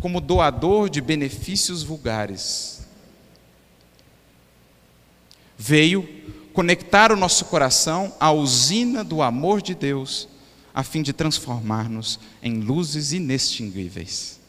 como 0.02 0.20
doador 0.20 0.90
de 0.90 1.02
benefícios 1.02 1.84
vulgares. 1.84 2.82
Veio 5.56 6.10
conectar 6.52 7.12
o 7.12 7.16
nosso 7.16 7.46
coração 7.46 8.12
à 8.20 8.32
usina 8.32 9.04
do 9.04 9.22
amor 9.22 9.62
de 9.62 9.76
Deus, 9.76 10.28
a 10.74 10.82
fim 10.82 11.04
de 11.04 11.14
transformar-nos 11.14 12.20
em 12.42 12.60
luzes 12.60 13.14
inextinguíveis. 13.14 14.40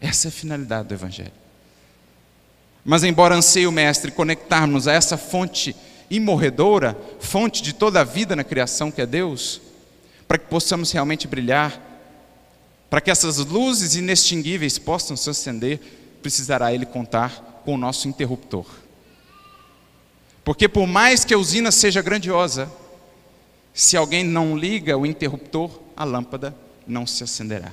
Essa 0.00 0.26
é 0.26 0.30
a 0.30 0.32
finalidade 0.32 0.88
do 0.88 0.94
Evangelho. 0.94 1.39
Mas, 2.90 3.04
embora 3.04 3.36
anseie 3.36 3.68
o 3.68 3.70
Mestre 3.70 4.10
conectarmos 4.10 4.88
a 4.88 4.92
essa 4.92 5.16
fonte 5.16 5.76
imorredora, 6.10 6.98
fonte 7.20 7.62
de 7.62 7.72
toda 7.72 8.00
a 8.00 8.04
vida 8.04 8.34
na 8.34 8.42
criação 8.42 8.90
que 8.90 9.00
é 9.00 9.06
Deus, 9.06 9.60
para 10.26 10.36
que 10.36 10.46
possamos 10.46 10.90
realmente 10.90 11.28
brilhar, 11.28 11.80
para 12.90 13.00
que 13.00 13.08
essas 13.08 13.38
luzes 13.38 13.94
inextinguíveis 13.94 14.76
possam 14.76 15.16
se 15.16 15.30
acender, 15.30 15.78
precisará 16.20 16.74
Ele 16.74 16.84
contar 16.84 17.62
com 17.64 17.76
o 17.76 17.78
nosso 17.78 18.08
interruptor. 18.08 18.66
Porque, 20.42 20.68
por 20.68 20.88
mais 20.88 21.24
que 21.24 21.32
a 21.32 21.38
usina 21.38 21.70
seja 21.70 22.02
grandiosa, 22.02 22.68
se 23.72 23.96
alguém 23.96 24.24
não 24.24 24.58
liga 24.58 24.98
o 24.98 25.06
interruptor, 25.06 25.70
a 25.96 26.02
lâmpada 26.02 26.52
não 26.88 27.06
se 27.06 27.22
acenderá. 27.22 27.72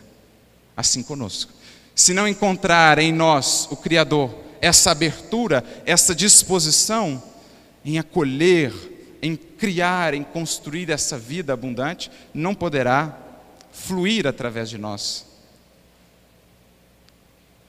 Assim 0.77 1.01
conosco. 1.01 1.51
Se 1.95 2.13
não 2.13 2.27
encontrar 2.27 2.99
em 2.99 3.11
nós, 3.11 3.67
o 3.71 3.75
Criador, 3.75 4.45
essa 4.61 4.91
abertura, 4.91 5.63
essa 5.85 6.13
disposição 6.13 7.21
em 7.85 7.97
acolher, 7.97 8.73
em 9.21 9.35
criar, 9.35 10.13
em 10.13 10.23
construir 10.23 10.89
essa 10.89 11.17
vida 11.17 11.53
abundante, 11.53 12.11
não 12.33 12.53
poderá 12.53 13.17
fluir 13.71 14.27
através 14.27 14.69
de 14.69 14.77
nós. 14.77 15.25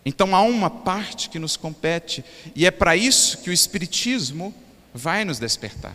Então 0.05 0.35
há 0.35 0.42
uma 0.42 0.70
parte 0.70 1.29
que 1.29 1.38
nos 1.38 1.57
compete, 1.57 2.24
e 2.55 2.66
é 2.66 2.70
para 2.70 2.96
isso 2.96 3.38
que 3.38 3.51
o 3.51 3.53
Espiritismo 3.53 4.55
vai 4.94 5.24
nos 5.24 5.38
despertar 5.38 5.94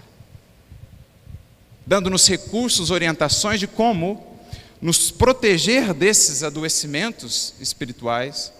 dando-nos 1.85 2.27
recursos, 2.27 2.89
orientações 2.89 3.59
de 3.59 3.67
como 3.67 4.39
nos 4.81 5.11
proteger 5.11 5.93
desses 5.93 6.43
adoecimentos 6.43 7.53
espirituais 7.59 8.51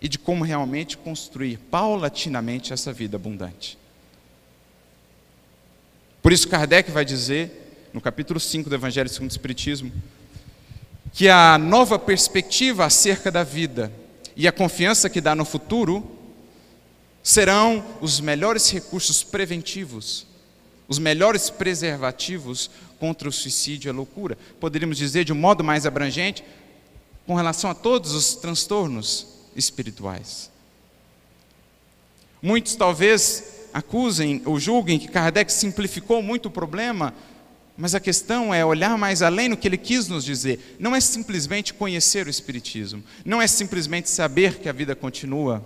e 0.00 0.08
de 0.08 0.18
como 0.18 0.44
realmente 0.44 0.96
construir 0.96 1.58
paulatinamente 1.70 2.72
essa 2.72 2.92
vida 2.92 3.16
abundante. 3.16 3.78
Por 6.22 6.32
isso, 6.32 6.48
Kardec 6.48 6.90
vai 6.90 7.04
dizer, 7.04 7.88
no 7.92 8.00
capítulo 8.00 8.38
5 8.38 8.68
do 8.68 8.74
Evangelho 8.74 9.08
segundo 9.08 9.30
o 9.30 9.32
Espiritismo, 9.32 9.92
que 11.12 11.28
a 11.28 11.56
nova 11.58 11.98
perspectiva 11.98 12.84
acerca 12.84 13.30
da 13.30 13.42
vida 13.42 13.92
e 14.36 14.46
a 14.46 14.52
confiança 14.52 15.08
que 15.08 15.20
dá 15.20 15.34
no 15.34 15.44
futuro 15.44 16.06
serão 17.22 17.84
os 18.00 18.20
melhores 18.20 18.70
recursos 18.70 19.22
preventivos, 19.22 20.26
os 20.86 20.98
melhores 20.98 21.50
preservativos 21.50 22.70
contra 22.98 23.28
o 23.28 23.32
suicídio 23.32 23.88
e 23.88 23.90
a 23.90 23.94
loucura. 23.94 24.38
Poderíamos 24.60 24.96
dizer 24.96 25.24
de 25.24 25.32
um 25.32 25.36
modo 25.36 25.64
mais 25.64 25.86
abrangente, 25.86 26.44
com 27.26 27.34
relação 27.34 27.70
a 27.70 27.74
todos 27.74 28.12
os 28.12 28.34
transtornos 28.34 29.37
espirituais. 29.58 30.50
Muitos 32.40 32.76
talvez 32.76 33.68
acusem 33.74 34.40
ou 34.44 34.58
julguem 34.58 34.98
que 34.98 35.08
Kardec 35.08 35.52
simplificou 35.52 36.22
muito 36.22 36.46
o 36.46 36.50
problema 36.50 37.12
Mas 37.80 37.94
a 37.94 38.00
questão 38.00 38.52
é 38.52 38.64
olhar 38.64 38.98
mais 38.98 39.22
além 39.22 39.48
no 39.48 39.56
que 39.56 39.68
ele 39.68 39.78
quis 39.78 40.08
nos 40.08 40.24
dizer. 40.24 40.76
Não 40.80 40.96
é 40.96 41.00
simplesmente 41.00 41.72
conhecer 41.72 42.26
o 42.26 42.30
Espiritismo. 42.30 43.04
Não 43.24 43.40
é 43.40 43.46
simplesmente 43.46 44.10
saber 44.10 44.58
que 44.58 44.68
a 44.68 44.72
vida 44.72 44.96
continua. 44.96 45.64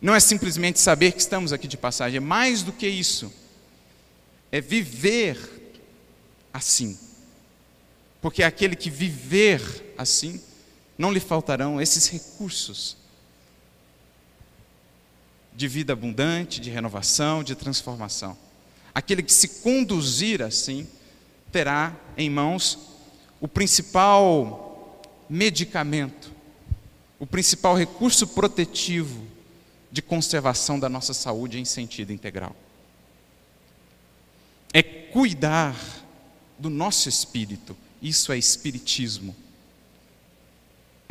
Não 0.00 0.14
é 0.14 0.18
simplesmente 0.18 0.80
saber 0.80 1.12
que 1.12 1.20
estamos 1.20 1.52
aqui 1.52 1.68
de 1.68 1.76
passagem. 1.76 2.16
É 2.16 2.20
mais 2.20 2.62
do 2.62 2.72
que 2.72 2.88
isso. 2.88 3.30
É 4.50 4.62
viver 4.62 5.38
assim. 6.54 6.98
Porque 8.22 8.42
aquele 8.42 8.74
que 8.74 8.88
viver 8.88 9.60
assim, 9.98 10.40
não 10.96 11.12
lhe 11.12 11.20
faltarão 11.20 11.80
esses 11.80 12.08
recursos 12.08 12.96
de 15.54 15.68
vida 15.68 15.92
abundante, 15.92 16.60
de 16.60 16.70
renovação, 16.70 17.42
de 17.42 17.54
transformação. 17.54 18.36
Aquele 18.94 19.22
que 19.22 19.32
se 19.32 19.48
conduzir 19.62 20.42
assim, 20.42 20.86
terá 21.50 21.94
em 22.16 22.30
mãos 22.30 22.78
o 23.40 23.48
principal 23.48 25.02
medicamento, 25.28 26.32
o 27.18 27.26
principal 27.26 27.76
recurso 27.76 28.26
protetivo 28.26 29.26
de 29.90 30.00
conservação 30.00 30.78
da 30.78 30.88
nossa 30.88 31.12
saúde 31.12 31.58
em 31.58 31.64
sentido 31.64 32.12
integral. 32.12 32.56
É 34.72 34.82
cuidar 34.82 35.76
do 36.58 36.70
nosso 36.70 37.08
espírito, 37.08 37.76
isso 38.00 38.32
é 38.32 38.38
espiritismo. 38.38 39.36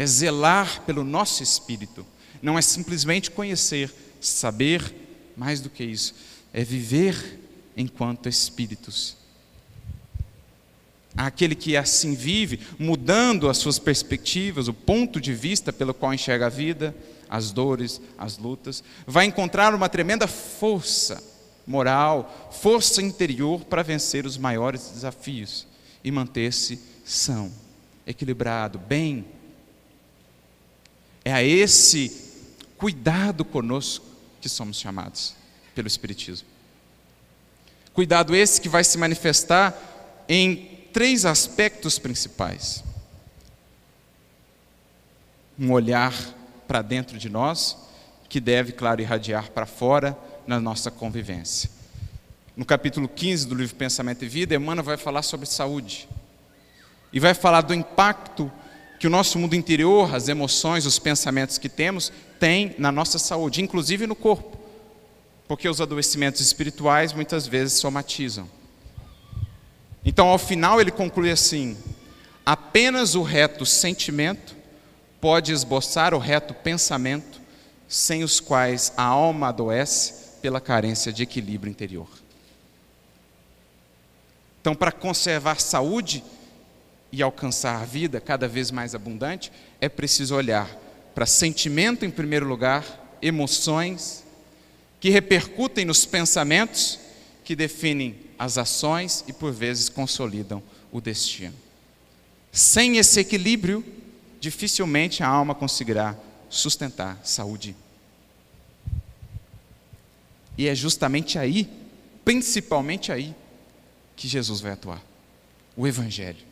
É 0.01 0.05
zelar 0.07 0.81
pelo 0.81 1.03
nosso 1.03 1.43
espírito, 1.43 2.03
não 2.41 2.57
é 2.57 2.61
simplesmente 2.63 3.29
conhecer, 3.29 3.93
saber, 4.19 4.95
mais 5.37 5.61
do 5.61 5.69
que 5.69 5.83
isso, 5.83 6.15
é 6.51 6.63
viver 6.63 7.39
enquanto 7.77 8.27
espíritos. 8.27 9.15
Aquele 11.15 11.53
que 11.53 11.77
assim 11.77 12.15
vive, 12.15 12.61
mudando 12.79 13.47
as 13.47 13.59
suas 13.59 13.77
perspectivas, 13.77 14.67
o 14.67 14.73
ponto 14.73 15.21
de 15.21 15.35
vista 15.35 15.71
pelo 15.71 15.93
qual 15.93 16.11
enxerga 16.11 16.47
a 16.47 16.49
vida, 16.49 16.95
as 17.29 17.51
dores, 17.51 18.01
as 18.17 18.39
lutas, 18.39 18.83
vai 19.05 19.25
encontrar 19.25 19.75
uma 19.75 19.87
tremenda 19.87 20.25
força 20.25 21.21
moral, 21.67 22.49
força 22.59 23.03
interior 23.03 23.63
para 23.65 23.83
vencer 23.83 24.25
os 24.25 24.35
maiores 24.35 24.89
desafios 24.95 25.67
e 26.03 26.09
manter-se 26.09 26.81
são, 27.05 27.51
equilibrado, 28.07 28.79
bem. 28.79 29.39
É 31.23 31.31
a 31.31 31.43
esse 31.43 32.11
cuidado 32.77 33.45
conosco 33.45 34.05
que 34.39 34.49
somos 34.49 34.79
chamados 34.79 35.35
pelo 35.75 35.87
Espiritismo. 35.87 36.47
Cuidado 37.93 38.35
esse 38.35 38.59
que 38.59 38.69
vai 38.69 38.83
se 38.83 38.97
manifestar 38.97 39.77
em 40.27 40.79
três 40.93 41.25
aspectos 41.25 41.99
principais: 41.99 42.83
um 45.59 45.71
olhar 45.71 46.13
para 46.67 46.81
dentro 46.81 47.17
de 47.17 47.29
nós, 47.29 47.77
que 48.29 48.39
deve, 48.39 48.71
claro, 48.71 49.01
irradiar 49.01 49.51
para 49.51 49.65
fora 49.65 50.17
na 50.47 50.59
nossa 50.59 50.89
convivência. 50.89 51.69
No 52.55 52.65
capítulo 52.65 53.07
15 53.07 53.47
do 53.47 53.55
livro 53.55 53.75
Pensamento 53.75 54.23
e 54.23 54.27
Vida, 54.27 54.55
Emmanuel 54.55 54.83
vai 54.83 54.97
falar 54.97 55.21
sobre 55.21 55.45
saúde. 55.45 56.07
E 57.11 57.19
vai 57.19 57.33
falar 57.33 57.61
do 57.61 57.73
impacto 57.73 58.51
que 59.01 59.07
o 59.07 59.09
nosso 59.09 59.37
mundo 59.37 59.53
interior, 59.53 60.15
as 60.15 60.29
emoções, 60.29 60.85
os 60.85 60.97
pensamentos 60.97 61.57
que 61.57 61.67
temos, 61.67 62.13
tem 62.39 62.73
na 62.77 62.89
nossa 62.89 63.19
saúde, 63.19 63.61
inclusive 63.61 64.07
no 64.07 64.15
corpo 64.15 64.61
porque 65.51 65.67
os 65.67 65.81
adoecimentos 65.81 66.39
espirituais 66.39 67.11
muitas 67.11 67.45
vezes 67.45 67.73
somatizam. 67.73 68.49
Então, 70.05 70.29
ao 70.29 70.37
final, 70.37 70.79
ele 70.79 70.91
conclui 70.91 71.29
assim: 71.29 71.77
apenas 72.45 73.15
o 73.15 73.21
reto 73.21 73.65
sentimento 73.65 74.55
pode 75.19 75.51
esboçar 75.51 76.13
o 76.13 76.17
reto 76.17 76.53
pensamento, 76.53 77.41
sem 77.85 78.23
os 78.23 78.39
quais 78.39 78.93
a 78.95 79.03
alma 79.03 79.49
adoece 79.49 80.39
pela 80.41 80.61
carência 80.61 81.11
de 81.11 81.21
equilíbrio 81.21 81.69
interior. 81.69 82.07
Então, 84.61 84.73
para 84.73 84.93
conservar 84.93 85.59
saúde 85.59 86.23
e 87.11 87.21
alcançar 87.21 87.81
a 87.81 87.85
vida 87.85 88.21
cada 88.21 88.47
vez 88.47 88.71
mais 88.71 88.95
abundante, 88.95 89.51
é 89.79 89.89
preciso 89.89 90.35
olhar 90.35 90.69
para 91.13 91.25
sentimento 91.25 92.05
em 92.05 92.09
primeiro 92.09 92.47
lugar, 92.47 93.17
emoções, 93.21 94.23
que 94.99 95.09
repercutem 95.09 95.83
nos 95.83 96.05
pensamentos, 96.05 96.99
que 97.43 97.55
definem 97.55 98.15
as 98.39 98.57
ações 98.57 99.23
e 99.27 99.33
por 99.33 99.51
vezes 99.51 99.89
consolidam 99.89 100.63
o 100.91 101.01
destino. 101.01 101.55
Sem 102.51 102.97
esse 102.97 103.19
equilíbrio, 103.19 103.83
dificilmente 104.39 105.23
a 105.23 105.27
alma 105.27 105.53
conseguirá 105.53 106.17
sustentar 106.49 107.19
saúde. 107.23 107.75
E 110.57 110.67
é 110.67 110.75
justamente 110.75 111.39
aí, 111.39 111.69
principalmente 112.23 113.11
aí, 113.11 113.33
que 114.15 114.27
Jesus 114.27 114.59
vai 114.61 114.73
atuar. 114.73 115.01
O 115.75 115.87
Evangelho. 115.87 116.50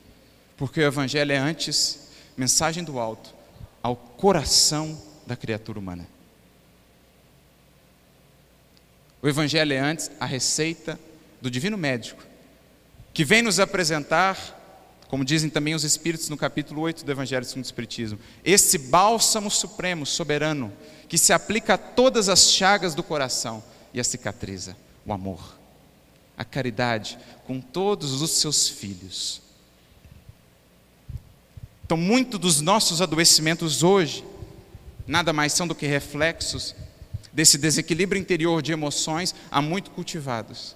Porque 0.60 0.82
o 0.82 0.86
Evangelho 0.86 1.32
é 1.32 1.38
antes 1.38 2.10
mensagem 2.36 2.84
do 2.84 3.00
alto 3.00 3.34
ao 3.82 3.96
coração 3.96 5.02
da 5.26 5.38
criatura 5.38 5.80
humana. 5.80 6.06
O 9.22 9.30
Evangelho 9.30 9.72
é 9.72 9.80
antes 9.80 10.12
a 10.20 10.26
receita 10.26 11.00
do 11.42 11.50
Divino 11.50 11.78
Médico, 11.78 12.22
que 13.14 13.24
vem 13.24 13.42
nos 13.42 13.58
apresentar, 13.58 14.38
como 15.08 15.24
dizem 15.24 15.50
também 15.50 15.76
os 15.76 15.86
Espíritos 15.86 16.28
no 16.28 16.36
capítulo 16.36 16.82
8 16.82 17.06
do 17.06 17.12
Evangelho 17.12 17.46
segundo 17.46 17.64
o 17.64 17.66
Espiritismo, 17.66 18.20
esse 18.44 18.78
bálsamo 18.78 19.50
supremo, 19.50 20.06
soberano, 20.06 20.74
que 21.08 21.18
se 21.18 21.32
aplica 21.32 21.76
a 21.76 21.78
todas 21.78 22.28
as 22.28 22.52
chagas 22.52 22.94
do 22.94 23.02
coração 23.02 23.64
e 23.94 24.00
a 24.00 24.04
cicatriza, 24.04 24.76
o 25.06 25.14
amor, 25.14 25.58
a 26.38 26.44
caridade 26.44 27.18
com 27.48 27.62
todos 27.62 28.22
os 28.22 28.32
seus 28.32 28.68
filhos. 28.68 29.48
Então, 31.90 31.98
muito 31.98 32.38
dos 32.38 32.62
nossos 32.62 33.02
adoecimentos 33.02 33.82
hoje, 33.82 34.24
nada 35.08 35.34
mais 35.34 35.54
são 35.54 35.68
do 35.68 35.74
que 35.74 35.88
reflexos 35.88 36.76
desse 37.34 37.58
desequilíbrio 37.58 38.22
interior 38.22 38.62
de 38.62 38.72
emoções 38.72 39.34
há 39.50 39.60
muito 39.60 39.90
cultivados. 39.90 40.76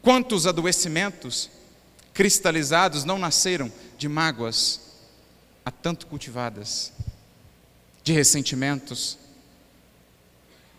Quantos 0.00 0.46
adoecimentos 0.46 1.50
cristalizados 2.14 3.04
não 3.04 3.18
nasceram 3.18 3.70
de 3.98 4.08
mágoas 4.08 4.80
há 5.62 5.70
tanto 5.70 6.06
cultivadas, 6.06 6.90
de 8.02 8.14
ressentimentos, 8.14 9.18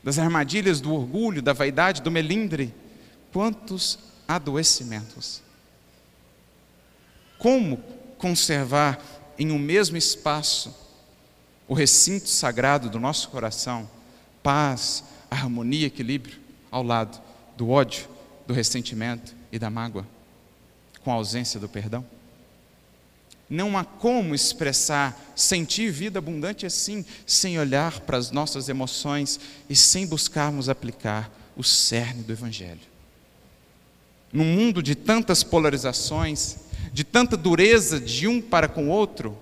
das 0.04 0.18
armadilhas 0.18 0.82
do 0.82 0.92
orgulho, 0.92 1.40
da 1.40 1.54
vaidade, 1.54 2.02
do 2.02 2.10
melindre. 2.10 2.74
Quantos 3.32 4.00
adoecimentos. 4.28 5.44
Como 7.38 7.78
conservar 8.18 9.19
em 9.40 9.52
um 9.52 9.58
mesmo 9.58 9.98
espaço 9.98 10.76
o 11.68 11.74
recinto 11.74 12.30
sagrado 12.30 12.90
do 12.90 13.00
nosso 13.00 13.30
coração? 13.30 13.90
paz, 14.44 15.04
harmonia, 15.30 15.88
equilíbrio, 15.88 16.40
ao 16.72 16.84
lado 16.84 17.22
do 17.58 17.70
ódio, 17.70 18.08
do 18.48 18.54
ressentimento 18.54 19.36
e 19.52 19.60
da 19.60 19.70
mágoa, 19.70 20.08
com 21.04 21.12
a 21.12 21.16
ausência 21.16 21.60
do 21.60 21.68
perdão? 21.68 22.06
Não 23.50 23.78
há 23.78 23.84
como 23.84 24.36
expressar, 24.36 25.20
sentir 25.36 25.92
vida 25.92 26.20
abundante 26.20 26.66
assim, 26.66 27.04
sem 27.26 27.60
olhar 27.60 28.00
para 28.02 28.18
as 28.18 28.30
nossas 28.30 28.70
emoções 28.70 29.40
e 29.68 29.76
sem 29.76 30.06
buscarmos 30.06 30.70
aplicar 30.70 31.32
o 31.56 31.64
cerne 31.64 32.22
do 32.22 32.32
Evangelho. 32.32 32.80
Num 34.32 34.46
mundo 34.46 34.84
de 34.84 34.94
tantas 34.94 35.44
polarizações, 35.44 36.58
de 36.92 37.04
tanta 37.04 37.38
dureza 37.38 38.00
de 38.00 38.28
um 38.28 38.42
para 38.42 38.68
com 38.68 38.88
o 38.88 38.90
outro, 38.90 39.38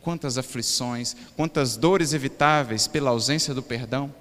quantas 0.00 0.36
aflições, 0.36 1.16
quantas 1.36 1.76
dores 1.76 2.12
evitáveis 2.12 2.86
pela 2.86 3.10
ausência 3.10 3.54
do 3.54 3.62
perdão. 3.62 4.12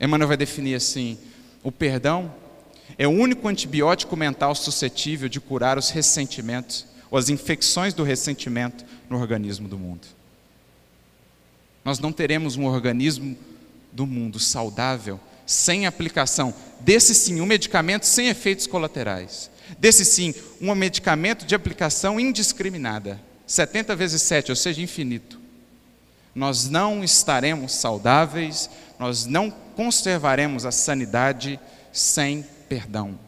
Emmanuel 0.00 0.28
vai 0.28 0.36
definir 0.36 0.74
assim: 0.74 1.18
o 1.62 1.70
perdão 1.70 2.34
é 2.96 3.06
o 3.06 3.10
único 3.10 3.46
antibiótico 3.48 4.16
mental 4.16 4.54
suscetível 4.54 5.28
de 5.28 5.40
curar 5.40 5.76
os 5.76 5.90
ressentimentos 5.90 6.86
ou 7.10 7.18
as 7.18 7.28
infecções 7.28 7.92
do 7.94 8.02
ressentimento 8.02 8.84
no 9.08 9.18
organismo 9.18 9.68
do 9.68 9.78
mundo. 9.78 10.06
Nós 11.84 11.98
não 11.98 12.12
teremos 12.12 12.56
um 12.56 12.66
organismo 12.66 13.36
do 13.92 14.06
mundo 14.06 14.38
saudável 14.38 15.20
sem 15.48 15.86
aplicação 15.86 16.54
desse 16.78 17.14
sim 17.14 17.40
um 17.40 17.46
medicamento 17.46 18.04
sem 18.04 18.28
efeitos 18.28 18.66
colaterais. 18.66 19.50
Desse 19.78 20.04
sim 20.04 20.34
um 20.60 20.72
medicamento 20.74 21.44
de 21.44 21.54
aplicação 21.54 22.20
indiscriminada 22.20 23.20
70 23.48 23.96
vezes 23.96 24.20
7, 24.20 24.52
ou 24.52 24.56
seja, 24.56 24.82
infinito, 24.82 25.40
nós 26.34 26.68
não 26.68 27.02
estaremos 27.02 27.72
saudáveis, 27.72 28.68
nós 28.98 29.24
não 29.24 29.50
conservaremos 29.50 30.66
a 30.66 30.70
sanidade 30.70 31.58
sem 31.90 32.44
perdão. 32.68 33.18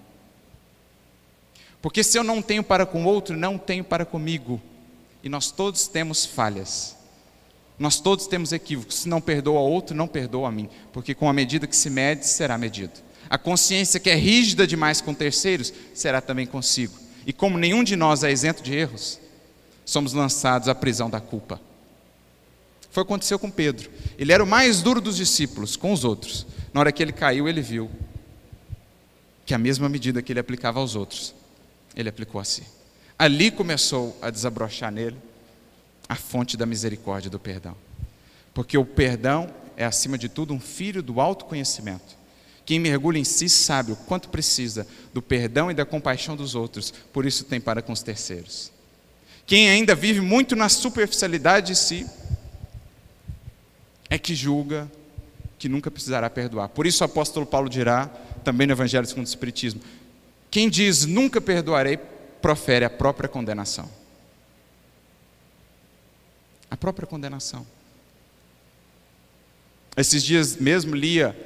Porque 1.81 2.05
se 2.05 2.19
eu 2.19 2.23
não 2.23 2.43
tenho 2.43 2.63
para 2.63 2.85
com 2.85 3.07
outro, 3.07 3.35
não 3.35 3.57
tenho 3.57 3.83
para 3.83 4.05
comigo. 4.05 4.61
E 5.23 5.29
nós 5.31 5.51
todos 5.51 5.89
temos 5.89 6.27
falhas. 6.27 6.95
Nós 7.81 7.99
todos 7.99 8.27
temos 8.27 8.53
equívocos. 8.53 8.97
Se 8.97 9.09
não 9.09 9.23
perdoa 9.23 9.59
o 9.59 9.71
outro, 9.71 9.97
não 9.97 10.07
perdoa 10.07 10.49
a 10.49 10.53
mim. 10.53 10.69
Porque 10.93 11.15
com 11.15 11.31
a 11.31 11.33
medida 11.33 11.67
que 11.67 11.75
se 11.75 11.89
mede, 11.89 12.27
será 12.27 12.59
medido. 12.59 12.93
A 13.31 13.39
consciência 13.39 13.99
que 13.99 14.11
é 14.11 14.15
rígida 14.15 14.67
demais 14.67 15.01
com 15.01 15.15
terceiros, 15.15 15.73
será 15.95 16.21
também 16.21 16.47
consigo. 16.47 16.93
E 17.27 17.33
como 17.33 17.57
nenhum 17.57 17.83
de 17.83 17.97
nós 17.97 18.23
é 18.23 18.31
isento 18.31 18.63
de 18.63 18.75
erros, 18.75 19.19
somos 19.83 20.13
lançados 20.13 20.69
à 20.69 20.75
prisão 20.75 21.09
da 21.09 21.21
culpa. 21.21 21.59
Foi 22.91 23.03
o 23.03 23.07
que 23.07 23.13
aconteceu 23.13 23.39
com 23.39 23.51
Pedro. 23.51 23.91
Ele 24.19 24.31
era 24.31 24.45
o 24.45 24.47
mais 24.47 24.83
duro 24.83 25.01
dos 25.01 25.17
discípulos 25.17 25.75
com 25.75 25.91
os 25.91 26.05
outros. 26.05 26.47
Na 26.75 26.81
hora 26.81 26.93
que 26.93 27.03
ele 27.03 27.13
caiu, 27.13 27.49
ele 27.49 27.63
viu 27.63 27.91
que 29.47 29.55
a 29.55 29.59
mesma 29.59 29.89
medida 29.89 30.21
que 30.21 30.33
ele 30.33 30.41
aplicava 30.41 30.81
aos 30.81 30.95
outros, 30.95 31.35
ele 31.97 32.11
aplicou 32.11 32.41
a 32.41 32.45
si. 32.45 32.63
Ali 33.19 33.51
começou 33.51 34.19
a 34.21 34.29
desabrochar 34.29 34.93
nele 34.93 35.17
a 36.11 36.17
fonte 36.17 36.57
da 36.57 36.67
misericórdia 36.67 37.29
e 37.29 37.31
do 37.31 37.39
perdão. 37.39 37.77
Porque 38.53 38.77
o 38.77 38.85
perdão 38.85 39.49
é, 39.77 39.85
acima 39.85 40.19
de 40.19 40.29
tudo, 40.29 40.53
um 40.53 40.59
filho 40.59 41.05
do 41.05 41.21
autoconhecimento. 41.21 42.19
Quem 42.67 42.81
mergulha 42.81 43.17
em 43.17 43.23
si 43.23 43.49
sabe 43.49 43.93
o 43.93 43.97
quanto 43.97 44.29
precisa 44.29 44.85
do 45.15 45.23
perdão 45.23 45.71
e 45.71 45.75
da 45.75 45.85
compaixão 45.85 46.35
dos 46.35 46.57
outros, 46.57 46.93
por 47.13 47.25
isso 47.25 47.45
tem 47.45 47.61
para 47.61 47.81
com 47.81 47.93
os 47.93 48.03
terceiros. 48.03 48.73
Quem 49.47 49.71
ainda 49.71 49.95
vive 49.95 50.21
muito 50.21 50.57
na 50.57 50.69
superficialidade 50.69 51.69
de 51.69 51.77
si, 51.77 52.05
é 54.09 54.19
que 54.19 54.35
julga 54.35 54.91
que 55.61 55.69
nunca 55.69 55.93
precisará 55.93 56.29
perdoar. 56.29 56.71
Por 56.71 56.89
isso 56.89 57.05
o 57.05 57.07
apóstolo 57.07 57.47
Paulo 57.47 57.69
dirá, 57.69 58.11
também 58.43 58.67
no 58.67 58.73
Evangelho 58.73 59.07
segundo 59.07 59.27
o 59.27 59.29
Espiritismo, 59.29 59.81
quem 60.51 60.69
diz 60.69 61.07
nunca 61.07 61.41
perdoarei, 61.41 62.01
profere 62.43 62.85
a 62.85 62.91
própria 62.91 63.29
condenação. 63.29 64.00
Própria 66.81 67.07
condenação. 67.07 67.67
Esses 69.97 70.25
dias 70.25 70.57
mesmo 70.57 70.95
lia 70.95 71.37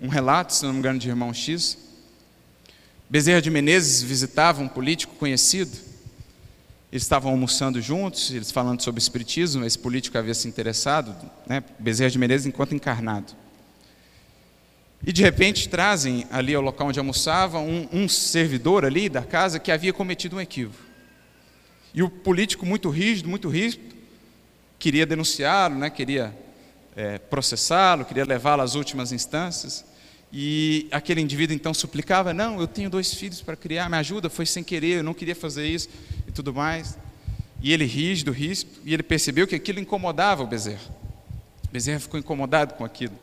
um 0.00 0.06
relato, 0.08 0.54
se 0.54 0.64
não 0.64 0.72
me 0.72 0.78
engano, 0.78 1.00
de 1.00 1.08
irmão 1.08 1.34
X. 1.34 1.76
Bezerra 3.10 3.42
de 3.42 3.50
Menezes 3.50 4.02
visitava 4.02 4.62
um 4.62 4.68
político 4.68 5.16
conhecido. 5.16 5.76
Eles 6.92 7.02
estavam 7.02 7.32
almoçando 7.32 7.82
juntos, 7.82 8.30
eles 8.30 8.52
falando 8.52 8.82
sobre 8.82 9.00
espiritismo, 9.00 9.64
esse 9.64 9.78
político 9.78 10.16
havia 10.16 10.32
se 10.32 10.46
interessado, 10.46 11.12
né, 11.44 11.64
Bezerra 11.76 12.10
de 12.10 12.18
Menezes 12.18 12.46
enquanto 12.46 12.72
encarnado. 12.72 13.32
E 15.04 15.12
de 15.12 15.22
repente 15.22 15.68
trazem 15.68 16.24
ali 16.30 16.54
ao 16.54 16.62
local 16.62 16.86
onde 16.86 16.98
almoçava 16.98 17.58
um, 17.58 17.88
um 17.92 18.08
servidor 18.08 18.84
ali 18.84 19.08
da 19.08 19.22
casa 19.22 19.58
que 19.58 19.72
havia 19.72 19.92
cometido 19.92 20.36
um 20.36 20.40
equívoco. 20.40 20.78
E 21.92 22.02
o 22.02 22.08
político, 22.08 22.64
muito 22.64 22.88
rígido, 22.90 23.28
muito 23.28 23.48
rígido, 23.48 23.93
queria 24.84 25.06
denunciá-lo, 25.06 25.76
né, 25.76 25.88
queria 25.88 26.36
é, 26.94 27.16
processá-lo, 27.16 28.04
queria 28.04 28.22
levá-lo 28.22 28.60
às 28.60 28.74
últimas 28.74 29.12
instâncias. 29.12 29.82
E 30.30 30.88
aquele 30.90 31.22
indivíduo 31.22 31.56
então 31.56 31.72
suplicava: 31.72 32.34
Não, 32.34 32.60
eu 32.60 32.66
tenho 32.66 32.90
dois 32.90 33.14
filhos 33.14 33.40
para 33.40 33.56
criar, 33.56 33.88
me 33.88 33.96
ajuda, 33.96 34.28
foi 34.28 34.44
sem 34.44 34.62
querer, 34.62 34.98
eu 34.98 35.02
não 35.02 35.14
queria 35.14 35.34
fazer 35.34 35.66
isso 35.66 35.88
e 36.28 36.32
tudo 36.32 36.52
mais. 36.52 36.98
E 37.62 37.72
ele 37.72 37.86
rígido, 37.86 38.30
rígido, 38.30 38.72
e 38.84 38.92
ele 38.92 39.02
percebeu 39.02 39.46
que 39.46 39.54
aquilo 39.54 39.80
incomodava 39.80 40.42
o 40.42 40.46
Bezerra. 40.46 40.94
O 41.66 41.72
Bezerra 41.72 41.98
ficou 41.98 42.20
incomodado 42.20 42.74
com 42.74 42.84
aquilo. 42.84 43.18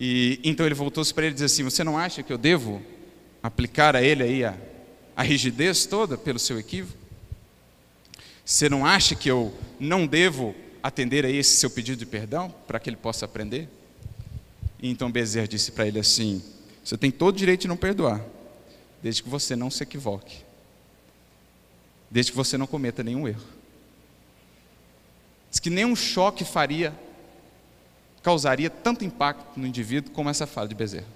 E 0.00 0.40
então 0.42 0.66
ele 0.66 0.74
voltou-se 0.74 1.14
para 1.14 1.26
ele 1.26 1.34
e 1.34 1.38
disse 1.38 1.44
assim: 1.44 1.62
Você 1.62 1.84
não 1.84 1.96
acha 1.96 2.24
que 2.24 2.32
eu 2.32 2.38
devo 2.38 2.82
aplicar 3.40 3.94
a 3.94 4.02
ele 4.02 4.24
aí 4.24 4.44
a, 4.44 4.56
a 5.14 5.22
rigidez 5.22 5.86
toda 5.86 6.18
pelo 6.18 6.40
seu 6.40 6.58
equívoco? 6.58 6.99
Você 8.50 8.68
não 8.68 8.84
acha 8.84 9.14
que 9.14 9.30
eu 9.30 9.56
não 9.78 10.08
devo 10.08 10.56
atender 10.82 11.24
a 11.24 11.30
esse 11.30 11.56
seu 11.58 11.70
pedido 11.70 11.96
de 12.00 12.04
perdão 12.04 12.52
para 12.66 12.80
que 12.80 12.90
ele 12.90 12.96
possa 12.96 13.24
aprender? 13.24 13.68
E 14.82 14.90
então 14.90 15.08
Bezerra 15.08 15.46
disse 15.46 15.70
para 15.70 15.86
ele 15.86 16.00
assim: 16.00 16.42
Você 16.84 16.98
tem 16.98 17.12
todo 17.12 17.36
o 17.36 17.38
direito 17.38 17.60
de 17.60 17.68
não 17.68 17.76
perdoar, 17.76 18.20
desde 19.00 19.22
que 19.22 19.28
você 19.28 19.54
não 19.54 19.70
se 19.70 19.84
equivoque, 19.84 20.38
desde 22.10 22.32
que 22.32 22.36
você 22.36 22.58
não 22.58 22.66
cometa 22.66 23.04
nenhum 23.04 23.28
erro. 23.28 23.46
Diz 25.48 25.60
que 25.60 25.70
nenhum 25.70 25.94
choque 25.94 26.44
faria 26.44 26.92
causaria 28.20 28.68
tanto 28.68 29.04
impacto 29.04 29.60
no 29.60 29.64
indivíduo 29.64 30.12
como 30.12 30.28
essa 30.28 30.44
fala 30.44 30.66
de 30.66 30.74
Bezerra. 30.74 31.06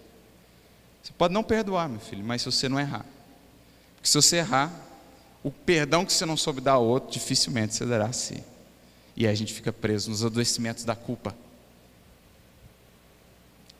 Você 1.02 1.12
pode 1.18 1.34
não 1.34 1.42
perdoar, 1.42 1.88
meu 1.88 1.98
filho, 1.98 2.24
mas 2.24 2.42
se 2.42 2.46
você 2.46 2.68
não 2.68 2.78
errar. 2.78 3.04
Porque 3.96 4.08
se 4.08 4.14
você 4.14 4.36
errar, 4.36 4.83
o 5.44 5.50
perdão 5.50 6.06
que 6.06 6.12
você 6.12 6.24
não 6.24 6.38
soube 6.38 6.62
dar 6.62 6.72
ao 6.72 6.84
outro, 6.84 7.12
dificilmente 7.12 7.74
você 7.74 7.84
dará 7.84 8.06
a 8.06 8.12
si. 8.14 8.42
E 9.14 9.26
aí 9.26 9.32
a 9.32 9.36
gente 9.36 9.52
fica 9.52 9.70
preso 9.70 10.10
nos 10.10 10.24
adoecimentos 10.24 10.84
da 10.84 10.96
culpa. 10.96 11.36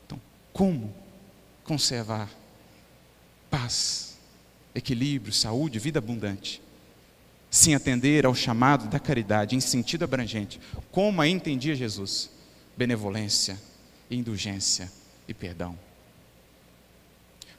Então, 0.05 0.21
como 0.53 0.93
conservar 1.63 2.29
paz, 3.49 4.15
equilíbrio, 4.75 5.33
saúde, 5.33 5.79
vida 5.79 5.97
abundante? 5.97 6.61
Sem 7.49 7.73
atender 7.73 8.27
ao 8.27 8.35
chamado 8.35 8.87
da 8.87 8.99
caridade 8.99 9.55
em 9.55 9.59
sentido 9.59 10.03
abrangente, 10.03 10.61
como 10.91 11.19
a 11.19 11.27
entendia 11.27 11.73
Jesus 11.73 12.29
benevolência, 12.77 13.59
indulgência 14.11 14.91
e 15.27 15.33
perdão. 15.33 15.75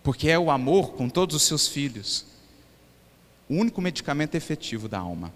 Porque 0.00 0.28
é 0.28 0.38
o 0.38 0.48
amor 0.48 0.92
com 0.92 1.08
todos 1.08 1.34
os 1.34 1.42
seus 1.42 1.66
filhos 1.66 2.35
o 3.48 3.54
único 3.54 3.80
medicamento 3.80 4.34
efetivo 4.34 4.88
da 4.88 4.98
alma. 4.98 5.32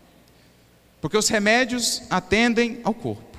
Porque 1.00 1.16
os 1.16 1.28
remédios 1.28 2.02
atendem 2.10 2.80
ao 2.84 2.92
corpo, 2.92 3.38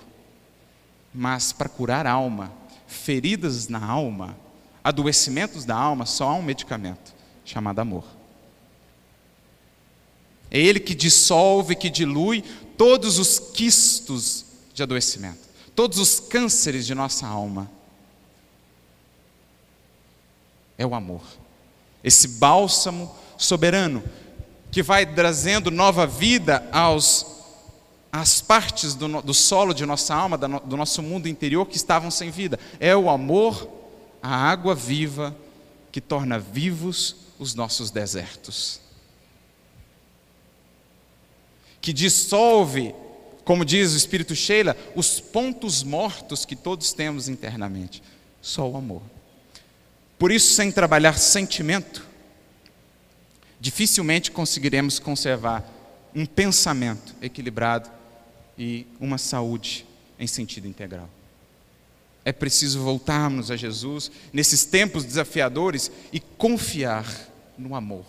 mas 1.14 1.52
para 1.52 1.70
curar 1.70 2.08
a 2.08 2.12
alma, 2.12 2.52
feridas 2.88 3.68
na 3.68 3.84
alma, 3.84 4.36
adoecimentos 4.84 5.66
da 5.66 5.76
alma, 5.76 6.06
só 6.06 6.30
há 6.30 6.34
um 6.34 6.42
medicamento 6.42 7.14
chamado 7.46 7.80
amor. 7.80 8.06
É 10.50 10.60
ele 10.60 10.80
que 10.80 10.96
dissolve, 10.96 11.76
que 11.76 11.90
dilui 11.90 12.42
todos 12.78 13.20
os 13.20 13.40
quistos 13.40 14.46
de 14.74 14.82
adoecimento 14.82 15.52
todos 15.76 15.98
os 15.98 16.20
cânceres 16.20 16.86
de 16.86 16.94
nossa 16.94 17.26
alma. 17.28 17.70
É 20.78 20.86
o 20.86 20.96
amor, 20.96 21.22
esse 22.04 22.28
bálsamo 22.28 23.14
soberano 23.38 24.04
que 24.72 24.82
vai 24.82 25.06
trazendo 25.06 25.70
nova 25.70 26.08
vida 26.08 26.68
aos 26.72 27.28
às 28.12 28.42
partes 28.42 28.94
do, 28.94 29.22
do 29.22 29.34
solo 29.34 29.74
de 29.74 29.86
nossa 29.86 30.14
alma, 30.14 30.38
do 30.38 30.76
nosso 30.76 31.02
mundo 31.02 31.30
interior 31.30 31.66
que 31.66 31.78
estavam 31.78 32.12
sem 32.12 32.30
vida. 32.30 32.60
É 32.80 32.96
o 32.96 33.10
amor, 33.10 33.70
a 34.22 34.36
água 34.36 34.76
viva 34.76 35.36
que 35.92 36.02
torna 36.02 36.38
vivos 36.38 37.16
os 37.40 37.56
nossos 37.56 37.90
desertos. 37.90 38.82
Que 41.80 41.94
dissolve 41.94 42.94
como 43.44 43.66
diz 43.66 43.94
o 43.94 43.98
Espírito 43.98 44.36
Sheila, 44.36 44.78
os 44.96 45.20
pontos 45.20 45.84
mortos 45.84 46.46
que 46.46 46.56
todos 46.56 46.94
temos 46.94 47.28
internamente. 47.28 48.02
Só 48.42 48.70
o 48.70 48.78
amor. 48.78 49.02
Por 50.18 50.32
isso, 50.32 50.54
sem 50.54 50.72
trabalhar 50.72 51.18
sentimento, 51.18 52.08
dificilmente 53.62 54.32
conseguiremos 54.32 54.98
conservar 54.98 55.64
um 56.16 56.26
pensamento 56.26 57.16
equilibrado 57.22 57.90
e 58.58 58.88
uma 59.00 59.20
saúde 59.20 59.86
em 60.20 60.26
sentido 60.26 60.68
integral. 60.68 61.08
É 62.26 62.32
preciso 62.32 62.82
voltarmos 62.82 63.52
a 63.52 63.56
Jesus 63.56 64.12
nesses 64.34 64.66
tempos 64.66 65.06
desafiadores 65.06 65.92
e 66.12 66.20
confiar 66.20 67.06
no 67.58 67.76
amor, 67.76 68.06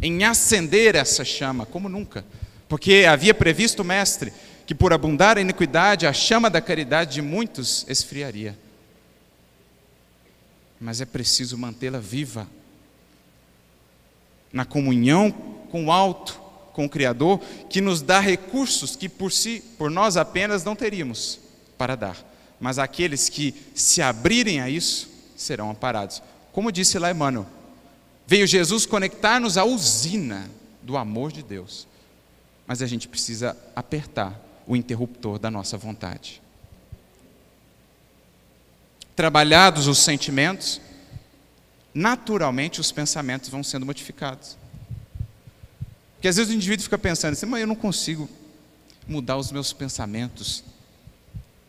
em 0.00 0.24
acender 0.24 0.94
essa 0.94 1.24
chama 1.24 1.66
como 1.66 1.88
nunca, 1.88 2.24
porque 2.66 3.04
havia 3.06 3.34
previsto 3.34 3.82
o 3.82 3.84
Mestre 3.84 4.32
que 4.66 4.74
por 4.74 4.94
abundar 4.94 5.36
a 5.36 5.40
iniquidade, 5.42 6.06
a 6.06 6.12
chama 6.14 6.48
da 6.48 6.62
caridade 6.62 7.14
de 7.14 7.22
muitos 7.22 7.84
esfriaria. 7.88 8.58
Mas 10.80 11.02
é 11.02 11.04
preciso 11.04 11.58
mantê-la 11.58 11.98
viva, 11.98 12.48
na 14.54 14.64
comunhão 14.64 15.32
com 15.70 15.86
o 15.86 15.92
alto, 15.92 16.40
com 16.72 16.84
o 16.86 16.88
Criador, 16.88 17.40
que 17.68 17.80
nos 17.80 18.00
dá 18.00 18.20
recursos 18.20 18.94
que 18.94 19.08
por 19.08 19.32
si, 19.32 19.62
por 19.76 19.90
nós 19.90 20.16
apenas 20.16 20.64
não 20.64 20.76
teríamos 20.76 21.40
para 21.76 21.96
dar. 21.96 22.16
Mas 22.60 22.78
aqueles 22.78 23.28
que 23.28 23.52
se 23.74 24.00
abrirem 24.00 24.60
a 24.60 24.70
isso 24.70 25.10
serão 25.36 25.70
amparados. 25.70 26.22
Como 26.52 26.70
disse 26.70 26.98
lá 26.98 27.10
Emmanuel, 27.10 27.46
veio 28.26 28.46
Jesus 28.46 28.86
conectar-nos 28.86 29.58
à 29.58 29.64
usina 29.64 30.48
do 30.80 30.96
amor 30.96 31.32
de 31.32 31.42
Deus. 31.42 31.88
Mas 32.64 32.80
a 32.80 32.86
gente 32.86 33.08
precisa 33.08 33.56
apertar 33.74 34.40
o 34.66 34.76
interruptor 34.76 35.38
da 35.38 35.50
nossa 35.50 35.76
vontade. 35.76 36.40
trabalhados 39.16 39.86
os 39.86 39.98
sentimentos, 39.98 40.80
naturalmente 41.94 42.80
os 42.80 42.90
pensamentos 42.90 43.48
vão 43.48 43.62
sendo 43.62 43.86
modificados. 43.86 44.56
Porque 46.16 46.28
às 46.28 46.36
vezes 46.36 46.52
o 46.52 46.56
indivíduo 46.56 46.84
fica 46.84 46.98
pensando 46.98 47.32
assim, 47.32 47.46
mas 47.46 47.60
eu 47.60 47.66
não 47.66 47.76
consigo 47.76 48.28
mudar 49.06 49.36
os 49.36 49.52
meus 49.52 49.72
pensamentos. 49.72 50.64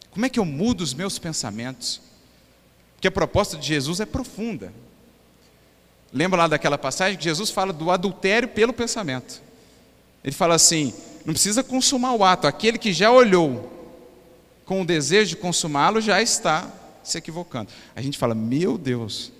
Como 0.09 0.25
é 0.25 0.29
que 0.29 0.39
eu 0.39 0.45
mudo 0.45 0.81
os 0.81 0.93
meus 0.93 1.19
pensamentos? 1.19 2.01
Porque 2.95 3.07
a 3.07 3.11
proposta 3.11 3.57
de 3.57 3.67
Jesus 3.67 3.99
é 3.99 4.05
profunda. 4.05 4.73
Lembra 6.11 6.43
lá 6.43 6.47
daquela 6.47 6.77
passagem 6.77 7.17
que 7.17 7.23
Jesus 7.23 7.49
fala 7.49 7.73
do 7.73 7.91
adultério 7.91 8.47
pelo 8.47 8.71
pensamento. 8.71 9.41
Ele 10.23 10.33
fala 10.33 10.55
assim: 10.55 10.93
não 11.25 11.33
precisa 11.33 11.61
consumar 11.61 12.13
o 12.13 12.23
ato, 12.23 12.47
aquele 12.47 12.77
que 12.77 12.93
já 12.93 13.11
olhou 13.11 13.71
com 14.65 14.81
o 14.81 14.85
desejo 14.85 15.31
de 15.31 15.35
consumá-lo 15.35 16.01
já 16.01 16.21
está 16.21 16.71
se 17.03 17.17
equivocando. 17.17 17.69
A 17.95 18.01
gente 18.01 18.17
fala, 18.17 18.33
meu 18.33 18.77
Deus, 18.77 19.31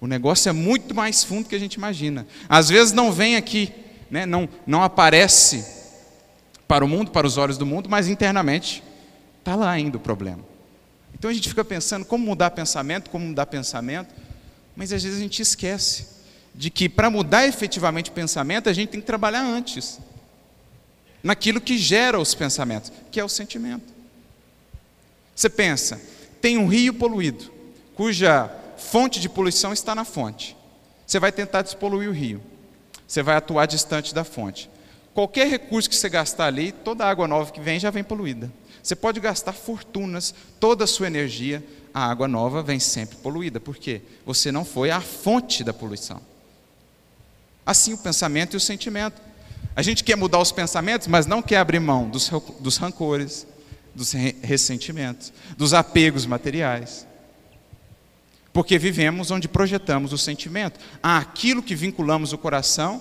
o 0.00 0.06
negócio 0.06 0.48
é 0.48 0.52
muito 0.52 0.94
mais 0.94 1.24
fundo 1.24 1.48
que 1.48 1.54
a 1.54 1.58
gente 1.58 1.74
imagina. 1.74 2.26
Às 2.48 2.68
vezes 2.68 2.92
não 2.92 3.12
vem 3.12 3.36
aqui, 3.36 3.72
né, 4.10 4.24
não, 4.24 4.48
não 4.66 4.82
aparece 4.82 5.64
para 6.66 6.84
o 6.84 6.88
mundo, 6.88 7.10
para 7.10 7.26
os 7.26 7.36
olhos 7.36 7.58
do 7.58 7.66
mundo, 7.66 7.88
mas 7.88 8.08
internamente 8.08 8.82
está 9.38 9.56
lá 9.56 9.70
ainda 9.70 9.96
o 9.96 10.00
problema. 10.00 10.44
Então 11.14 11.30
a 11.30 11.34
gente 11.34 11.48
fica 11.48 11.64
pensando 11.64 12.04
como 12.04 12.24
mudar 12.24 12.50
pensamento, 12.50 13.10
como 13.10 13.26
mudar 13.26 13.46
pensamento, 13.46 14.14
mas 14.76 14.92
às 14.92 15.02
vezes 15.02 15.18
a 15.18 15.22
gente 15.22 15.42
esquece 15.42 16.18
de 16.54 16.70
que 16.70 16.88
para 16.88 17.10
mudar 17.10 17.46
efetivamente 17.46 18.10
o 18.10 18.12
pensamento, 18.12 18.68
a 18.68 18.72
gente 18.72 18.90
tem 18.90 19.00
que 19.00 19.06
trabalhar 19.06 19.42
antes 19.42 19.98
naquilo 21.22 21.60
que 21.60 21.76
gera 21.76 22.20
os 22.20 22.34
pensamentos, 22.34 22.92
que 23.10 23.18
é 23.18 23.24
o 23.24 23.28
sentimento. 23.28 23.92
Você 25.34 25.48
pensa, 25.48 26.00
tem 26.40 26.56
um 26.58 26.66
rio 26.66 26.94
poluído, 26.94 27.50
cuja 27.94 28.50
fonte 28.78 29.20
de 29.20 29.28
poluição 29.28 29.72
está 29.72 29.94
na 29.94 30.04
fonte. 30.04 30.56
Você 31.06 31.18
vai 31.18 31.32
tentar 31.32 31.62
despoluir 31.62 32.08
o 32.08 32.12
rio. 32.12 32.40
Você 33.06 33.22
vai 33.22 33.36
atuar 33.36 33.66
distante 33.66 34.14
da 34.14 34.24
fonte. 34.24 34.70
Qualquer 35.14 35.48
recurso 35.48 35.88
que 35.88 35.96
você 35.96 36.08
gastar 36.08 36.46
ali, 36.46 36.70
toda 36.70 37.04
a 37.04 37.10
água 37.10 37.26
nova 37.26 37.50
que 37.50 37.60
vem 37.60 37.80
já 37.80 37.90
vem 37.90 38.04
poluída. 38.04 38.52
Você 38.82 38.94
pode 38.94 39.18
gastar 39.18 39.52
fortunas, 39.52 40.34
toda 40.60 40.84
a 40.84 40.86
sua 40.86 41.06
energia, 41.06 41.64
a 41.92 42.08
água 42.08 42.28
nova 42.28 42.62
vem 42.62 42.78
sempre 42.78 43.16
poluída. 43.16 43.58
Por 43.58 43.76
quê? 43.76 44.02
Você 44.24 44.52
não 44.52 44.64
foi 44.64 44.90
a 44.90 45.00
fonte 45.00 45.64
da 45.64 45.72
poluição. 45.72 46.20
Assim 47.66 47.92
o 47.92 47.98
pensamento 47.98 48.54
e 48.54 48.56
o 48.56 48.60
sentimento. 48.60 49.20
A 49.74 49.82
gente 49.82 50.04
quer 50.04 50.16
mudar 50.16 50.38
os 50.38 50.52
pensamentos, 50.52 51.06
mas 51.06 51.26
não 51.26 51.42
quer 51.42 51.56
abrir 51.56 51.80
mão 51.80 52.08
dos, 52.08 52.30
dos 52.60 52.76
rancores, 52.76 53.46
dos 53.94 54.12
ressentimentos, 54.12 55.32
dos 55.56 55.74
apegos 55.74 56.24
materiais. 56.26 57.06
Porque 58.58 58.76
vivemos 58.76 59.30
onde 59.30 59.46
projetamos 59.46 60.12
o 60.12 60.18
sentimento. 60.18 60.80
Ah, 61.00 61.18
aquilo 61.18 61.62
que 61.62 61.76
vinculamos 61.76 62.32
o 62.32 62.38
coração, 62.38 63.00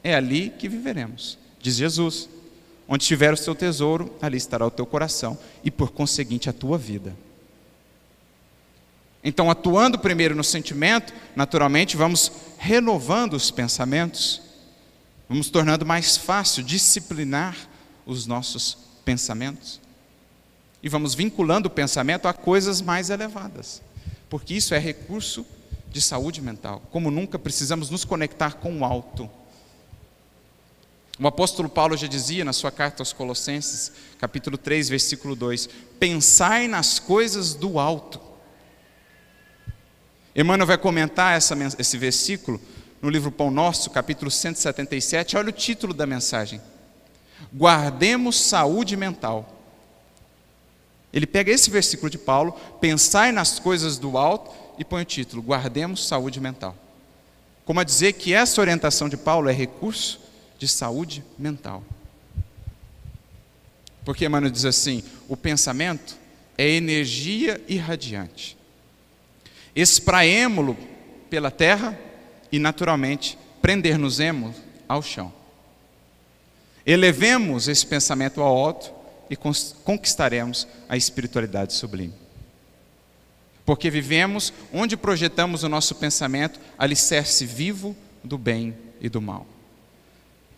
é 0.00 0.14
ali 0.14 0.50
que 0.56 0.68
viveremos, 0.68 1.36
diz 1.60 1.74
Jesus. 1.74 2.28
Onde 2.86 3.02
estiver 3.02 3.32
o 3.32 3.36
seu 3.36 3.52
tesouro, 3.52 4.14
ali 4.22 4.36
estará 4.36 4.64
o 4.64 4.70
teu 4.70 4.86
coração 4.86 5.36
e, 5.64 5.72
por 5.72 5.90
conseguinte, 5.90 6.48
a 6.48 6.52
tua 6.52 6.78
vida. 6.78 7.16
Então, 9.24 9.50
atuando 9.50 9.98
primeiro 9.98 10.36
no 10.36 10.44
sentimento, 10.44 11.12
naturalmente 11.34 11.96
vamos 11.96 12.30
renovando 12.56 13.34
os 13.34 13.50
pensamentos 13.50 14.40
Vamos 15.28 15.50
tornando 15.50 15.84
mais 15.84 16.16
fácil 16.16 16.62
disciplinar 16.62 17.56
os 18.06 18.24
nossos 18.24 18.78
pensamentos. 19.04 19.80
E 20.80 20.88
vamos 20.88 21.16
vinculando 21.16 21.66
o 21.66 21.70
pensamento 21.72 22.28
a 22.28 22.32
coisas 22.32 22.80
mais 22.80 23.10
elevadas. 23.10 23.82
Porque 24.28 24.54
isso 24.54 24.74
é 24.74 24.78
recurso 24.78 25.46
de 25.90 26.00
saúde 26.00 26.40
mental. 26.40 26.82
Como 26.90 27.10
nunca 27.10 27.38
precisamos 27.38 27.90
nos 27.90 28.04
conectar 28.04 28.54
com 28.54 28.80
o 28.80 28.84
alto. 28.84 29.30
O 31.18 31.26
apóstolo 31.26 31.68
Paulo 31.68 31.96
já 31.96 32.06
dizia 32.06 32.44
na 32.44 32.52
sua 32.52 32.70
carta 32.70 33.00
aos 33.00 33.12
Colossenses, 33.12 33.92
capítulo 34.18 34.58
3, 34.58 34.90
versículo 34.90 35.34
2: 35.34 35.68
Pensai 35.98 36.68
nas 36.68 36.98
coisas 36.98 37.54
do 37.54 37.78
alto. 37.78 38.20
Emmanuel 40.34 40.66
vai 40.66 40.76
comentar 40.76 41.34
essa, 41.34 41.56
esse 41.78 41.96
versículo 41.96 42.60
no 43.00 43.08
livro 43.08 43.30
Pão 43.30 43.50
Nosso, 43.50 43.88
capítulo 43.88 44.30
177, 44.30 45.36
olha 45.36 45.48
o 45.48 45.52
título 45.52 45.94
da 45.94 46.06
mensagem: 46.06 46.60
Guardemos 47.54 48.38
saúde 48.38 48.96
mental. 48.96 49.55
Ele 51.12 51.26
pega 51.26 51.52
esse 51.52 51.70
versículo 51.70 52.10
de 52.10 52.18
Paulo, 52.18 52.52
pensai 52.80 53.32
nas 53.32 53.58
coisas 53.58 53.98
do 53.98 54.18
alto 54.18 54.50
e 54.78 54.84
põe 54.84 55.02
o 55.02 55.06
título: 55.06 55.42
Guardemos 55.42 56.06
saúde 56.06 56.40
mental. 56.40 56.76
Como 57.64 57.80
a 57.80 57.84
dizer 57.84 58.12
que 58.12 58.32
essa 58.32 58.60
orientação 58.60 59.08
de 59.08 59.16
Paulo 59.16 59.48
é 59.48 59.52
recurso 59.52 60.20
de 60.58 60.68
saúde 60.68 61.24
mental. 61.38 61.82
Porque 64.04 64.24
Emmanuel 64.24 64.52
diz 64.52 64.64
assim: 64.64 65.02
o 65.28 65.36
pensamento 65.36 66.16
é 66.56 66.68
energia 66.68 67.60
irradiante. 67.68 68.56
Espraemo-lo 69.74 70.76
pela 71.28 71.50
terra 71.50 71.98
e, 72.50 72.58
naturalmente, 72.58 73.36
prender-nos-emos 73.60 74.56
ao 74.88 75.02
chão. 75.02 75.32
Elevemos 76.86 77.66
esse 77.66 77.84
pensamento 77.84 78.40
ao 78.40 78.56
alto 78.56 78.95
e 79.28 79.36
conquistaremos 79.36 80.66
a 80.88 80.96
espiritualidade 80.96 81.72
sublime. 81.72 82.14
Porque 83.64 83.90
vivemos 83.90 84.52
onde 84.72 84.96
projetamos 84.96 85.64
o 85.64 85.68
nosso 85.68 85.94
pensamento, 85.96 86.60
alicerce 86.78 87.44
vivo 87.44 87.96
do 88.22 88.38
bem 88.38 88.76
e 89.00 89.08
do 89.08 89.20
mal. 89.20 89.46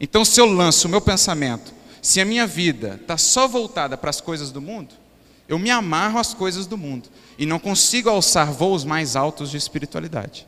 Então, 0.01 0.25
se 0.25 0.41
eu 0.41 0.47
lanço 0.47 0.87
o 0.87 0.91
meu 0.91 1.01
pensamento, 1.01 1.73
se 2.03 2.21
a 2.21 2.25
minha 2.25 2.47
vida 2.47 2.99
está 3.01 3.17
só 3.17 3.49
voltada 3.49 3.97
para 3.97 4.11
as 4.11 4.21
coisas 4.21 4.53
do 4.53 4.61
mundo, 4.61 4.95
eu 5.49 5.59
me 5.59 5.71
amarro 5.71 6.19
às 6.19 6.35
coisas 6.35 6.67
do 6.67 6.77
mundo 6.77 7.09
e 7.39 7.47
não 7.47 7.59
consigo 7.59 8.11
alçar 8.11 8.53
voos 8.53 8.85
mais 8.85 9.17
altos 9.17 9.51
de 9.51 9.57
espiritualidade. 9.57 10.47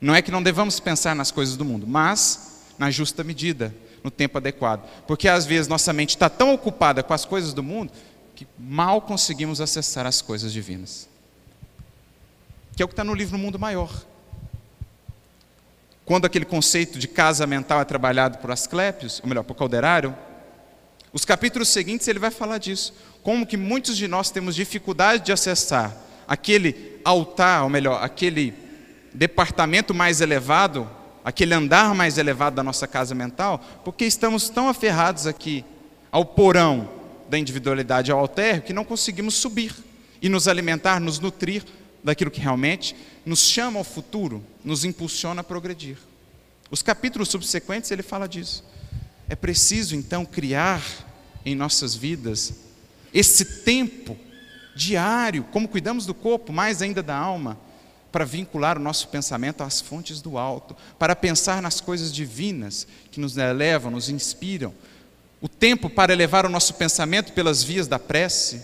Não 0.00 0.14
é 0.14 0.22
que 0.22 0.30
não 0.30 0.42
devamos 0.42 0.78
pensar 0.78 1.14
nas 1.16 1.30
coisas 1.30 1.56
do 1.56 1.64
mundo, 1.64 1.86
mas 1.86 2.54
na 2.78 2.90
justa 2.90 3.24
medida, 3.24 3.74
no 4.04 4.10
tempo 4.10 4.36
adequado. 4.36 4.86
Porque 5.06 5.26
às 5.26 5.46
vezes 5.46 5.66
nossa 5.66 5.92
mente 5.92 6.10
está 6.10 6.28
tão 6.28 6.52
ocupada 6.52 7.02
com 7.02 7.14
as 7.14 7.24
coisas 7.24 7.54
do 7.54 7.62
mundo 7.62 7.90
que 8.36 8.46
mal 8.58 9.00
conseguimos 9.00 9.60
acessar 9.60 10.06
as 10.06 10.20
coisas 10.20 10.52
divinas. 10.52 11.08
Que 12.76 12.82
é 12.82 12.84
o 12.84 12.88
que 12.88 12.92
está 12.92 13.02
no 13.02 13.14
livro 13.14 13.38
Mundo 13.38 13.58
Maior. 13.58 13.90
Quando 16.04 16.26
aquele 16.26 16.44
conceito 16.44 16.98
de 16.98 17.08
casa 17.08 17.46
mental 17.46 17.80
é 17.80 17.84
trabalhado 17.84 18.38
por 18.38 18.50
Asclepios, 18.50 19.20
ou 19.22 19.28
melhor, 19.28 19.42
por 19.42 19.54
Calderário, 19.54 20.14
os 21.12 21.24
capítulos 21.24 21.68
seguintes 21.68 22.06
ele 22.08 22.18
vai 22.18 22.30
falar 22.30 22.58
disso. 22.58 22.92
Como 23.22 23.46
que 23.46 23.56
muitos 23.56 23.96
de 23.96 24.06
nós 24.06 24.30
temos 24.30 24.54
dificuldade 24.54 25.24
de 25.24 25.32
acessar 25.32 25.96
aquele 26.28 27.00
altar, 27.04 27.62
ou 27.62 27.70
melhor, 27.70 28.02
aquele 28.02 28.52
departamento 29.14 29.94
mais 29.94 30.20
elevado, 30.20 30.90
aquele 31.24 31.54
andar 31.54 31.94
mais 31.94 32.18
elevado 32.18 32.56
da 32.56 32.62
nossa 32.62 32.86
casa 32.86 33.14
mental, 33.14 33.64
porque 33.82 34.04
estamos 34.04 34.50
tão 34.50 34.68
aferrados 34.68 35.26
aqui 35.26 35.64
ao 36.12 36.24
porão 36.24 36.88
da 37.28 37.38
individualidade, 37.38 38.12
ao 38.12 38.18
alter, 38.18 38.62
que 38.62 38.72
não 38.74 38.84
conseguimos 38.84 39.34
subir 39.34 39.74
e 40.20 40.28
nos 40.28 40.46
alimentar, 40.46 41.00
nos 41.00 41.18
nutrir 41.18 41.64
daquilo 42.04 42.30
que 42.30 42.40
realmente 42.40 42.94
nos 43.24 43.40
chama 43.40 43.78
ao 43.78 43.84
futuro, 43.84 44.44
nos 44.62 44.84
impulsiona 44.84 45.40
a 45.40 45.44
progredir. 45.44 45.96
Os 46.70 46.82
capítulos 46.82 47.30
subsequentes 47.30 47.90
ele 47.90 48.02
fala 48.02 48.28
disso. 48.28 48.62
É 49.28 49.34
preciso 49.34 49.96
então 49.96 50.24
criar 50.24 50.82
em 51.44 51.54
nossas 51.54 51.94
vidas 51.94 52.54
esse 53.12 53.62
tempo 53.62 54.16
diário, 54.74 55.44
como 55.44 55.68
cuidamos 55.68 56.04
do 56.04 56.12
corpo, 56.12 56.52
mais 56.52 56.82
ainda 56.82 57.02
da 57.02 57.16
alma, 57.16 57.56
para 58.14 58.24
vincular 58.24 58.78
o 58.78 58.80
nosso 58.80 59.08
pensamento 59.08 59.64
às 59.64 59.80
fontes 59.80 60.20
do 60.22 60.38
alto, 60.38 60.76
para 61.00 61.16
pensar 61.16 61.60
nas 61.60 61.80
coisas 61.80 62.12
divinas 62.12 62.86
que 63.10 63.18
nos 63.18 63.36
elevam, 63.36 63.90
nos 63.90 64.08
inspiram. 64.08 64.72
O 65.40 65.48
tempo 65.48 65.90
para 65.90 66.12
elevar 66.12 66.46
o 66.46 66.48
nosso 66.48 66.74
pensamento 66.74 67.32
pelas 67.32 67.64
vias 67.64 67.88
da 67.88 67.98
prece, 67.98 68.62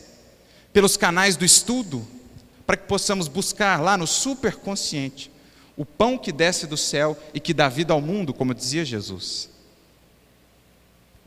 pelos 0.72 0.96
canais 0.96 1.34
do 1.34 1.44
estudo, 1.44 2.07
para 2.64 2.76
que 2.76 2.86
possamos 2.86 3.26
buscar 3.26 3.80
lá 3.80 3.96
no 3.96 4.07
superconsciente 4.07 5.32
o 5.76 5.84
pão 5.84 6.16
que 6.16 6.30
desce 6.30 6.68
do 6.68 6.76
céu 6.76 7.18
e 7.34 7.40
que 7.40 7.53
dá 7.53 7.68
vida 7.68 7.92
ao 7.92 8.01
mundo, 8.01 8.32
como 8.32 8.55
dizia 8.55 8.84
Jesus. 8.84 9.51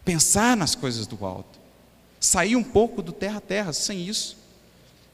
Pensar 0.06 0.56
nas 0.56 0.76
coisas 0.76 1.06
do 1.06 1.26
alto, 1.26 1.60
sair 2.22 2.56
um 2.56 2.64
pouco 2.64 3.02
do 3.02 3.12
terra 3.12 3.40
a 3.40 3.42
terra, 3.42 3.74
sem 3.74 4.08
isso 4.08 4.43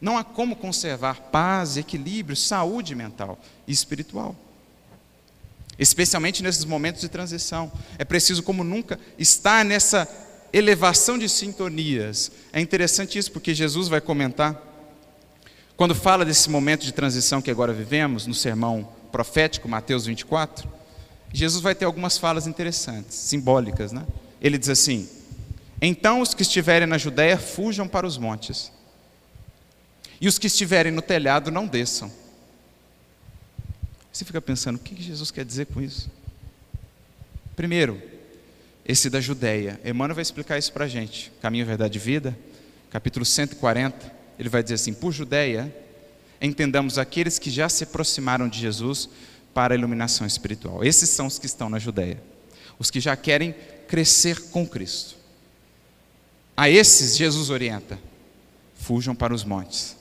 não 0.01 0.17
há 0.17 0.23
como 0.23 0.55
conservar 0.55 1.21
paz, 1.31 1.77
equilíbrio, 1.77 2.35
saúde 2.35 2.95
mental 2.95 3.37
e 3.67 3.71
espiritual. 3.71 4.35
Especialmente 5.77 6.43
nesses 6.43 6.65
momentos 6.65 7.01
de 7.01 7.09
transição. 7.09 7.71
É 7.97 8.05
preciso, 8.05 8.43
como 8.43 8.63
nunca, 8.63 8.99
estar 9.17 9.63
nessa 9.63 10.07
elevação 10.51 11.17
de 11.17 11.29
sintonias. 11.29 12.31
É 12.51 12.59
interessante 12.59 13.17
isso, 13.17 13.31
porque 13.31 13.53
Jesus 13.53 13.87
vai 13.87 14.01
comentar 14.01 14.69
quando 15.79 15.95
fala 15.95 16.25
desse 16.25 16.49
momento 16.49 16.83
de 16.83 16.91
transição 16.91 17.41
que 17.41 17.49
agora 17.49 17.71
vivemos, 17.71 18.27
no 18.27 18.33
sermão 18.33 18.89
profético, 19.13 19.69
Mateus 19.69 20.05
24, 20.05 20.69
Jesus 21.31 21.63
vai 21.63 21.73
ter 21.73 21.85
algumas 21.85 22.17
falas 22.17 22.47
interessantes, 22.47 23.15
simbólicas, 23.15 23.93
né? 23.93 24.05
Ele 24.41 24.57
diz 24.57 24.67
assim: 24.67 25.07
Então 25.81 26.19
os 26.19 26.33
que 26.33 26.41
estiverem 26.41 26.85
na 26.85 26.97
Judéia 26.97 27.37
fujam 27.37 27.87
para 27.87 28.05
os 28.05 28.17
montes, 28.17 28.73
e 30.21 30.27
os 30.27 30.37
que 30.37 30.47
estiverem 30.47 30.91
no 30.91 31.01
telhado 31.01 31.51
não 31.51 31.65
desçam. 31.65 32.11
Você 34.11 34.25
fica 34.25 34.41
pensando, 34.41 34.75
o 34.75 34.79
que 34.79 35.01
Jesus 35.01 35.31
quer 35.31 35.45
dizer 35.45 35.67
com 35.67 35.81
isso? 35.81 36.09
Primeiro, 37.55 38.01
esse 38.85 39.09
da 39.09 39.21
Judéia. 39.21 39.79
Emmanuel 39.85 40.15
vai 40.15 40.21
explicar 40.21 40.57
isso 40.57 40.73
para 40.73 40.85
a 40.85 40.87
gente. 40.87 41.31
Caminho, 41.41 41.65
Verdade 41.65 41.97
e 41.97 42.01
Vida, 42.01 42.37
capítulo 42.89 43.23
140. 43.23 44.11
Ele 44.39 44.49
vai 44.49 44.63
dizer 44.63 44.75
assim: 44.75 44.93
Por 44.93 45.11
Judéia, 45.11 45.73
entendamos 46.41 46.97
aqueles 46.97 47.37
que 47.37 47.51
já 47.51 47.69
se 47.69 47.83
aproximaram 47.83 48.49
de 48.49 48.59
Jesus 48.59 49.07
para 49.53 49.73
a 49.75 49.77
iluminação 49.77 50.25
espiritual. 50.25 50.83
Esses 50.83 51.09
são 51.09 51.27
os 51.27 51.37
que 51.37 51.45
estão 51.45 51.69
na 51.69 51.77
Judéia. 51.77 52.21
Os 52.79 52.89
que 52.89 52.99
já 52.99 53.15
querem 53.15 53.53
crescer 53.87 54.41
com 54.49 54.65
Cristo. 54.65 55.15
A 56.57 56.69
esses, 56.69 57.15
Jesus 57.15 57.49
orienta: 57.49 57.99
fujam 58.73 59.13
para 59.13 59.33
os 59.33 59.43
montes. 59.43 59.98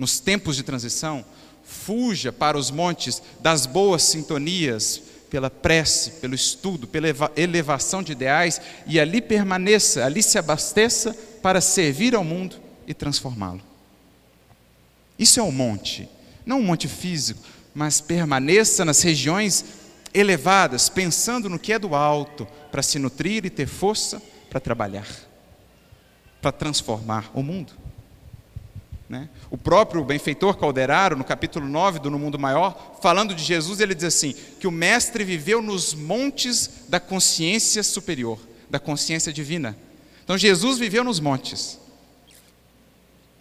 Nos 0.00 0.18
tempos 0.18 0.56
de 0.56 0.62
transição, 0.62 1.22
fuja 1.62 2.32
para 2.32 2.56
os 2.56 2.70
montes 2.70 3.22
das 3.38 3.66
boas 3.66 4.02
sintonias, 4.02 5.02
pela 5.28 5.50
prece, 5.50 6.12
pelo 6.12 6.34
estudo, 6.34 6.88
pela 6.88 7.08
elevação 7.36 8.02
de 8.02 8.12
ideais 8.12 8.62
e 8.86 8.98
ali 8.98 9.20
permaneça, 9.20 10.06
ali 10.06 10.22
se 10.22 10.38
abasteça 10.38 11.14
para 11.42 11.60
servir 11.60 12.14
ao 12.14 12.24
mundo 12.24 12.56
e 12.86 12.94
transformá-lo. 12.94 13.60
Isso 15.18 15.38
é 15.38 15.42
o 15.42 15.52
monte, 15.52 16.08
não 16.46 16.60
um 16.60 16.64
monte 16.64 16.88
físico, 16.88 17.42
mas 17.74 18.00
permaneça 18.00 18.86
nas 18.86 19.02
regiões 19.02 19.66
elevadas, 20.14 20.88
pensando 20.88 21.46
no 21.50 21.58
que 21.58 21.74
é 21.74 21.78
do 21.78 21.94
alto, 21.94 22.48
para 22.72 22.82
se 22.82 22.98
nutrir 22.98 23.44
e 23.44 23.50
ter 23.50 23.66
força 23.66 24.20
para 24.48 24.60
trabalhar, 24.60 25.06
para 26.40 26.52
transformar 26.52 27.30
o 27.34 27.42
mundo. 27.42 27.79
Né? 29.10 29.28
O 29.50 29.58
próprio 29.58 30.04
benfeitor 30.04 30.56
Calderaro, 30.56 31.16
no 31.16 31.24
capítulo 31.24 31.66
9 31.66 31.98
do 31.98 32.12
No 32.12 32.16
Mundo 32.16 32.38
Maior, 32.38 33.00
falando 33.02 33.34
de 33.34 33.42
Jesus, 33.42 33.80
ele 33.80 33.92
diz 33.92 34.04
assim: 34.04 34.32
que 34.60 34.68
o 34.68 34.70
Mestre 34.70 35.24
viveu 35.24 35.60
nos 35.60 35.92
montes 35.92 36.84
da 36.88 37.00
consciência 37.00 37.82
superior, 37.82 38.38
da 38.70 38.78
consciência 38.78 39.32
divina. 39.32 39.76
Então 40.22 40.38
Jesus 40.38 40.78
viveu 40.78 41.02
nos 41.02 41.18
montes, 41.18 41.76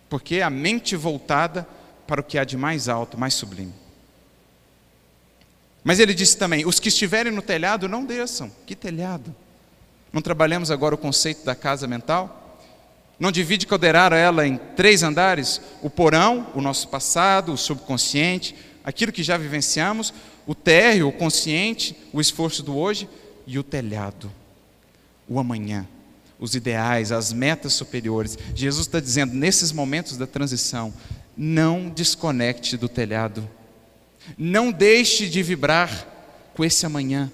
porque 0.09 0.41
a 0.41 0.49
mente 0.49 0.95
voltada 0.95 1.67
para 2.07 2.21
o 2.21 2.23
que 2.23 2.39
há 2.39 2.43
de 2.43 2.57
mais 2.57 2.89
alto, 2.89 3.15
mais 3.15 3.35
sublime. 3.35 3.75
Mas 5.83 5.99
ele 5.99 6.15
disse 6.15 6.35
também: 6.35 6.65
os 6.65 6.79
que 6.79 6.87
estiverem 6.89 7.31
no 7.31 7.43
telhado 7.43 7.87
não 7.87 8.03
desçam. 8.03 8.51
Que 8.65 8.75
telhado? 8.75 9.35
Não 10.11 10.19
trabalhamos 10.19 10.71
agora 10.71 10.95
o 10.95 10.97
conceito 10.97 11.45
da 11.45 11.53
casa 11.53 11.87
mental? 11.87 12.38
Não 13.19 13.31
divide 13.31 13.67
Calderaro 13.67 14.15
ela 14.15 14.47
em 14.47 14.57
três 14.57 15.03
andares: 15.03 15.59
o 15.81 15.89
porão, 15.89 16.47
o 16.55 16.61
nosso 16.61 16.87
passado, 16.87 17.51
o 17.51 17.57
subconsciente, 17.57 18.55
aquilo 18.83 19.11
que 19.11 19.23
já 19.23 19.37
vivenciamos, 19.37 20.13
o 20.47 20.55
térreo, 20.55 21.09
o 21.09 21.11
consciente, 21.11 21.95
o 22.13 22.21
esforço 22.21 22.63
do 22.63 22.77
hoje 22.77 23.09
e 23.45 23.59
o 23.59 23.63
telhado, 23.63 24.31
o 25.27 25.37
amanhã, 25.37 25.85
os 26.39 26.55
ideais, 26.55 27.11
as 27.11 27.33
metas 27.33 27.73
superiores. 27.73 28.37
Jesus 28.55 28.87
está 28.87 29.01
dizendo, 29.01 29.33
nesses 29.33 29.71
momentos 29.73 30.15
da 30.15 30.25
transição, 30.25 30.93
não 31.35 31.89
desconecte 31.89 32.77
do 32.77 32.87
telhado, 32.87 33.47
não 34.37 34.71
deixe 34.71 35.27
de 35.27 35.43
vibrar 35.43 36.07
com 36.53 36.63
esse 36.63 36.85
amanhã, 36.85 37.29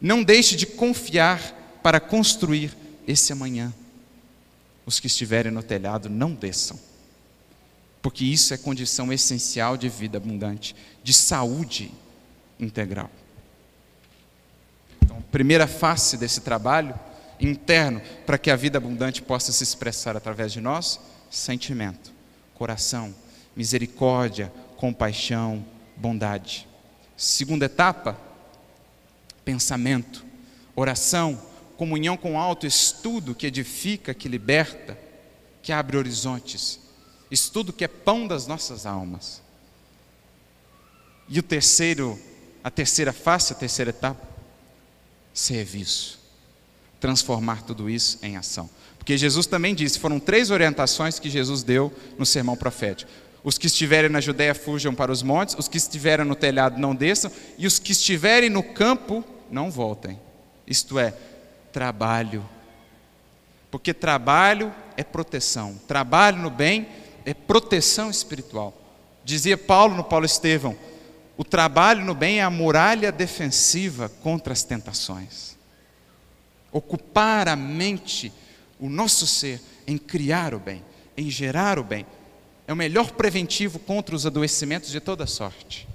não 0.00 0.22
deixe 0.22 0.54
de 0.54 0.66
confiar 0.66 1.40
para 1.82 1.98
construir 1.98 2.76
esse 3.08 3.32
amanhã 3.32 3.72
os 4.86 5.00
que 5.00 5.08
estiverem 5.08 5.50
no 5.50 5.62
telhado 5.62 6.08
não 6.08 6.32
desçam. 6.32 6.78
Porque 8.00 8.24
isso 8.24 8.54
é 8.54 8.56
condição 8.56 9.12
essencial 9.12 9.76
de 9.76 9.88
vida 9.88 10.16
abundante, 10.16 10.76
de 11.02 11.12
saúde 11.12 11.92
integral. 12.58 13.10
Então, 15.02 15.20
primeira 15.32 15.66
face 15.66 16.16
desse 16.16 16.40
trabalho 16.40 16.98
interno 17.40 18.00
para 18.24 18.38
que 18.38 18.50
a 18.50 18.56
vida 18.56 18.78
abundante 18.78 19.20
possa 19.20 19.50
se 19.50 19.64
expressar 19.64 20.16
através 20.16 20.52
de 20.52 20.60
nós, 20.60 21.00
sentimento, 21.28 22.12
coração, 22.54 23.12
misericórdia, 23.56 24.52
compaixão, 24.76 25.64
bondade. 25.96 26.68
Segunda 27.16 27.66
etapa, 27.66 28.16
pensamento, 29.44 30.24
oração, 30.76 31.40
comunhão 31.76 32.16
com 32.16 32.34
o 32.34 32.38
alto, 32.38 32.66
estudo 32.66 33.34
que 33.34 33.46
edifica, 33.46 34.14
que 34.14 34.28
liberta, 34.28 34.98
que 35.62 35.72
abre 35.72 35.96
horizontes, 35.96 36.80
estudo 37.30 37.72
que 37.72 37.84
é 37.84 37.88
pão 37.88 38.26
das 38.26 38.46
nossas 38.46 38.86
almas. 38.86 39.42
E 41.28 41.38
o 41.38 41.42
terceiro, 41.42 42.18
a 42.62 42.70
terceira 42.70 43.12
face, 43.12 43.52
a 43.52 43.56
terceira 43.56 43.90
etapa, 43.90 44.26
serviço. 45.34 46.18
Transformar 47.00 47.62
tudo 47.62 47.90
isso 47.90 48.18
em 48.22 48.36
ação. 48.36 48.70
Porque 48.96 49.18
Jesus 49.18 49.46
também 49.46 49.74
disse, 49.74 49.98
foram 49.98 50.18
três 50.18 50.50
orientações 50.50 51.18
que 51.18 51.30
Jesus 51.30 51.62
deu 51.62 51.92
no 52.18 52.24
sermão 52.24 52.56
profético. 52.56 53.10
Os 53.44 53.58
que 53.58 53.68
estiverem 53.68 54.10
na 54.10 54.20
Judéia 54.20 54.54
fujam 54.54 54.92
para 54.92 55.12
os 55.12 55.22
montes, 55.22 55.54
os 55.56 55.68
que 55.68 55.76
estiverem 55.76 56.26
no 56.26 56.34
telhado 56.34 56.80
não 56.80 56.94
desçam, 56.94 57.30
e 57.56 57.66
os 57.66 57.78
que 57.78 57.92
estiverem 57.92 58.50
no 58.50 58.62
campo 58.62 59.24
não 59.48 59.70
voltem. 59.70 60.18
Isto 60.66 60.98
é, 60.98 61.14
trabalho. 61.76 62.42
Porque 63.70 63.92
trabalho 63.92 64.74
é 64.96 65.04
proteção. 65.04 65.78
Trabalho 65.86 66.38
no 66.38 66.48
bem 66.48 66.88
é 67.22 67.34
proteção 67.34 68.08
espiritual. 68.08 68.72
Dizia 69.22 69.58
Paulo 69.58 69.94
no 69.94 70.02
Paulo 70.02 70.24
Estevão: 70.24 70.74
o 71.36 71.44
trabalho 71.44 72.02
no 72.02 72.14
bem 72.14 72.38
é 72.38 72.42
a 72.42 72.48
muralha 72.48 73.12
defensiva 73.12 74.08
contra 74.22 74.54
as 74.54 74.62
tentações. 74.62 75.54
Ocupar 76.72 77.46
a 77.46 77.54
mente, 77.54 78.32
o 78.80 78.88
nosso 78.88 79.26
ser, 79.26 79.60
em 79.86 79.98
criar 79.98 80.54
o 80.54 80.58
bem, 80.58 80.82
em 81.14 81.28
gerar 81.28 81.78
o 81.78 81.84
bem, 81.84 82.06
é 82.66 82.72
o 82.72 82.76
melhor 82.76 83.10
preventivo 83.10 83.78
contra 83.78 84.16
os 84.16 84.24
adoecimentos 84.24 84.90
de 84.90 84.98
toda 84.98 85.26
sorte. 85.26 85.86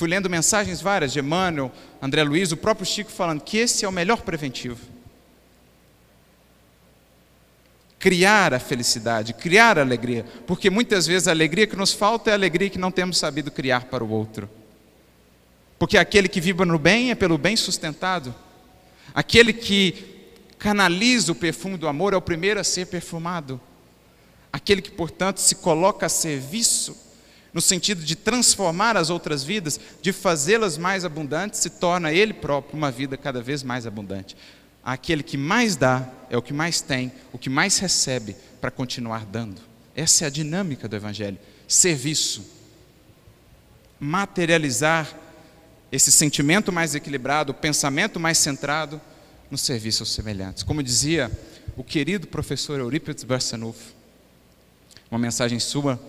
Fui 0.00 0.08
lendo 0.08 0.30
mensagens 0.30 0.80
várias 0.80 1.12
de 1.12 1.18
Emmanuel, 1.18 1.70
André 2.00 2.22
Luiz, 2.22 2.50
o 2.52 2.56
próprio 2.56 2.86
Chico 2.86 3.10
falando 3.10 3.42
que 3.42 3.58
esse 3.58 3.84
é 3.84 3.88
o 3.88 3.92
melhor 3.92 4.22
preventivo. 4.22 4.80
Criar 7.98 8.54
a 8.54 8.58
felicidade, 8.58 9.34
criar 9.34 9.78
a 9.78 9.82
alegria, 9.82 10.24
porque 10.46 10.70
muitas 10.70 11.06
vezes 11.06 11.28
a 11.28 11.32
alegria 11.32 11.66
que 11.66 11.76
nos 11.76 11.92
falta 11.92 12.30
é 12.30 12.32
a 12.32 12.36
alegria 12.36 12.70
que 12.70 12.78
não 12.78 12.90
temos 12.90 13.18
sabido 13.18 13.50
criar 13.50 13.84
para 13.90 14.02
o 14.02 14.08
outro. 14.08 14.48
Porque 15.78 15.98
aquele 15.98 16.30
que 16.30 16.40
vibra 16.40 16.64
no 16.64 16.78
bem 16.78 17.10
é 17.10 17.14
pelo 17.14 17.36
bem 17.36 17.54
sustentado. 17.54 18.34
Aquele 19.12 19.52
que 19.52 20.32
canaliza 20.58 21.30
o 21.30 21.34
perfume 21.34 21.76
do 21.76 21.86
amor 21.86 22.14
é 22.14 22.16
o 22.16 22.22
primeiro 22.22 22.58
a 22.58 22.64
ser 22.64 22.86
perfumado. 22.86 23.60
Aquele 24.50 24.80
que, 24.80 24.92
portanto, 24.92 25.40
se 25.40 25.56
coloca 25.56 26.06
a 26.06 26.08
serviço 26.08 27.09
no 27.52 27.60
sentido 27.60 28.02
de 28.02 28.14
transformar 28.14 28.96
as 28.96 29.10
outras 29.10 29.42
vidas, 29.42 29.80
de 30.00 30.12
fazê-las 30.12 30.78
mais 30.78 31.04
abundantes, 31.04 31.60
se 31.60 31.70
torna 31.70 32.12
ele 32.12 32.32
próprio 32.32 32.76
uma 32.76 32.90
vida 32.90 33.16
cada 33.16 33.42
vez 33.42 33.62
mais 33.62 33.86
abundante. 33.86 34.36
Aquele 34.84 35.22
que 35.22 35.36
mais 35.36 35.76
dá 35.76 36.08
é 36.30 36.36
o 36.36 36.42
que 36.42 36.52
mais 36.52 36.80
tem, 36.80 37.12
o 37.32 37.38
que 37.38 37.50
mais 37.50 37.78
recebe 37.78 38.36
para 38.60 38.70
continuar 38.70 39.26
dando. 39.26 39.60
Essa 39.94 40.24
é 40.24 40.26
a 40.26 40.30
dinâmica 40.30 40.88
do 40.88 40.96
Evangelho. 40.96 41.38
Serviço. 41.66 42.44
Materializar 43.98 45.12
esse 45.92 46.10
sentimento 46.12 46.72
mais 46.72 46.94
equilibrado, 46.94 47.52
o 47.52 47.54
pensamento 47.54 48.18
mais 48.20 48.38
centrado 48.38 49.00
no 49.50 49.58
serviço 49.58 50.02
aos 50.02 50.12
semelhantes. 50.12 50.62
Como 50.62 50.82
dizia 50.82 51.30
o 51.76 51.82
querido 51.82 52.26
professor 52.28 52.78
Eurípides 52.78 53.24
Barçanufo, 53.24 53.92
uma 55.10 55.18
mensagem 55.18 55.58
sua 55.58 56.00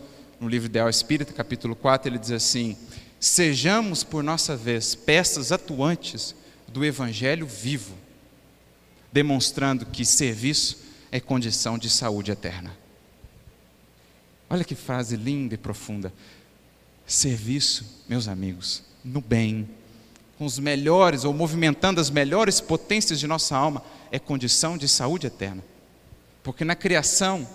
no 0.42 0.50
livro 0.50 0.66
Ideal 0.66 0.89
Espírita, 0.89 1.32
capítulo 1.32 1.76
4, 1.76 2.10
ele 2.10 2.18
diz 2.18 2.32
assim: 2.32 2.76
Sejamos, 3.20 4.04
por 4.04 4.24
nossa 4.24 4.58
vez, 4.58 4.96
peças 4.96 5.52
atuantes 5.52 6.36
do 6.68 6.84
Evangelho 6.84 7.46
vivo, 7.46 7.94
demonstrando 9.12 9.86
que 9.86 10.04
serviço 10.04 10.80
é 11.12 11.20
condição 11.20 11.78
de 11.78 11.92
saúde 11.92 12.32
eterna. 12.32 12.76
Olha 14.50 14.64
que 14.64 14.74
frase 14.74 15.16
linda 15.16 15.54
e 15.54 15.58
profunda. 15.60 16.12
Serviço, 17.06 18.04
meus 18.10 18.28
amigos, 18.28 18.84
no 19.04 19.22
bem, 19.22 19.70
com 20.39 20.46
os 20.46 20.58
melhores, 20.58 21.24
ou 21.24 21.34
movimentando 21.34 22.02
as 22.02 22.10
melhores 22.10 22.60
potências 22.60 23.20
de 23.20 23.28
nossa 23.28 23.56
alma, 23.56 23.84
é 24.12 24.18
condição 24.18 24.76
de 24.76 24.88
saúde 24.88 25.28
eterna. 25.28 25.64
Porque 26.42 26.66
na 26.66 26.76
criação, 26.76 27.48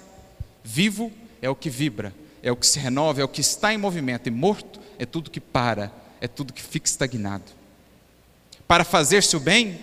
vivo 0.62 1.10
é 1.42 1.50
o 1.50 1.56
que 1.56 1.68
vibra, 1.68 2.14
é 2.46 2.52
o 2.52 2.56
que 2.56 2.64
se 2.64 2.78
renova, 2.78 3.20
é 3.20 3.24
o 3.24 3.28
que 3.28 3.40
está 3.40 3.74
em 3.74 3.76
movimento, 3.76 4.28
e 4.28 4.30
morto 4.30 4.80
é 5.00 5.04
tudo 5.04 5.32
que 5.32 5.40
para, 5.40 5.90
é 6.20 6.28
tudo 6.28 6.52
que 6.52 6.62
fica 6.62 6.86
estagnado. 6.86 7.42
Para 8.68 8.84
fazer-se 8.84 9.36
o 9.36 9.40
bem, 9.40 9.80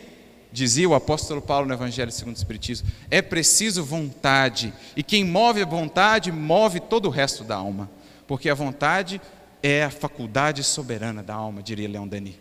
dizia 0.50 0.88
o 0.88 0.96
apóstolo 0.96 1.42
Paulo 1.42 1.68
no 1.68 1.74
Evangelho 1.74 2.10
segundo 2.10 2.36
o 2.36 2.38
Espiritismo, 2.38 2.88
é 3.12 3.22
preciso 3.22 3.84
vontade, 3.84 4.74
e 4.96 5.04
quem 5.04 5.26
move 5.26 5.62
a 5.62 5.66
vontade 5.66 6.32
move 6.32 6.80
todo 6.80 7.08
o 7.08 7.10
resto 7.10 7.44
da 7.44 7.58
alma, 7.58 7.92
porque 8.26 8.50
a 8.50 8.56
vontade 8.56 9.20
é 9.62 9.84
a 9.84 9.90
faculdade 9.90 10.64
soberana 10.64 11.22
da 11.22 11.34
alma, 11.34 11.62
diria 11.62 11.90
Leão 11.90 12.08
Denis. 12.08 12.36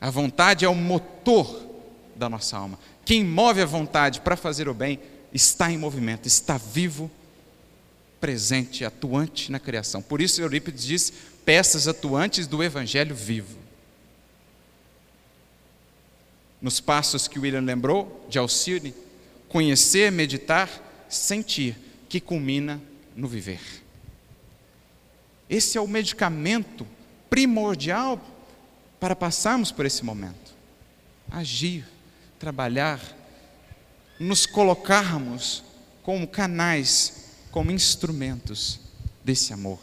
A 0.00 0.08
vontade 0.08 0.64
é 0.64 0.68
o 0.68 0.74
motor 0.74 1.62
da 2.16 2.26
nossa 2.30 2.56
alma. 2.56 2.78
Quem 3.04 3.22
move 3.22 3.60
a 3.60 3.66
vontade 3.66 4.22
para 4.22 4.34
fazer 4.34 4.66
o 4.66 4.72
bem 4.72 4.98
está 5.30 5.70
em 5.70 5.76
movimento, 5.76 6.26
está 6.26 6.56
vivo, 6.56 7.10
presente, 8.20 8.84
atuante 8.84 9.50
na 9.50 9.58
criação. 9.58 10.02
Por 10.02 10.20
isso 10.20 10.40
Eurípides 10.40 10.84
diz: 10.84 11.12
peças 11.44 11.88
atuantes 11.88 12.46
do 12.46 12.62
evangelho 12.62 13.14
vivo. 13.14 13.58
Nos 16.60 16.80
passos 16.80 17.28
que 17.28 17.38
William 17.38 17.60
lembrou 17.60 18.26
de 18.28 18.38
Alcine, 18.38 18.94
conhecer, 19.48 20.10
meditar, 20.10 20.68
sentir, 21.08 21.76
que 22.08 22.20
culmina 22.20 22.80
no 23.14 23.28
viver. 23.28 23.60
Esse 25.48 25.78
é 25.78 25.80
o 25.80 25.88
medicamento 25.88 26.86
primordial 27.30 28.20
para 28.98 29.14
passarmos 29.14 29.70
por 29.70 29.86
esse 29.86 30.04
momento. 30.04 30.54
Agir, 31.30 31.86
trabalhar, 32.38 33.00
nos 34.18 34.46
colocarmos 34.46 35.62
como 36.02 36.26
canais, 36.26 37.27
como 37.58 37.72
instrumentos 37.72 38.78
desse 39.24 39.52
amor, 39.52 39.80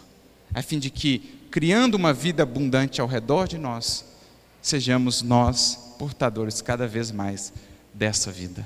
a 0.53 0.61
fim 0.61 0.79
de 0.79 0.89
que, 0.89 1.19
criando 1.51 1.95
uma 1.95 2.13
vida 2.13 2.41
abundante 2.41 3.01
ao 3.01 3.07
redor 3.07 3.49
de 3.49 3.57
nós, 3.57 4.05
sejamos 4.61 5.21
nós 5.21 5.93
portadores 5.99 6.61
cada 6.61 6.87
vez 6.87 7.11
mais 7.11 7.51
dessa 7.93 8.31
vida. 8.31 8.65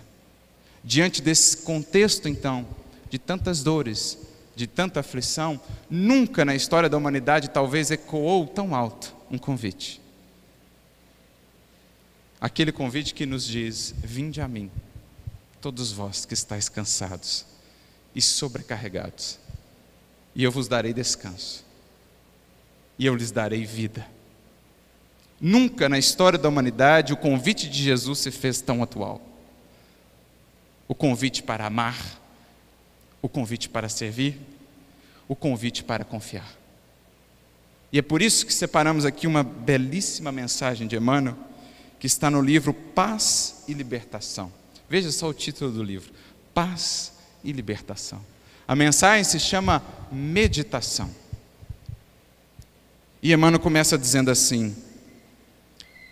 Diante 0.83 1.23
desse 1.23 1.57
contexto, 1.57 2.29
então, 2.29 2.67
de 3.09 3.17
tantas 3.17 3.63
dores, 3.63 4.15
de 4.55 4.67
tanta 4.67 4.99
aflição, 4.99 5.59
nunca 5.89 6.45
na 6.45 6.53
história 6.53 6.87
da 6.87 6.95
humanidade 6.95 7.49
talvez 7.49 7.89
ecoou 7.89 8.45
tão 8.45 8.75
alto 8.75 9.15
um 9.31 9.39
convite 9.39 9.99
aquele 12.39 12.71
convite 12.71 13.15
que 13.15 13.25
nos 13.25 13.43
diz: 13.43 13.91
Vinde 14.03 14.39
a 14.39 14.47
mim, 14.47 14.69
todos 15.59 15.91
vós 15.91 16.25
que 16.25 16.35
estáis 16.35 16.69
cansados 16.69 17.49
e 18.13 18.21
sobrecarregados, 18.21 19.39
e 20.35 20.43
eu 20.43 20.51
vos 20.51 20.67
darei 20.67 20.93
descanso, 20.93 21.63
e 22.97 23.05
eu 23.05 23.15
lhes 23.15 23.31
darei 23.31 23.65
vida. 23.65 24.05
Nunca 25.39 25.87
na 25.87 25.97
história 25.97 26.37
da 26.37 26.49
humanidade 26.49 27.13
o 27.13 27.17
convite 27.17 27.69
de 27.69 27.81
Jesus 27.81 28.19
se 28.19 28.31
fez 28.31 28.59
tão 28.61 28.83
atual. 28.83 29.21
O 30.87 30.93
convite 30.93 31.41
para 31.41 31.65
amar, 31.65 31.97
o 33.21 33.29
convite 33.29 33.69
para 33.69 33.87
servir, 33.87 34.37
o 35.27 35.35
convite 35.35 35.83
para 35.83 36.03
confiar. 36.03 36.57
E 37.91 37.97
é 37.97 38.01
por 38.01 38.21
isso 38.21 38.45
que 38.45 38.53
separamos 38.53 39.05
aqui 39.05 39.27
uma 39.27 39.43
belíssima 39.43 40.31
mensagem 40.31 40.87
de 40.87 40.95
Emmanuel 40.95 41.37
que 41.99 42.07
está 42.07 42.29
no 42.29 42.41
livro 42.41 42.73
Paz 42.73 43.63
e 43.67 43.73
Libertação. 43.73 44.51
Veja 44.89 45.11
só 45.11 45.27
o 45.27 45.33
título 45.33 45.71
do 45.71 45.83
livro: 45.83 46.11
Paz 46.53 47.13
e 47.43 47.51
Libertação. 47.51 48.21
A 48.67 48.75
mensagem 48.75 49.23
se 49.23 49.39
chama 49.39 49.81
Meditação. 50.11 51.09
E 53.21 53.33
Emmanuel 53.33 53.59
começa 53.59 53.97
dizendo 53.97 54.31
assim: 54.31 54.75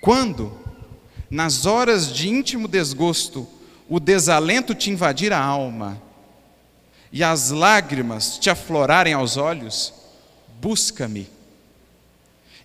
Quando, 0.01 0.57
nas 1.30 1.65
horas 1.65 2.11
de 2.11 2.30
íntimo 2.30 2.67
desgosto, 2.67 3.47
o 3.88 3.99
desalento 3.99 4.75
te 4.75 4.89
invadir 4.89 5.32
a 5.32 5.39
alma 5.39 6.01
e 7.11 7.23
as 7.23 7.51
lágrimas 7.51 8.38
te 8.38 8.49
aflorarem 8.49 9.13
aos 9.13 9.38
olhos, 9.38 9.93
busca-me. 10.59 11.30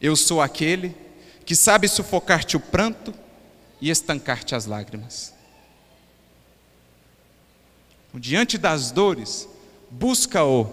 Eu 0.00 0.16
sou 0.16 0.42
aquele 0.42 0.96
que 1.44 1.54
sabe 1.54 1.86
sufocar-te 1.86 2.56
o 2.56 2.60
pranto 2.60 3.14
e 3.80 3.90
estancar-te 3.90 4.54
as 4.54 4.66
lágrimas. 4.66 5.32
Diante 8.14 8.58
das 8.58 8.90
dores, 8.90 9.48
busca-o, 9.90 10.66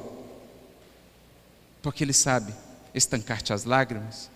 porque 1.82 2.04
ele 2.04 2.14
sabe 2.14 2.54
estancar-te 2.94 3.54
as 3.54 3.64
lágrimas, 3.64 4.30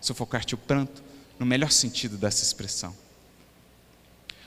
sufocar-te 0.00 0.54
o 0.54 0.58
pranto, 0.58 1.02
no 1.38 1.46
melhor 1.46 1.72
sentido 1.72 2.18
dessa 2.18 2.42
expressão. 2.42 2.94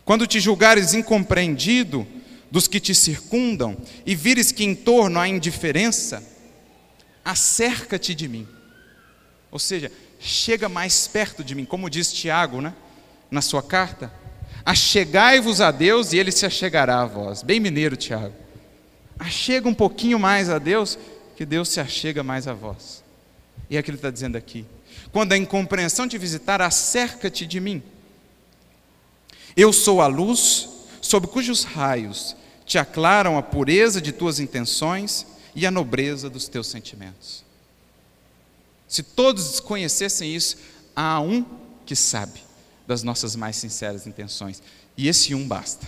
Quando 0.05 0.27
te 0.27 0.39
julgares 0.39 0.93
incompreendido 0.93 2.05
dos 2.51 2.67
que 2.67 2.79
te 2.79 2.93
circundam 2.93 3.75
e 4.05 4.13
vires 4.13 4.51
que 4.51 4.63
em 4.63 4.75
torno 4.75 5.19
há 5.19 5.27
indiferença, 5.27 6.23
acerca-te 7.25 8.13
de 8.13 8.27
mim. 8.27 8.47
Ou 9.49 9.57
seja, 9.57 9.91
chega 10.19 10.69
mais 10.69 11.07
perto 11.07 11.43
de 11.43 11.55
mim, 11.55 11.65
como 11.65 11.89
diz 11.89 12.13
Tiago, 12.13 12.61
né, 12.61 12.75
na 13.31 13.41
sua 13.41 13.63
carta. 13.63 14.13
Achegai-vos 14.65 15.59
a 15.59 15.71
Deus 15.71 16.13
e 16.13 16.17
ele 16.17 16.31
se 16.31 16.45
achegará 16.45 17.01
a 17.01 17.05
vós. 17.05 17.43
Bem 17.43 17.59
mineiro, 17.59 17.97
Tiago. 17.97 18.33
Achega 19.19 19.67
um 19.67 19.73
pouquinho 19.73 20.17
mais 20.17 20.49
a 20.49 20.57
Deus, 20.57 20.97
que 21.35 21.45
Deus 21.45 21.69
se 21.69 21.79
achega 21.79 22.23
mais 22.23 22.47
a 22.47 22.53
vós. 22.53 23.03
E 23.69 23.75
é 23.75 23.79
o 23.79 23.83
que 23.83 23.89
ele 23.89 23.97
está 23.97 24.09
dizendo 24.09 24.37
aqui. 24.37 24.65
Quando 25.11 25.33
a 25.33 25.37
incompreensão 25.37 26.07
te 26.07 26.17
visitar, 26.17 26.61
acerca-te 26.61 27.45
de 27.45 27.59
mim. 27.59 27.83
Eu 29.55 29.73
sou 29.73 30.01
a 30.01 30.07
luz, 30.07 30.69
sob 31.01 31.27
cujos 31.27 31.63
raios 31.63 32.35
te 32.65 32.77
aclaram 32.77 33.37
a 33.37 33.43
pureza 33.43 34.01
de 34.01 34.13
tuas 34.13 34.39
intenções 34.39 35.27
e 35.53 35.65
a 35.65 35.71
nobreza 35.71 36.29
dos 36.29 36.47
teus 36.47 36.67
sentimentos. 36.67 37.43
Se 38.87 39.03
todos 39.03 39.51
desconhecessem 39.51 40.33
isso, 40.33 40.57
há 40.95 41.19
um 41.19 41.45
que 41.85 41.95
sabe 41.95 42.52
das 42.87 43.03
nossas 43.03 43.35
mais 43.35 43.55
sinceras 43.55 44.05
intenções, 44.07 44.61
e 44.97 45.07
esse 45.07 45.33
um 45.33 45.47
basta. 45.47 45.87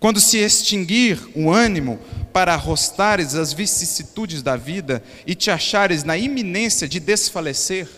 Quando 0.00 0.20
se 0.20 0.38
extinguir 0.38 1.18
o 1.34 1.50
ânimo 1.50 1.98
para 2.32 2.54
arrostares 2.54 3.34
as 3.34 3.52
vicissitudes 3.52 4.42
da 4.42 4.56
vida 4.56 5.02
e 5.26 5.34
te 5.34 5.50
achares 5.50 6.04
na 6.04 6.16
iminência 6.16 6.88
de 6.88 7.00
desfalecer, 7.00 7.88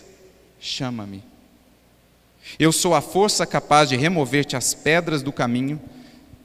chama-me. 0.59 1.23
Eu 2.57 2.71
sou 2.71 2.95
a 2.95 3.01
força 3.01 3.45
capaz 3.45 3.87
de 3.87 3.95
remover-te 3.95 4.55
as 4.55 4.73
pedras 4.73 5.21
do 5.21 5.31
caminho 5.31 5.79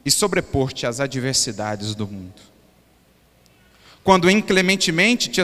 e 0.05 0.11
sobrepor-te 0.11 0.85
às 0.85 0.99
adversidades 0.99 1.95
do 1.95 2.07
mundo. 2.07 2.41
Quando 4.03 4.29
inclementemente 4.29 5.27
te 5.27 5.41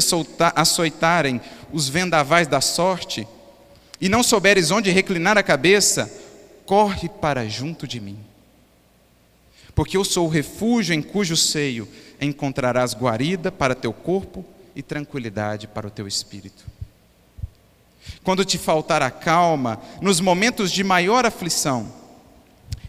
açoitarem 0.56 1.42
os 1.72 1.90
vendavais 1.90 2.48
da 2.48 2.62
sorte, 2.62 3.28
e 4.04 4.10
não 4.10 4.22
souberes 4.22 4.70
onde 4.70 4.92
reclinar 4.92 5.38
a 5.38 5.42
cabeça, 5.42 6.12
corre 6.66 7.08
para 7.08 7.48
junto 7.48 7.88
de 7.88 8.02
mim. 8.02 8.20
Porque 9.74 9.96
eu 9.96 10.04
sou 10.04 10.26
o 10.26 10.30
refúgio 10.30 10.94
em 10.94 11.02
cujo 11.02 11.38
seio 11.38 11.88
encontrarás 12.20 12.94
guarida 12.94 13.50
para 13.50 13.74
teu 13.74 13.94
corpo 13.94 14.44
e 14.76 14.84
tranquilidade 14.84 15.68
para 15.68 15.88
o 15.88 15.90
teu 15.90 16.06
espírito. 16.06 16.66
Quando 18.26 18.44
te 18.44 18.58
faltar 18.58 19.02
a 19.02 19.10
calma 19.10 19.82
nos 20.02 20.20
momentos 20.20 20.70
de 20.70 20.84
maior 20.84 21.26
aflição, 21.26 21.90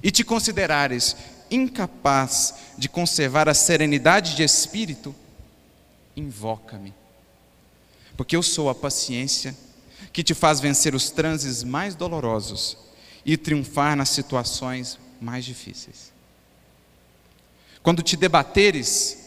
e 0.03 0.11
te 0.11 0.25
considerares 0.25 1.17
incapaz 1.49 2.57
de 2.77 2.89
conservar 2.89 3.49
a 3.49 3.55
serenidade 3.55 4.35
de 4.35 4.43
espírito, 4.43 5.15
invoca-me. 6.17 6.93
Porque 8.17 8.35
eu 8.35 8.43
sou 8.43 8.69
a 8.69 8.75
paciência 8.75 9.55
que 10.13 10.23
te 10.23 10.35
faz 10.35 10.61
vencer 10.61 10.95
os 10.95 11.11
transes 11.11 11.63
mais 11.63 11.95
dolorosos 11.95 12.77
e 13.25 13.37
triunfar 13.37 13.97
nas 13.97 14.11
situações 14.11 14.99
mais 15.21 15.45
difíceis. 15.45 16.13
Quando 17.83 18.03
te 18.03 18.17
debateres 18.17 19.25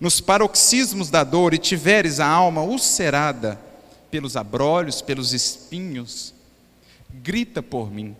nos 0.00 0.20
paroxismos 0.20 1.08
da 1.08 1.24
dor 1.24 1.54
e 1.54 1.58
tiveres 1.58 2.20
a 2.20 2.26
alma 2.26 2.62
ulcerada 2.62 3.58
pelos 4.10 4.36
abrolhos, 4.36 5.00
pelos 5.00 5.32
espinhos, 5.32 6.34
grita 7.10 7.62
por 7.62 7.90
mim. 7.90 8.16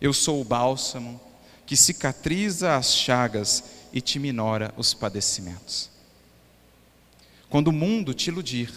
Eu 0.00 0.12
sou 0.12 0.40
o 0.40 0.44
bálsamo 0.44 1.20
que 1.66 1.76
cicatriza 1.76 2.76
as 2.76 2.94
chagas 2.94 3.64
e 3.92 4.00
te 4.00 4.18
minora 4.18 4.74
os 4.76 4.92
padecimentos. 4.92 5.88
Quando 7.48 7.68
o 7.68 7.72
mundo 7.72 8.12
te 8.12 8.28
iludir 8.28 8.70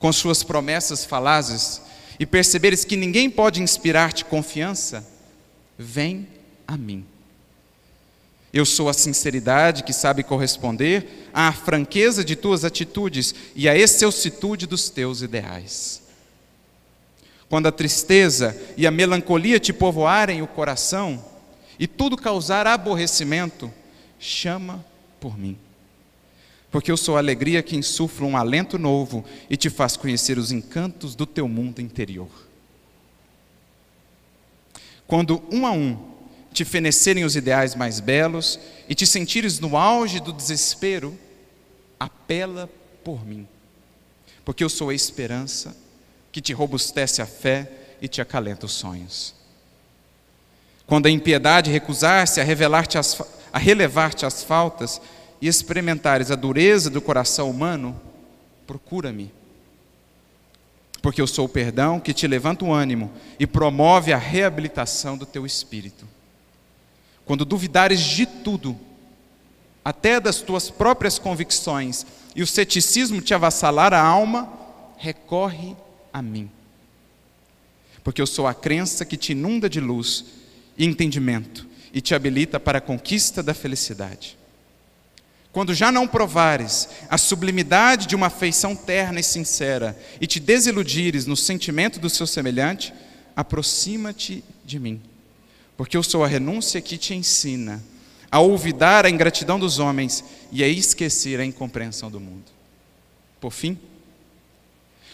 com 0.00 0.12
suas 0.12 0.42
promessas 0.42 1.04
falazes 1.04 1.80
e 2.18 2.26
perceberes 2.26 2.84
que 2.84 2.96
ninguém 2.96 3.30
pode 3.30 3.62
inspirar-te 3.62 4.24
confiança, 4.24 5.06
vem 5.78 6.26
a 6.66 6.76
mim. 6.76 7.04
Eu 8.52 8.66
sou 8.66 8.88
a 8.88 8.92
sinceridade 8.92 9.84
que 9.84 9.92
sabe 9.92 10.24
corresponder 10.24 11.28
à 11.32 11.52
franqueza 11.52 12.24
de 12.24 12.34
tuas 12.34 12.64
atitudes 12.64 13.34
e 13.54 13.68
à 13.68 13.76
excelsitude 13.76 14.66
dos 14.66 14.90
teus 14.90 15.22
ideais. 15.22 16.02
Quando 17.48 17.66
a 17.66 17.72
tristeza 17.72 18.60
e 18.76 18.86
a 18.86 18.90
melancolia 18.90 19.60
te 19.60 19.72
povoarem 19.72 20.42
o 20.42 20.46
coração 20.46 21.24
e 21.78 21.86
tudo 21.86 22.16
causar 22.16 22.66
aborrecimento, 22.66 23.72
chama 24.18 24.84
por 25.20 25.38
mim. 25.38 25.56
Porque 26.70 26.90
eu 26.90 26.96
sou 26.96 27.16
a 27.16 27.18
alegria 27.18 27.62
que 27.62 27.76
insufla 27.76 28.26
um 28.26 28.36
alento 28.36 28.78
novo 28.78 29.24
e 29.48 29.56
te 29.56 29.68
faz 29.68 29.96
conhecer 29.96 30.38
os 30.38 30.52
encantos 30.52 31.14
do 31.14 31.26
teu 31.26 31.48
mundo 31.48 31.80
interior. 31.80 32.30
Quando 35.06 35.42
um 35.50 35.66
a 35.66 35.72
um 35.72 36.10
te 36.52 36.64
fenecerem 36.64 37.24
os 37.24 37.34
ideais 37.34 37.74
mais 37.74 37.98
belos 37.98 38.58
e 38.88 38.94
te 38.94 39.06
sentires 39.06 39.58
no 39.58 39.76
auge 39.76 40.20
do 40.20 40.32
desespero, 40.32 41.18
apela 41.98 42.70
por 43.02 43.26
mim. 43.26 43.46
Porque 44.44 44.62
eu 44.62 44.68
sou 44.68 44.90
a 44.90 44.94
esperança 44.94 45.76
que 46.30 46.40
te 46.40 46.52
robustece 46.52 47.20
a 47.20 47.26
fé 47.26 47.70
e 48.00 48.06
te 48.06 48.20
acalenta 48.20 48.66
os 48.66 48.72
sonhos. 48.72 49.34
Quando 50.86 51.06
a 51.06 51.10
impiedade 51.10 51.70
recusar-se 51.70 52.40
a 52.40 52.44
revelar-te 52.44 52.96
a 53.52 53.58
relevar-te 53.58 54.24
as 54.24 54.44
faltas 54.44 55.00
e 55.40 55.48
experimentares 55.48 56.30
a 56.30 56.36
dureza 56.36 56.90
do 56.90 57.00
coração 57.00 57.48
humano, 57.50 57.98
procura-me. 58.66 59.32
Porque 61.00 61.20
eu 61.20 61.26
sou 61.26 61.46
o 61.46 61.48
perdão 61.48 61.98
que 61.98 62.12
te 62.12 62.26
levanta 62.26 62.64
o 62.64 62.72
ânimo 62.72 63.10
e 63.38 63.46
promove 63.46 64.12
a 64.12 64.18
reabilitação 64.18 65.16
do 65.16 65.24
teu 65.24 65.46
espírito. 65.46 66.06
Quando 67.24 67.44
duvidares 67.44 68.00
de 68.00 68.26
tudo, 68.26 68.78
até 69.84 70.20
das 70.20 70.42
tuas 70.42 70.68
próprias 70.68 71.18
convicções, 71.18 72.04
e 72.34 72.42
o 72.42 72.46
ceticismo 72.46 73.20
te 73.20 73.32
avassalar 73.32 73.94
a 73.94 74.00
alma, 74.00 74.52
recorre 74.98 75.74
a 76.12 76.20
mim. 76.20 76.50
Porque 78.04 78.20
eu 78.20 78.26
sou 78.26 78.46
a 78.46 78.54
crença 78.54 79.04
que 79.04 79.16
te 79.16 79.32
inunda 79.32 79.68
de 79.68 79.80
luz 79.80 80.24
e 80.76 80.84
entendimento 80.84 81.66
e 81.92 82.00
te 82.00 82.14
habilita 82.14 82.60
para 82.60 82.78
a 82.78 82.80
conquista 82.80 83.42
da 83.42 83.54
felicidade. 83.54 84.38
Quando 85.52 85.74
já 85.74 85.90
não 85.90 86.06
provares 86.06 86.88
a 87.08 87.18
sublimidade 87.18 88.06
de 88.06 88.14
uma 88.14 88.28
afeição 88.28 88.76
terna 88.76 89.18
e 89.18 89.24
sincera 89.24 89.98
e 90.20 90.26
te 90.26 90.38
desiludires 90.38 91.26
no 91.26 91.36
sentimento 91.36 91.98
do 91.98 92.08
seu 92.08 92.26
semelhante, 92.26 92.94
aproxima-te 93.34 94.44
de 94.64 94.78
mim, 94.78 95.00
porque 95.76 95.96
eu 95.96 96.02
sou 96.02 96.22
a 96.24 96.28
renúncia 96.28 96.80
que 96.80 96.96
te 96.96 97.14
ensina 97.14 97.82
a 98.30 98.40
olvidar 98.40 99.04
a 99.04 99.10
ingratidão 99.10 99.58
dos 99.58 99.80
homens 99.80 100.22
e 100.52 100.62
a 100.62 100.68
esquecer 100.68 101.40
a 101.40 101.44
incompreensão 101.44 102.10
do 102.10 102.20
mundo. 102.20 102.44
Por 103.40 103.50
fim, 103.50 103.76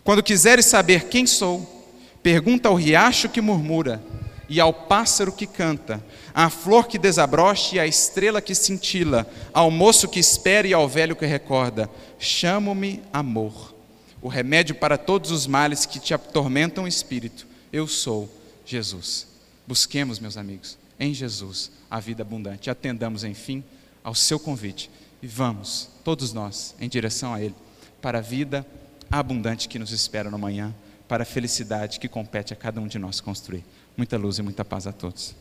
quando 0.04 0.22
quiseres 0.22 0.66
saber 0.66 1.04
quem 1.04 1.26
sou, 1.26 1.88
pergunta 2.22 2.68
ao 2.68 2.74
riacho 2.74 3.28
que 3.28 3.40
murmura 3.40 4.02
e 4.48 4.60
ao 4.60 4.72
pássaro 4.72 5.32
que 5.32 5.46
canta, 5.46 6.02
à 6.34 6.48
flor 6.48 6.86
que 6.86 6.98
desabrocha 6.98 7.76
e 7.76 7.80
à 7.80 7.86
estrela 7.86 8.40
que 8.40 8.54
cintila, 8.54 9.26
ao 9.52 9.70
moço 9.70 10.08
que 10.08 10.20
espera 10.20 10.66
e 10.68 10.74
ao 10.74 10.88
velho 10.88 11.16
que 11.16 11.26
recorda: 11.26 11.90
Chamo-me 12.18 13.02
amor, 13.12 13.74
o 14.22 14.28
remédio 14.28 14.74
para 14.74 14.96
todos 14.96 15.30
os 15.30 15.46
males 15.46 15.86
que 15.86 15.98
te 15.98 16.14
atormentam 16.14 16.84
o 16.84 16.88
espírito. 16.88 17.46
Eu 17.72 17.86
sou 17.88 18.28
Jesus. 18.64 19.26
Busquemos, 19.66 20.18
meus 20.18 20.36
amigos, 20.36 20.78
em 20.98 21.12
Jesus 21.12 21.70
a 21.90 21.98
vida 21.98 22.22
abundante. 22.22 22.70
Atendamos, 22.70 23.24
enfim, 23.24 23.64
ao 24.04 24.14
seu 24.14 24.38
convite 24.38 24.90
e 25.22 25.26
vamos, 25.26 25.88
todos 26.04 26.32
nós, 26.32 26.74
em 26.80 26.88
direção 26.88 27.34
a 27.34 27.40
Ele, 27.40 27.54
para 28.00 28.18
a 28.18 28.22
vida 28.22 28.66
abundante 29.10 29.68
que 29.68 29.78
nos 29.78 29.90
espera 29.90 30.30
no 30.30 30.38
manhã, 30.38 30.74
para 31.08 31.22
a 31.22 31.26
felicidade 31.26 31.98
que 31.98 32.08
compete 32.08 32.52
a 32.52 32.56
cada 32.56 32.80
um 32.80 32.86
de 32.86 32.98
nós 32.98 33.20
construir. 33.20 33.64
Muita 33.96 34.16
luz 34.18 34.38
e 34.38 34.42
muita 34.42 34.64
paz 34.64 34.86
a 34.86 34.92
todos. 34.92 35.34